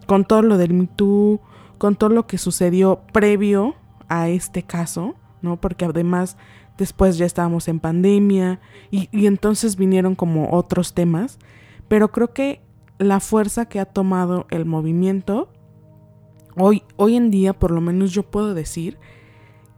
con 0.07 0.25
todo 0.25 0.43
lo 0.43 0.57
del 0.57 0.73
Me 0.73 0.87
Too, 0.87 1.41
con 1.77 1.97
todo 1.97 2.11
lo 2.11 2.27
que 2.27 2.39
sucedió 2.39 3.01
previo 3.13 3.75
a 4.09 4.29
este 4.29 4.63
caso, 4.63 5.15
¿no? 5.43 5.61
Porque 5.61 5.85
además 5.85 6.37
después 6.79 7.19
ya 7.19 7.27
estábamos 7.27 7.69
en 7.69 7.81
pandemia 7.81 8.61
y, 8.91 9.09
y 9.13 9.27
entonces 9.27 9.77
vinieron 9.77 10.15
como 10.15 10.51
otros 10.53 10.95
temas, 10.95 11.39
pero 11.89 12.11
creo 12.11 12.33
que 12.33 12.63
la 12.99 13.21
fuerza 13.21 13.67
que 13.67 13.79
ha 13.81 13.85
tomado 13.85 14.47
el 14.51 14.65
movimiento, 14.65 15.51
hoy, 16.57 16.83
hoy 16.97 17.17
en 17.17 17.31
día 17.31 17.53
por 17.53 17.71
lo 17.71 17.81
menos 17.81 18.13
yo 18.13 18.23
puedo 18.25 18.55
decir 18.55 18.99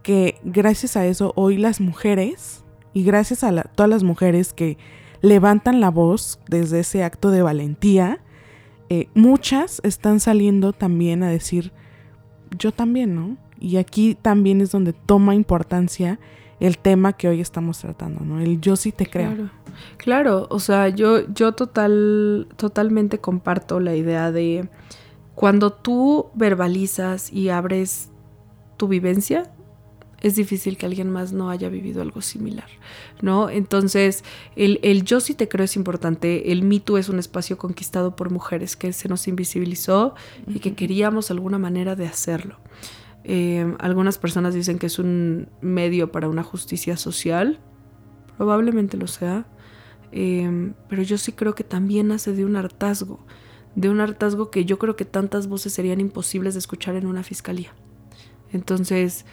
que 0.01 0.39
gracias 0.43 0.97
a 0.97 1.05
eso 1.05 1.33
hoy 1.35 1.57
las 1.57 1.79
mujeres 1.79 2.63
y 2.93 3.03
gracias 3.03 3.43
a 3.43 3.63
todas 3.63 3.89
las 3.89 4.03
mujeres 4.03 4.53
que 4.53 4.77
levantan 5.21 5.79
la 5.79 5.89
voz 5.89 6.39
desde 6.47 6.79
ese 6.79 7.03
acto 7.03 7.31
de 7.31 7.41
valentía, 7.41 8.19
eh, 8.89 9.07
muchas 9.13 9.79
están 9.83 10.19
saliendo 10.19 10.73
también 10.73 11.23
a 11.23 11.29
decir, 11.29 11.71
yo 12.57 12.71
también, 12.71 13.15
¿no? 13.15 13.37
Y 13.59 13.77
aquí 13.77 14.17
también 14.19 14.59
es 14.59 14.71
donde 14.71 14.93
toma 14.93 15.35
importancia 15.35 16.19
el 16.59 16.77
tema 16.77 17.13
que 17.13 17.27
hoy 17.27 17.41
estamos 17.41 17.79
tratando, 17.79 18.25
¿no? 18.25 18.39
El 18.39 18.59
yo 18.59 18.75
sí 18.75 18.91
te 18.91 19.05
creo. 19.05 19.31
Claro, 19.31 19.49
claro 19.97 20.47
o 20.49 20.59
sea, 20.59 20.89
yo, 20.89 21.27
yo 21.33 21.53
total, 21.53 22.47
totalmente 22.57 23.19
comparto 23.19 23.79
la 23.79 23.95
idea 23.95 24.31
de 24.31 24.67
cuando 25.35 25.71
tú 25.71 26.29
verbalizas 26.35 27.31
y 27.31 27.49
abres 27.49 28.09
tu 28.77 28.87
vivencia, 28.87 29.51
es 30.21 30.35
difícil 30.35 30.77
que 30.77 30.85
alguien 30.85 31.09
más 31.09 31.33
no 31.33 31.49
haya 31.49 31.69
vivido 31.69 32.01
algo 32.01 32.21
similar, 32.21 32.69
¿no? 33.21 33.49
Entonces, 33.49 34.23
el, 34.55 34.79
el 34.83 35.03
yo 35.03 35.19
sí 35.19 35.33
te 35.33 35.47
creo 35.47 35.65
es 35.65 35.75
importante. 35.75 36.51
El 36.51 36.63
Me 36.63 36.79
Too 36.79 36.97
es 36.97 37.09
un 37.09 37.17
espacio 37.17 37.57
conquistado 37.57 38.15
por 38.15 38.29
mujeres 38.29 38.75
que 38.75 38.93
se 38.93 39.09
nos 39.09 39.27
invisibilizó 39.27 40.13
y 40.47 40.59
que 40.59 40.75
queríamos 40.75 41.31
alguna 41.31 41.57
manera 41.57 41.95
de 41.95 42.05
hacerlo. 42.05 42.57
Eh, 43.23 43.75
algunas 43.79 44.17
personas 44.17 44.53
dicen 44.53 44.79
que 44.79 44.87
es 44.87 44.99
un 44.99 45.49
medio 45.61 46.11
para 46.11 46.29
una 46.29 46.43
justicia 46.43 46.97
social. 46.97 47.59
Probablemente 48.37 48.97
lo 48.97 49.07
sea. 49.07 49.47
Eh, 50.11 50.73
pero 50.89 51.01
yo 51.03 51.17
sí 51.17 51.31
creo 51.31 51.55
que 51.55 51.63
también 51.63 52.09
nace 52.09 52.33
de 52.33 52.45
un 52.45 52.55
hartazgo. 52.55 53.25
De 53.75 53.89
un 53.89 54.01
hartazgo 54.01 54.51
que 54.51 54.65
yo 54.65 54.77
creo 54.77 54.95
que 54.95 55.05
tantas 55.05 55.47
voces 55.47 55.73
serían 55.73 55.99
imposibles 55.99 56.53
de 56.53 56.59
escuchar 56.59 56.95
en 56.95 57.05
una 57.07 57.23
fiscalía. 57.23 57.73
Entonces, 58.51 59.25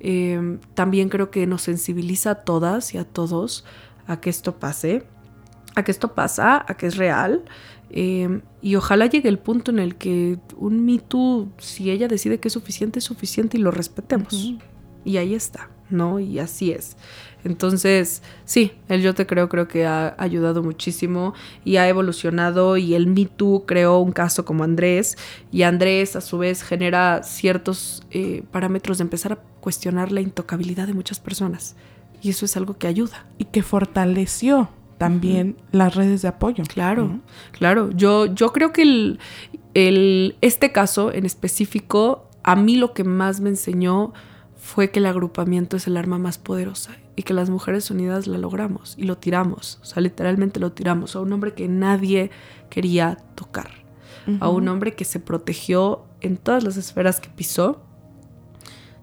eh, 0.00 0.58
también 0.74 1.08
creo 1.08 1.30
que 1.30 1.46
nos 1.46 1.62
sensibiliza 1.62 2.30
a 2.30 2.34
todas 2.36 2.94
y 2.94 2.98
a 2.98 3.04
todos 3.04 3.64
a 4.06 4.20
que 4.20 4.30
esto 4.30 4.58
pase, 4.58 5.04
a 5.74 5.82
que 5.82 5.90
esto 5.90 6.14
pasa, 6.14 6.64
a 6.66 6.76
que 6.76 6.86
es 6.86 6.96
real 6.96 7.44
Em, 7.90 8.42
y 8.62 8.74
ojalá 8.74 9.06
llegue 9.06 9.28
el 9.28 9.38
punto 9.38 9.70
en 9.70 9.78
el 9.78 9.96
que 9.96 10.38
un 10.56 10.84
Me 10.84 10.98
Too, 10.98 11.52
si 11.58 11.90
ella 11.90 12.08
decide 12.08 12.40
que 12.40 12.48
es 12.48 12.54
suficiente, 12.54 12.98
es 12.98 13.04
suficiente 13.04 13.58
y 13.58 13.60
lo 13.60 13.70
respetemos. 13.70 14.56
Y 15.04 15.16
ahí 15.18 15.34
está, 15.34 15.70
¿no? 15.88 16.18
Y 16.18 16.40
así 16.40 16.72
es. 16.72 16.96
Entonces, 17.44 18.22
sí, 18.44 18.72
el 18.88 19.02
Yo 19.02 19.14
Te 19.14 19.26
Creo 19.26 19.48
creo 19.48 19.68
que 19.68 19.86
ha 19.86 20.14
ayudado 20.18 20.62
muchísimo 20.62 21.34
y 21.64 21.76
ha 21.76 21.88
evolucionado 21.88 22.76
y 22.76 22.94
el 22.94 23.06
Me 23.06 23.26
Too 23.26 23.64
creó 23.66 23.98
un 23.98 24.12
caso 24.12 24.44
como 24.44 24.64
Andrés 24.64 25.16
y 25.52 25.62
Andrés 25.62 26.16
a 26.16 26.20
su 26.20 26.38
vez 26.38 26.62
genera 26.62 27.22
ciertos 27.22 28.04
eh, 28.10 28.42
parámetros 28.50 28.98
de 28.98 29.02
empezar 29.02 29.32
a 29.32 29.38
cuestionar 29.60 30.12
la 30.12 30.20
intocabilidad 30.20 30.86
de 30.86 30.94
muchas 30.94 31.20
personas. 31.20 31.76
Y 32.22 32.30
eso 32.30 32.44
es 32.44 32.56
algo 32.56 32.76
que 32.78 32.86
ayuda. 32.86 33.26
Y 33.38 33.44
que 33.44 33.62
fortaleció 33.62 34.68
también 34.98 35.56
las 35.72 35.94
redes 35.94 36.22
de 36.22 36.28
apoyo. 36.28 36.64
Claro, 36.64 37.20
claro. 37.52 37.90
Yo, 37.92 38.26
yo 38.26 38.52
creo 38.52 38.72
que 38.72 38.82
el, 38.82 39.18
el, 39.74 40.36
este 40.40 40.72
caso 40.72 41.12
en 41.12 41.26
específico, 41.26 42.28
a 42.42 42.56
mí 42.56 42.76
lo 42.76 42.94
que 42.94 43.04
más 43.04 43.40
me 43.40 43.50
enseñó 43.50 44.12
fue 44.66 44.90
que 44.90 44.98
el 44.98 45.06
agrupamiento 45.06 45.76
es 45.76 45.86
el 45.86 45.96
arma 45.96 46.18
más 46.18 46.38
poderosa 46.38 46.96
y 47.14 47.22
que 47.22 47.32
las 47.32 47.50
mujeres 47.50 47.88
unidas 47.92 48.26
la 48.26 48.36
logramos 48.36 48.96
y 48.98 49.04
lo 49.04 49.16
tiramos, 49.16 49.78
o 49.80 49.84
sea, 49.84 50.02
literalmente 50.02 50.58
lo 50.58 50.72
tiramos 50.72 51.14
a 51.14 51.20
un 51.20 51.32
hombre 51.32 51.54
que 51.54 51.68
nadie 51.68 52.32
quería 52.68 53.16
tocar, 53.36 53.70
a 54.40 54.48
un 54.48 54.66
hombre 54.66 54.96
que 54.96 55.04
se 55.04 55.20
protegió 55.20 56.06
en 56.20 56.36
todas 56.36 56.64
las 56.64 56.76
esferas 56.76 57.20
que 57.20 57.28
pisó. 57.28 57.80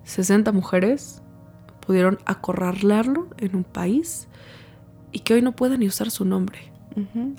60 0.04 0.52
mujeres 0.52 1.22
pudieron 1.80 2.20
acorralarlo 2.26 3.30
en 3.38 3.56
un 3.56 3.64
país 3.64 4.28
y 5.14 5.20
que 5.20 5.36
hoy 5.36 5.42
no 5.42 5.56
pueda 5.56 5.78
ni 5.78 5.88
usar 5.88 6.12
su 6.12 6.26
nombre. 6.26 6.74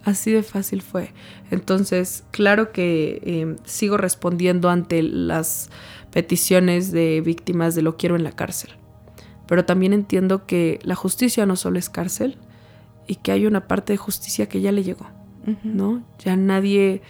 Así 0.03 0.33
de 0.33 0.43
fácil 0.43 0.83
fue. 0.83 1.13
Entonces, 1.51 2.25
claro 2.31 2.73
que 2.73 3.21
em, 3.25 3.57
sigo 3.65 3.97
respondiendo 3.97 4.69
ante 4.69 5.03
las 5.03 5.71
peticiones 6.15 6.93
de 6.93 7.21
víctimas 7.21 7.75
de 7.75 7.83
lo 7.83 7.97
quiero 7.97 8.15
en 8.15 8.23
la 8.23 8.31
cárcel. 8.31 8.71
Pero 9.49 9.65
también 9.65 9.93
entiendo 9.93 10.47
que 10.47 10.79
la 10.85 10.95
justicia 10.95 11.45
no 11.45 11.57
solo 11.57 11.77
es 11.77 11.91
cárcel 11.91 12.39
y 13.09 13.17
que 13.17 13.33
hay 13.33 13.47
una 13.47 13.67
parte 13.67 13.93
de 13.93 13.97
justicia 13.97 14.49
que 14.49 14.61
ya 14.61 14.71
le 14.71 14.85
llegó, 14.85 15.09
¿no? 15.65 16.05
Ya 16.21 16.37
nadie 16.37 17.03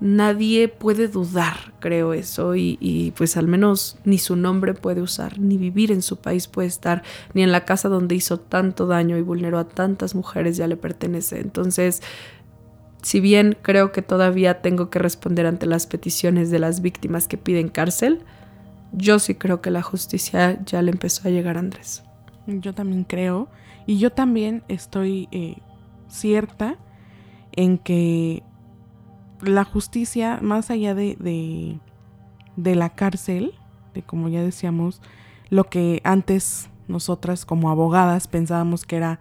nadie 0.00 0.66
puede 0.66 1.06
dudar, 1.06 1.74
creo 1.78 2.12
eso, 2.12 2.56
y, 2.56 3.14
pues 3.16 3.36
al 3.36 3.46
menos 3.46 3.98
ni 4.04 4.18
su 4.18 4.34
nombre 4.34 4.74
puede 4.74 5.00
usar, 5.00 5.38
ni 5.38 5.56
vivir 5.56 5.92
en 5.92 6.02
su 6.02 6.16
país 6.16 6.48
puede 6.48 6.66
estar, 6.68 7.04
ni 7.34 7.42
en 7.44 7.52
la 7.52 7.64
casa 7.64 7.88
donde 7.88 8.16
hizo 8.16 8.38
tanto 8.38 8.86
daño 8.86 9.16
y 9.16 9.22
vulneró 9.22 9.58
a 9.58 9.68
tantas 9.68 10.16
mujeres 10.16 10.56
ya 10.56 10.66
le 10.66 10.76
pertenece. 10.76 11.40
Entonces, 11.40 12.02
si 13.02 13.20
bien 13.20 13.56
creo 13.62 13.92
que 13.92 14.02
todavía 14.02 14.60
tengo 14.60 14.90
que 14.90 14.98
responder 14.98 15.46
ante 15.46 15.66
las 15.66 15.86
peticiones 15.86 16.50
de 16.50 16.58
las 16.58 16.82
víctimas 16.82 17.28
que 17.28 17.38
piden 17.38 17.68
cárcel, 17.68 18.24
yo 18.92 19.18
sí 19.18 19.34
creo 19.34 19.60
que 19.60 19.70
la 19.70 19.82
justicia 19.82 20.62
ya 20.64 20.82
le 20.82 20.90
empezó 20.90 21.28
a 21.28 21.30
llegar 21.30 21.56
a 21.56 21.60
Andrés. 21.60 22.04
Yo 22.46 22.74
también 22.74 23.04
creo, 23.04 23.48
y 23.86 23.98
yo 23.98 24.10
también 24.10 24.62
estoy 24.68 25.28
eh, 25.32 25.56
cierta 26.08 26.76
en 27.52 27.78
que 27.78 28.42
la 29.40 29.64
justicia, 29.64 30.38
más 30.40 30.70
allá 30.70 30.94
de, 30.94 31.16
de, 32.56 32.74
la 32.74 32.90
cárcel, 32.90 33.54
de 33.94 34.02
como 34.02 34.28
ya 34.28 34.42
decíamos, 34.42 35.00
lo 35.50 35.64
que 35.64 36.00
antes 36.04 36.68
nosotras 36.88 37.44
como 37.44 37.70
abogadas 37.70 38.28
pensábamos 38.28 38.84
que 38.84 38.96
era 38.96 39.20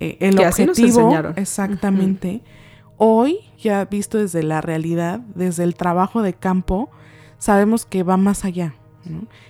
eh, 0.00 0.16
el 0.20 0.38
objetivo. 0.38 1.12
exactamente. 1.36 2.42
Hoy, 2.96 3.38
ya 3.58 3.84
visto 3.84 4.18
desde 4.18 4.42
la 4.42 4.60
realidad, 4.60 5.20
desde 5.34 5.64
el 5.64 5.74
trabajo 5.74 6.22
de 6.22 6.34
campo, 6.34 6.90
sabemos 7.38 7.84
que 7.84 8.02
va 8.02 8.16
más 8.16 8.44
allá. 8.44 8.74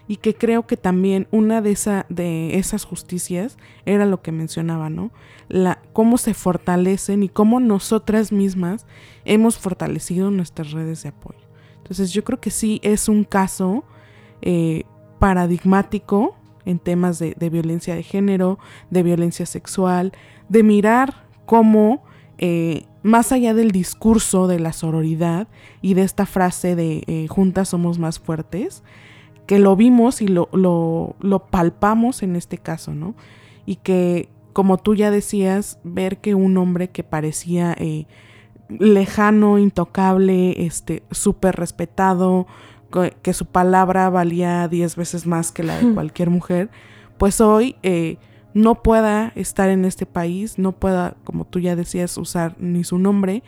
Y 0.09 0.17
que 0.17 0.35
creo 0.35 0.67
que 0.67 0.77
también 0.77 1.29
una 1.31 1.61
de, 1.61 1.73
esa, 1.73 2.07
de 2.09 2.59
esas 2.59 2.85
justicias 2.85 3.59
era 3.85 4.07
lo 4.07 4.23
que 4.23 4.33
mencionaba, 4.33 4.91
¿no? 4.91 5.11
La, 5.49 5.83
cómo 5.93 6.19
se 6.19 6.35
fortalecen 6.35 7.23
y 7.23 7.29
cómo 7.29 7.61
nosotras 7.61 8.33
mismas 8.33 8.87
hemos 9.25 9.59
fortalecido 9.59 10.31
nuestras 10.31 10.73
redes 10.73 11.03
de 11.03 11.11
apoyo. 11.11 11.41
Entonces 11.79 12.13
yo 12.13 12.25
creo 12.25 12.41
que 12.41 12.51
sí 12.51 12.81
es 12.83 13.09
un 13.09 13.25
caso 13.25 13.85
eh, 14.41 14.85
paradigmático 15.19 16.37
en 16.65 16.79
temas 16.79 17.19
de, 17.19 17.35
violencia 17.51 17.95
de 17.95 18.03
género, 18.03 18.59
de 18.91 19.03
violencia 19.03 19.47
sexual, 19.47 20.13
de 20.49 20.63
mirar 20.63 21.27
cómo, 21.47 22.05
eh, 22.39 22.87
más 23.03 23.33
allá 23.33 23.53
del 23.55 23.73
discurso 23.73 24.47
de 24.47 24.61
la 24.61 24.73
sororidad 24.73 25.49
y 25.81 25.95
de 25.95 26.03
esta 26.03 26.27
frase 26.27 26.77
de 26.77 27.05
eh, 27.07 27.27
juntas 27.29 27.69
somos 27.69 27.99
más 27.99 28.21
fuertes, 28.21 28.83
que 29.53 29.59
lo 29.59 29.77
vimos 29.77 30.23
y 30.23 30.29
lo, 30.29 30.49
lo, 30.51 31.47
palpamos 31.51 32.23
en 32.23 32.37
este 32.37 32.57
caso, 32.57 32.95
¿no? 32.95 33.15
Y 33.67 33.77
que, 33.77 34.31
como 34.55 34.79
tú 34.79 34.95
ya 34.95 35.11
decías, 35.11 35.79
ver 35.85 36.23
que 36.23 36.35
un 36.35 36.57
hombre 36.57 36.89
que 36.89 37.05
parecía 37.05 37.77
eh, 37.79 38.07
lejano, 38.71 39.59
intocable, 39.59 40.65
este, 40.65 41.03
súper 41.11 41.57
respetado, 41.57 42.47
que 43.21 43.35
su 43.35 43.45
palabra 43.45 44.09
valía 44.09 44.67
diez 44.69 44.97
veces 44.97 45.27
más 45.27 45.53
que 45.53 45.65
la 45.65 45.77
de 45.77 45.93
cualquier 45.93 46.31
mujer, 46.31 46.71
pues 47.19 47.43
hoy 47.43 47.77
eh, 47.83 48.17
no 48.55 48.83
pueda 48.83 49.33
estar 49.35 49.69
en 49.69 49.85
este 49.85 50.07
país, 50.07 50.59
no 50.59 50.73
pueda, 50.73 51.15
como 51.25 51.45
tú 51.45 51.59
ya 51.59 51.77
decías, 51.77 52.17
usar 52.17 52.57
ni 52.59 52.85
su 52.85 52.97
nombre 52.97 53.43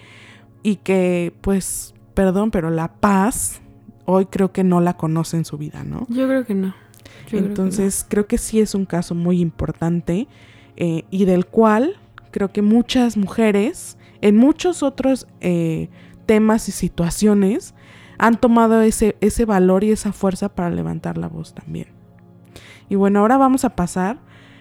y 0.62 0.76
que, 0.76 1.32
pues, 1.40 1.94
perdón, 2.12 2.50
pero 2.50 2.68
la 2.68 2.92
paz 2.92 3.62
hoy 4.04 4.26
creo 4.26 4.52
que 4.52 4.64
no 4.64 4.80
la 4.80 4.96
conoce 4.96 5.36
en 5.36 5.44
su 5.44 5.58
vida, 5.58 5.84
¿no? 5.84 6.06
Yo 6.08 6.26
creo 6.26 6.44
que 6.44 6.54
no. 6.54 6.74
Entonces 7.32 8.06
creo 8.08 8.26
que, 8.26 8.38
sí 8.38 8.60
es 8.60 8.74
un 8.74 8.84
caso 8.84 9.14
muy 9.14 9.40
importante 9.40 10.28
eh, 10.76 11.04
y 11.10 11.24
del 11.24 11.46
cual 11.46 11.96
creo 12.30 12.52
que 12.52 12.62
muchas 12.62 13.16
mujeres 13.16 13.96
en 14.20 14.36
muchos 14.36 14.82
otros 14.82 15.26
eh, 15.40 15.88
temas 16.26 16.68
y 16.68 16.72
situaciones 16.72 17.74
han 18.18 18.40
tomado 18.40 18.80
ese, 18.82 19.16
ese 19.20 19.44
valor 19.44 19.84
y 19.84 19.90
esa 19.90 20.12
fuerza 20.12 20.48
para 20.48 20.70
levantar 20.70 21.18
la 21.18 21.28
voz 21.28 21.54
también. 21.54 21.88
Y 22.88 22.94
bueno, 22.94 23.20
ahora 23.20 23.36
vamos 23.36 23.64
a 23.64 23.76
pasar 23.76 24.18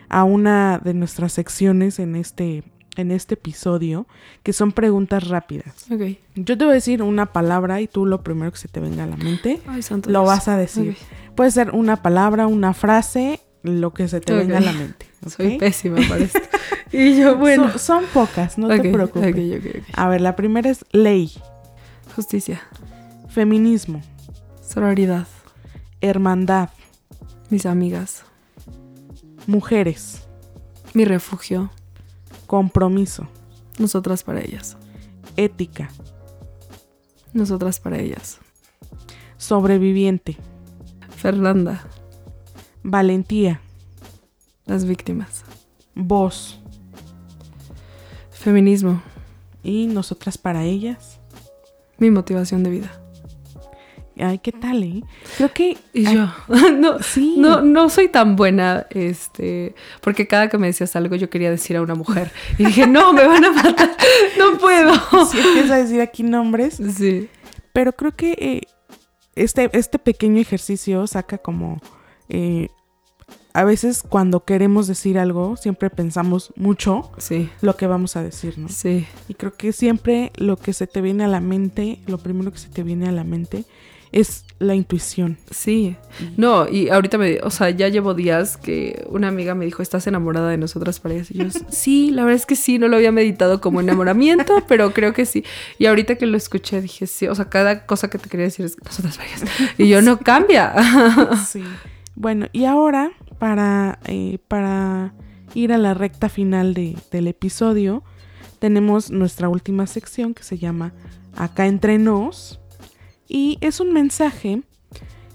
a 0.09 0.23
una 0.23 0.79
de 0.83 0.93
nuestras 0.93 1.33
secciones 1.33 1.99
en 1.99 2.15
este 2.15 2.63
en 2.95 3.11
este 3.11 3.33
episodio, 3.35 4.05
que 4.43 4.53
son 4.53 4.71
preguntas 4.71 5.27
rápidas. 5.27 5.85
Ok. 5.91 6.17
Yo 6.35 6.57
te 6.57 6.63
voy 6.65 6.71
a 6.71 6.75
decir 6.75 7.01
una 7.01 7.27
palabra 7.33 7.81
y 7.81 7.87
tú 7.87 8.05
lo 8.05 8.21
primero 8.23 8.51
que 8.51 8.57
se 8.57 8.67
te 8.67 8.79
venga 8.79 9.03
a 9.03 9.07
la 9.07 9.17
mente 9.17 9.59
Ay, 9.67 9.81
lo 9.89 9.97
Dios. 9.97 10.25
vas 10.27 10.47
a 10.47 10.57
decir. 10.57 10.95
Puede 11.35 11.51
ser 11.51 11.71
una 11.71 12.01
palabra, 12.03 12.45
una 12.47 12.73
frase, 12.73 13.39
lo 13.63 13.93
que 13.93 14.07
se 14.07 14.21
te 14.21 14.33
venga 14.33 14.57
a 14.57 14.61
la 14.61 14.73
mente. 14.73 15.07
Soy 15.27 15.57
pésima 15.57 15.97
para 16.07 16.23
esto. 16.23 16.39
y 16.91 17.17
yo, 17.19 17.37
bueno. 17.37 17.69
Son, 17.71 17.79
son 17.79 18.03
pocas, 18.13 18.57
no 18.57 18.67
te 18.67 18.79
preocupes. 18.91 19.35
A 19.93 20.07
ver, 20.09 20.21
la 20.21 20.35
primera 20.35 20.69
es 20.69 20.85
ley, 20.91 21.31
Justicia. 22.15 22.61
feminismo, 23.29 24.01
Sororidad. 24.61 25.27
hermandad, 26.01 26.69
Mis 27.49 27.65
amigas. 27.65 28.23
mujeres, 29.47 30.23
Mi 30.93 31.05
refugio. 31.05 31.71
Compromiso, 32.47 33.27
Nosotras 33.79 34.23
para 34.23 34.41
ellas. 34.41 34.77
ética, 35.37 35.89
Nosotras 37.33 37.79
para 37.79 37.99
ellas. 37.99 38.39
sobreviviente, 39.37 40.37
Fernanda. 41.15 41.83
valentía, 42.83 43.61
Las 44.65 44.85
víctimas. 44.85 45.43
voz 45.95 46.59
Feminismo. 48.31 49.01
y 49.63 49.87
nosotras 49.87 50.37
para 50.37 50.63
ellas. 50.65 51.19
Mi 51.97 52.11
motivación 52.11 52.63
de 52.63 52.69
vida. 52.69 53.02
Ay, 54.19 54.39
¿qué 54.39 54.51
tal, 54.51 54.83
eh? 54.83 55.03
Creo 55.37 55.51
que... 55.53 55.77
Y 55.93 56.05
ay, 56.05 56.15
yo, 56.15 56.29
no, 56.77 57.01
Sí. 57.01 57.35
no, 57.37 57.61
no 57.61 57.89
soy 57.89 58.09
tan 58.09 58.35
buena, 58.35 58.85
este, 58.91 59.73
porque 60.01 60.27
cada 60.27 60.49
que 60.49 60.57
me 60.57 60.67
decías 60.67 60.95
algo 60.95 61.15
yo 61.15 61.29
quería 61.29 61.49
decir 61.49 61.77
a 61.77 61.81
una 61.81 61.95
mujer. 61.95 62.31
Y 62.57 62.65
dije, 62.65 62.85
no, 62.87 63.11
me 63.13 63.25
van 63.27 63.43
a 63.43 63.51
matar, 63.51 63.91
no 64.37 64.57
puedo. 64.59 64.93
Sí 65.25 65.39
empieza 65.39 65.75
a 65.75 65.77
decir 65.77 66.01
aquí 66.01 66.21
nombres, 66.23 66.79
Sí, 66.95 67.27
pero 67.73 67.93
creo 67.93 68.15
que 68.15 68.33
eh, 68.39 68.61
este, 69.35 69.69
este 69.73 69.97
pequeño 69.99 70.39
ejercicio 70.39 71.07
saca 71.07 71.37
como... 71.39 71.81
eh, 72.29 72.69
a 73.55 73.63
veces 73.65 74.01
cuando 74.01 74.45
queremos 74.45 74.87
decir 74.87 75.19
algo, 75.19 75.57
siempre 75.57 75.91
pensamos 75.91 76.51
mucho 76.55 77.11
sí, 77.19 77.51
lo 77.61 77.75
que 77.77 77.85
vamos 77.85 78.15
a 78.15 78.23
decir, 78.23 78.57
¿no? 78.57 78.67
sí. 78.67 79.05
Y 79.27 79.35
creo 79.35 79.53
que 79.55 79.73
siempre 79.73 80.31
lo 80.37 80.57
que 80.57 80.73
se 80.73 80.87
te 80.87 81.01
viene 81.01 81.23
a 81.23 81.27
la 81.27 81.39
mente, 81.39 81.99
lo 82.07 82.17
primero 82.17 82.51
que 82.51 82.57
se 82.57 82.69
te 82.69 82.81
viene 82.81 83.07
a 83.07 83.11
la 83.11 83.23
mente 83.23 83.65
es 84.13 84.45
la 84.59 84.75
intuición. 84.75 85.37
Sí, 85.51 85.97
no, 86.37 86.69
y 86.69 86.87
ahorita 86.89 87.17
me, 87.17 87.39
o 87.43 87.49
sea, 87.49 87.69
ya 87.71 87.89
llevo 87.89 88.13
días 88.13 88.55
que 88.55 89.05
una 89.09 89.27
amiga 89.27 89.55
me 89.55 89.65
dijo, 89.65 89.81
¿estás 89.81 90.07
enamorada 90.07 90.49
de 90.49 90.57
nosotras 90.57 91.01
para 91.01 91.15
ellas? 91.15 91.31
Y 91.31 91.39
yo, 91.39 91.45
sí, 91.69 92.11
la 92.11 92.23
verdad 92.23 92.39
es 92.39 92.45
que 92.45 92.55
sí, 92.55 92.79
no 92.79 92.87
lo 92.87 92.95
había 92.95 93.11
meditado 93.11 93.59
como 93.59 93.81
enamoramiento, 93.81 94.63
pero 94.69 94.93
creo 94.93 95.11
que 95.11 95.25
sí. 95.25 95.43
Y 95.79 95.87
ahorita 95.87 96.15
que 96.15 96.25
lo 96.27 96.37
escuché 96.37 96.79
dije, 96.81 97.07
sí, 97.07 97.27
o 97.27 97.35
sea, 97.35 97.45
cada 97.49 97.85
cosa 97.85 98.09
que 98.09 98.17
te 98.17 98.29
quería 98.29 98.45
decir 98.45 98.65
es 98.65 98.77
nosotras 98.81 99.17
para 99.17 99.27
ellas. 99.29 99.43
Y 99.77 99.89
yo, 99.89 100.01
no 100.03 100.17
cambia. 100.19 100.73
Sí. 101.45 101.63
Bueno, 102.15 102.47
y 102.53 102.65
ahora, 102.65 103.11
para, 103.39 103.99
eh, 104.05 104.37
para 104.47 105.13
ir 105.55 105.73
a 105.73 105.77
la 105.77 105.93
recta 105.93 106.29
final 106.29 106.73
de- 106.73 106.95
del 107.11 107.27
episodio, 107.27 108.03
tenemos 108.59 109.09
nuestra 109.11 109.49
última 109.49 109.87
sección 109.87 110.33
que 110.33 110.43
se 110.43 110.57
llama 110.57 110.93
Acá 111.35 111.65
entre 111.65 111.97
nos. 111.97 112.59
Y 113.27 113.57
es 113.61 113.79
un 113.79 113.93
mensaje 113.93 114.63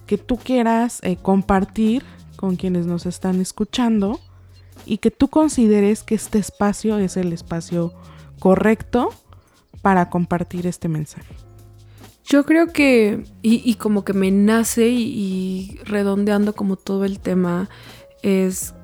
que 0.07 0.18
tú 0.18 0.36
quieras 0.36 1.01
eh, 1.03 1.16
compartir 1.16 2.05
con 2.36 2.57
quienes 2.57 2.86
nos 2.86 3.07
están 3.07 3.41
escuchando 3.41 4.20
y 4.86 4.99
que 4.99 5.11
tú 5.11 5.28
consideres 5.28 6.03
que 6.03 6.14
este 6.14 6.39
espacio 6.39 6.99
es 6.99 7.16
el 7.16 7.32
espacio 7.32 7.93
correcto 8.39 9.11
para 9.82 10.09
compartir 10.09 10.66
este 10.66 10.89
mensaje. 10.89 11.34
Yo 12.24 12.45
creo 12.45 12.66
que, 12.68 13.24
y, 13.43 13.74
como 13.74 14.05
que 14.05 14.12
me 14.12 14.30
nace 14.30 14.89
y, 14.89 15.03
y 15.03 15.78
redondeando 15.84 16.55
como 16.55 16.76
todo 16.76 17.07
el 17.07 17.20
tema, 17.20 17.70
es 18.22 18.74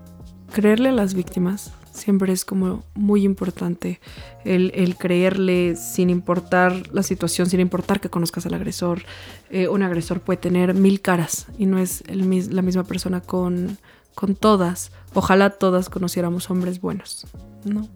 creerle 0.53 0.89
a 0.89 0.93
las 0.93 1.13
víctimas. 1.13 1.73
Siempre 1.95 2.33
es 2.33 2.45
como 2.45 2.83
muy 2.95 3.23
importante 3.23 4.01
el, 4.45 4.73
el 4.75 4.97
creerle 4.97 5.77
sin 5.77 6.11
importar 6.11 6.93
la 6.93 7.05
situación, 7.05 7.49
sin 7.49 7.61
importar 7.61 8.01
que 8.01 8.11
conozcas 8.11 8.45
al 8.47 8.55
agresor. 8.55 9.03
Eh, 9.49 9.69
un 9.69 9.85
agresor 9.85 10.21
puede 10.21 10.39
tener 10.39 10.75
mil 10.75 11.01
caras 11.01 11.47
y 11.57 11.67
no 11.67 11.79
es 11.79 12.03
el 12.09 12.25
la 12.51 12.63
misma 12.63 12.83
persona 12.83 13.21
con, 13.21 13.79
con 14.17 14.35
todas. 14.35 14.91
Ojalá 15.15 15.51
todas 15.51 15.89
conociéramos 15.89 16.51
hombres 16.51 16.81
buenos, 16.81 17.29
¿no? 17.65 17.89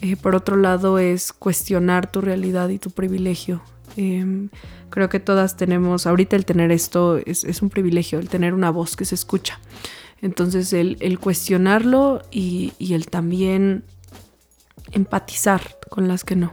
Eh, 0.00 0.16
por 0.16 0.34
otro 0.34 0.56
lado 0.56 0.98
es 0.98 1.32
cuestionar 1.32 2.10
tu 2.10 2.20
realidad 2.20 2.68
y 2.70 2.78
tu 2.78 2.90
privilegio. 2.90 3.62
Em, 3.96 4.48
creo 4.90 5.08
que 5.08 5.20
todas 5.20 5.56
tenemos, 5.56 6.08
ahorita 6.08 6.34
el 6.34 6.44
tener 6.44 6.72
esto 6.72 7.18
es, 7.24 7.44
es 7.44 7.62
un 7.62 7.70
privilegio, 7.70 8.18
el 8.18 8.28
tener 8.28 8.52
una 8.52 8.70
voz 8.70 8.96
que 8.96 9.04
se 9.04 9.14
escucha. 9.14 9.60
Entonces 10.20 10.72
el, 10.72 10.96
el 11.00 11.18
cuestionarlo 11.18 12.22
y, 12.30 12.72
y 12.78 12.94
el 12.94 13.06
también 13.06 13.84
empatizar 14.92 15.78
con 15.88 16.08
las 16.08 16.24
que 16.24 16.36
no. 16.36 16.52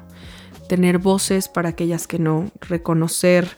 Tener 0.69 0.97
voces 0.97 1.47
para 1.47 1.69
aquellas 1.69 2.07
que 2.07 2.19
no, 2.19 2.51
reconocer 2.61 3.57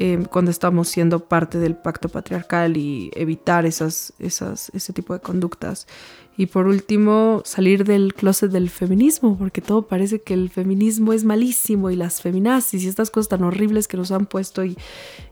eh, 0.00 0.24
cuando 0.30 0.52
estamos 0.52 0.88
siendo 0.88 1.28
parte 1.28 1.58
del 1.58 1.74
pacto 1.74 2.08
patriarcal 2.08 2.76
y 2.76 3.10
evitar 3.14 3.66
esas, 3.66 4.12
esas, 4.20 4.70
ese 4.72 4.92
tipo 4.92 5.12
de 5.12 5.20
conductas. 5.20 5.88
Y 6.36 6.46
por 6.46 6.68
último, 6.68 7.42
salir 7.44 7.84
del 7.84 8.14
closet 8.14 8.52
del 8.52 8.70
feminismo, 8.70 9.36
porque 9.36 9.60
todo 9.60 9.88
parece 9.88 10.20
que 10.20 10.34
el 10.34 10.50
feminismo 10.50 11.12
es 11.12 11.24
malísimo 11.24 11.90
y 11.90 11.96
las 11.96 12.22
feminazis 12.22 12.84
y 12.84 12.88
estas 12.88 13.10
cosas 13.10 13.28
tan 13.28 13.42
horribles 13.42 13.88
que 13.88 13.96
nos 13.96 14.12
han 14.12 14.26
puesto. 14.26 14.64
Y, 14.64 14.76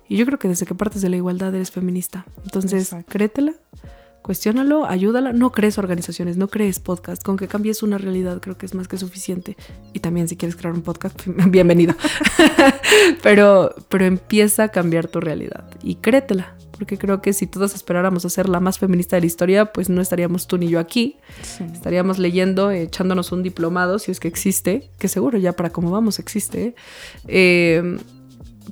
y 0.08 0.16
yo 0.16 0.26
creo 0.26 0.40
que 0.40 0.48
desde 0.48 0.66
que 0.66 0.74
partes 0.74 1.00
de 1.02 1.10
la 1.10 1.16
igualdad 1.16 1.54
eres 1.54 1.70
feminista. 1.70 2.26
Entonces, 2.42 2.86
Exacto. 2.86 3.12
créetela, 3.12 3.54
cuestiónalo, 4.26 4.86
ayúdala. 4.86 5.32
No 5.32 5.52
crees 5.52 5.78
organizaciones, 5.78 6.36
no 6.36 6.48
crees 6.48 6.80
podcast. 6.80 7.22
Con 7.22 7.36
que 7.36 7.46
cambies 7.46 7.84
una 7.84 7.96
realidad 7.96 8.40
creo 8.40 8.58
que 8.58 8.66
es 8.66 8.74
más 8.74 8.88
que 8.88 8.98
suficiente. 8.98 9.56
Y 9.92 10.00
también 10.00 10.26
si 10.26 10.36
quieres 10.36 10.56
crear 10.56 10.74
un 10.74 10.82
podcast, 10.82 11.22
bienvenido. 11.46 11.94
pero, 13.22 13.72
pero 13.88 14.04
empieza 14.04 14.64
a 14.64 14.68
cambiar 14.70 15.06
tu 15.06 15.20
realidad 15.20 15.70
y 15.80 15.94
créetela. 15.94 16.56
Porque 16.72 16.98
creo 16.98 17.22
que 17.22 17.32
si 17.32 17.46
todos 17.46 17.76
esperáramos 17.76 18.24
a 18.24 18.28
ser 18.28 18.48
la 18.48 18.58
más 18.58 18.80
feminista 18.80 19.14
de 19.14 19.20
la 19.20 19.26
historia, 19.26 19.72
pues 19.72 19.88
no 19.88 20.02
estaríamos 20.02 20.48
tú 20.48 20.58
ni 20.58 20.66
yo 20.66 20.80
aquí. 20.80 21.18
Estaríamos 21.72 22.18
leyendo, 22.18 22.72
echándonos 22.72 23.30
un 23.30 23.44
diplomado, 23.44 24.00
si 24.00 24.10
es 24.10 24.18
que 24.18 24.26
existe, 24.26 24.90
que 24.98 25.06
seguro 25.06 25.38
ya 25.38 25.52
para 25.52 25.70
cómo 25.70 25.92
vamos 25.92 26.18
existe. 26.18 26.74
Eh, 27.28 27.96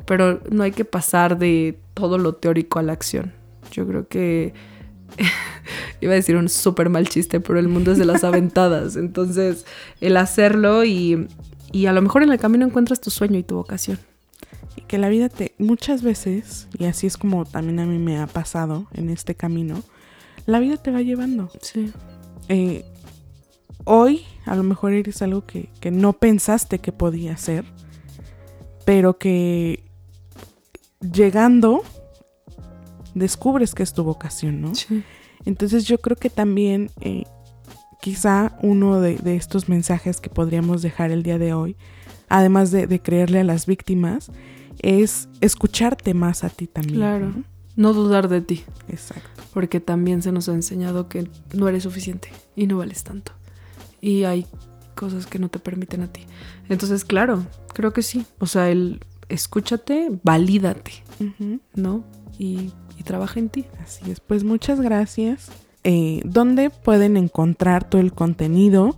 pero 0.05 0.41
no 0.51 0.65
hay 0.65 0.73
que 0.73 0.85
pasar 0.85 1.39
de 1.39 1.79
todo 1.95 2.19
lo 2.19 2.35
teórico 2.35 2.81
a 2.81 2.83
la 2.83 2.93
acción. 2.93 3.33
Yo 3.71 3.87
creo 3.87 4.09
que 4.09 4.53
iba 6.01 6.13
a 6.13 6.17
decir 6.17 6.37
un 6.37 6.49
súper 6.49 6.91
mal 6.91 7.09
chiste, 7.09 7.41
pero 7.41 7.59
el 7.59 7.69
mundo 7.69 7.93
es 7.93 7.99
de 7.99 8.05
las 8.05 8.25
aventadas. 8.25 8.97
Entonces, 8.97 9.65
el 10.01 10.17
hacerlo 10.17 10.85
y, 10.85 11.29
y 11.73 11.87
a 11.87 11.93
lo 11.93 12.03
mejor 12.03 12.23
en 12.23 12.33
el 12.33 12.39
camino 12.39 12.67
encuentras 12.67 13.01
tu 13.01 13.11
sueño 13.11 13.39
y 13.39 13.43
tu 13.43 13.57
vocación. 13.57 13.99
Y 14.77 14.83
que 14.83 14.99
la 14.99 15.09
vida 15.09 15.29
te, 15.29 15.55
muchas 15.59 16.03
veces, 16.03 16.69
y 16.79 16.87
así 16.87 17.07
es 17.07 17.17
como 17.17 17.45
también 17.45 17.81
a 17.81 17.87
mí 17.87 17.99
me 17.99 18.19
ha 18.19 18.27
pasado 18.27 18.87
en 18.93 19.09
este 19.09 19.35
camino, 19.35 19.83
la 20.47 20.59
vida 20.59 20.77
te 20.77 20.91
va 20.91 21.01
llevando. 21.01 21.51
Sí. 21.61 21.93
Eh, 22.49 22.85
hoy 23.85 24.25
a 24.45 24.57
lo 24.57 24.63
mejor 24.63 24.93
eres 24.93 25.23
algo 25.23 25.47
que, 25.47 25.71
que 25.81 25.91
no 25.91 26.13
pensaste 26.15 26.81
que 26.81 26.93
podía 26.93 27.37
ser, 27.37 27.65
pero 28.85 29.17
que 29.17 29.85
llegando 31.01 31.83
descubres 33.15 33.75
que 33.75 33.83
es 33.83 33.93
tu 33.93 34.05
vocación, 34.05 34.61
¿no? 34.61 34.75
Sí. 34.75 35.03
Entonces 35.45 35.85
yo 35.85 35.99
creo 35.99 36.17
que 36.17 36.31
también 36.31 36.91
eh, 37.01 37.25
quizá 38.01 38.57
uno 38.63 39.01
de, 39.01 39.17
de 39.17 39.37
estos 39.37 39.69
mensajes 39.69 40.21
que 40.21 40.31
podríamos 40.31 40.83
dejar 40.83 41.11
el 41.11 41.23
día 41.23 41.39
de 41.39 41.53
hoy, 41.55 41.77
además 42.29 42.71
de, 42.71 42.87
de 42.87 43.01
creerle 43.01 43.41
a 43.41 43.45
las 43.45 43.67
víctimas, 43.67 44.31
es 44.81 45.29
escucharte 45.41 46.15
más 46.15 46.45
a 46.45 46.51
ti 46.51 46.67
también. 46.67 46.97
Claro. 46.97 47.29
¿no? 47.31 47.45
No 47.77 47.93
dudar 47.93 48.29
de 48.29 48.41
ti, 48.41 48.65
Exacto. 48.89 49.29
porque 49.53 49.81
también 49.81 50.23
se 50.23 50.31
nos 50.31 50.49
ha 50.49 50.53
enseñado 50.53 51.09
que 51.09 51.29
no 51.53 51.69
eres 51.69 51.83
suficiente 51.83 52.31
y 52.55 52.67
no 52.67 52.79
vales 52.79 53.03
tanto. 53.03 53.33
Y 54.01 54.25
hay 54.25 54.47
cosas 54.95 55.27
que 55.27 55.39
no 55.39 55.49
te 55.49 55.59
permiten 55.59 56.03
a 56.03 56.13
ti. 56.13 56.23
Entonces, 56.69 57.05
claro, 57.05 57.45
creo 57.73 57.93
que 57.93 58.03
sí. 58.03 58.27
O 58.39 58.47
sea, 58.47 58.71
el 58.71 59.01
escúchate, 59.29 60.21
valídate. 60.23 60.93
¿no? 61.75 62.05
Y, 62.39 62.71
y 62.99 63.03
trabaja 63.03 63.41
en 63.41 63.49
ti. 63.49 63.65
Así 63.83 64.11
es, 64.11 64.21
pues 64.21 64.45
muchas 64.45 64.81
gracias. 64.81 65.51
Eh, 65.85 66.21
¿Dónde 66.25 66.71
pueden 66.71 67.17
encontrar 67.17 67.89
todo 67.89 68.01
el 68.01 68.13
contenido 68.13 68.97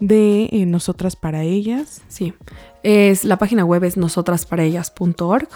de 0.00 0.48
eh, 0.52 0.66
Nosotras 0.66 1.14
para 1.16 1.42
Ellas? 1.44 2.02
Sí. 2.08 2.34
Es, 2.82 3.24
la 3.24 3.38
página 3.38 3.64
web 3.64 3.84
es 3.84 3.96
nosotrasparaellas.org. 3.96 5.48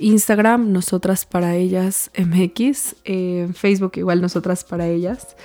Instagram, 0.00 0.72
Nosotras 0.72 1.24
para 1.24 1.54
Ellas 1.56 2.10
MX. 2.18 2.96
eh, 3.04 3.48
Facebook 3.54 3.92
igual 3.96 4.20
Nosotras 4.20 4.64
para 4.64 4.88
Ellas. 4.88 5.36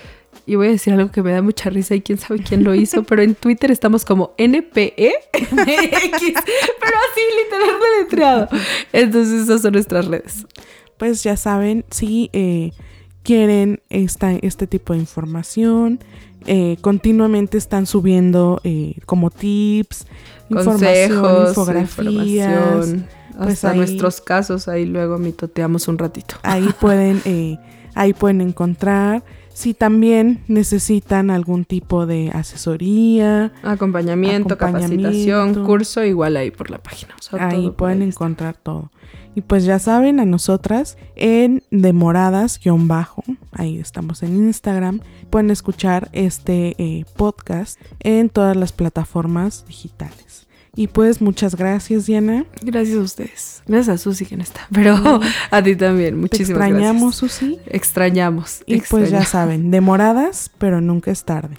y 0.46 0.56
voy 0.56 0.68
a 0.68 0.72
decir 0.72 0.94
algo 0.94 1.12
que 1.12 1.22
me 1.22 1.32
da 1.32 1.42
mucha 1.44 1.70
risa 1.70 1.94
y 1.96 2.02
quién 2.02 2.18
sabe 2.18 2.42
quién 2.42 2.64
lo 2.64 2.74
hizo, 2.74 3.04
pero 3.08 3.22
en 3.22 3.36
Twitter 3.36 3.70
estamos 3.72 4.04
como 4.06 4.34
NPE 4.38 5.14
pero 5.32 5.62
así 5.62 7.22
literal 7.44 7.76
deletreado. 7.98 8.48
Entonces 8.92 9.44
esas 9.44 9.62
son 9.62 9.74
nuestras 9.74 10.08
redes. 10.08 10.46
Pues 11.00 11.24
ya 11.24 11.36
saben, 11.38 11.86
si 11.90 12.30
eh, 12.34 12.72
quieren 13.24 13.82
esta, 13.90 14.34
este 14.34 14.68
tipo 14.68 14.94
de 14.94 15.00
información, 15.00 16.00
eh, 16.46 16.78
continuamente 16.82 17.58
están 17.58 17.86
subiendo 17.88 18.62
eh, 18.64 18.96
como 19.06 19.32
tips, 19.32 20.06
Consejos, 20.50 20.80
información, 20.80 21.48
infografías. 21.48 22.50
información, 22.88 23.08
Pues 23.38 23.50
hasta 23.52 23.72
ahí- 23.72 23.78
nuestros 23.78 24.22
casos, 24.22 24.68
ahí 24.68 24.86
luego 24.86 25.18
mitoteamos 25.18 25.88
un 25.88 25.98
ratito. 25.98 26.36
Ahí 26.44 26.68
pueden, 26.82 27.22
eh, 27.26 27.58
ahí 27.96 28.14
pueden 28.14 28.42
encontrar. 28.42 29.24
Si 29.54 29.74
también 29.74 30.42
necesitan 30.48 31.30
algún 31.32 31.66
tipo 31.66 32.06
de 32.06 32.30
asesoría, 32.34 33.52
Acompañamiento, 33.64 34.54
Acompañamiento. 34.54 35.04
capacitación, 35.04 35.66
curso, 35.66 36.04
igual 36.06 36.38
ahí 36.38 36.50
por 36.52 36.70
la 36.72 36.78
página. 36.78 37.14
O 37.20 37.22
sea, 37.22 37.48
ahí 37.50 37.70
pueden 37.72 38.02
encontrar 38.02 38.56
todo. 38.56 38.90
Y 39.36 39.42
pues 39.42 39.64
ya 39.64 39.80
saben, 39.80 40.20
a 40.20 40.26
nosotras 40.26 40.98
en 41.16 41.64
demoradas-bajo, 41.72 43.24
ahí 43.52 43.80
estamos 43.80 44.24
en 44.24 44.36
Instagram. 44.36 45.02
Pueden 45.30 45.52
escuchar 45.52 46.10
este 46.14 46.76
eh, 46.78 47.06
podcast 47.16 47.80
en 48.00 48.30
todas 48.30 48.58
las 48.58 48.72
plataformas 48.72 49.66
digitales. 49.68 50.48
Y 50.76 50.88
pues 50.88 51.22
muchas 51.22 51.56
gracias, 51.56 52.06
Diana. 52.06 52.46
Gracias 52.62 52.98
a 52.98 53.02
ustedes. 53.02 53.64
Gracias 53.68 53.96
a 53.96 53.98
Susi 53.98 54.26
que 54.26 54.38
no 54.38 54.44
está. 54.44 54.62
Pero 54.72 54.96
a 55.52 55.64
ti 55.64 55.76
también. 55.76 56.16
Te 56.16 56.22
Muchísimas 56.22 56.50
extrañamos, 56.50 57.20
gracias. 57.20 57.32
Susi. 57.40 57.60
Extrañamos. 57.66 58.64
Y 58.66 58.82
pues 58.82 59.12
ya 59.12 59.26
saben, 59.26 59.72
demoradas, 59.72 60.52
pero 60.58 60.80
nunca 60.82 61.12
es 61.12 61.26
tarde. 61.26 61.58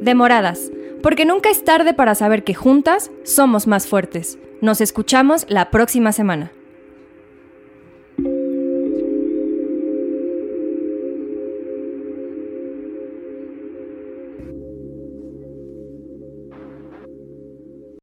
Demoradas, 0.00 0.70
porque 1.02 1.24
nunca 1.24 1.50
es 1.50 1.62
tarde 1.62 1.94
para 1.94 2.14
saber 2.14 2.42
que 2.42 2.54
juntas 2.54 3.10
somos 3.22 3.66
más 3.66 3.86
fuertes. 3.86 4.38
Nos 4.60 4.80
escuchamos 4.80 5.46
la 5.48 5.70
próxima 5.70 6.12
semana. 6.12 6.52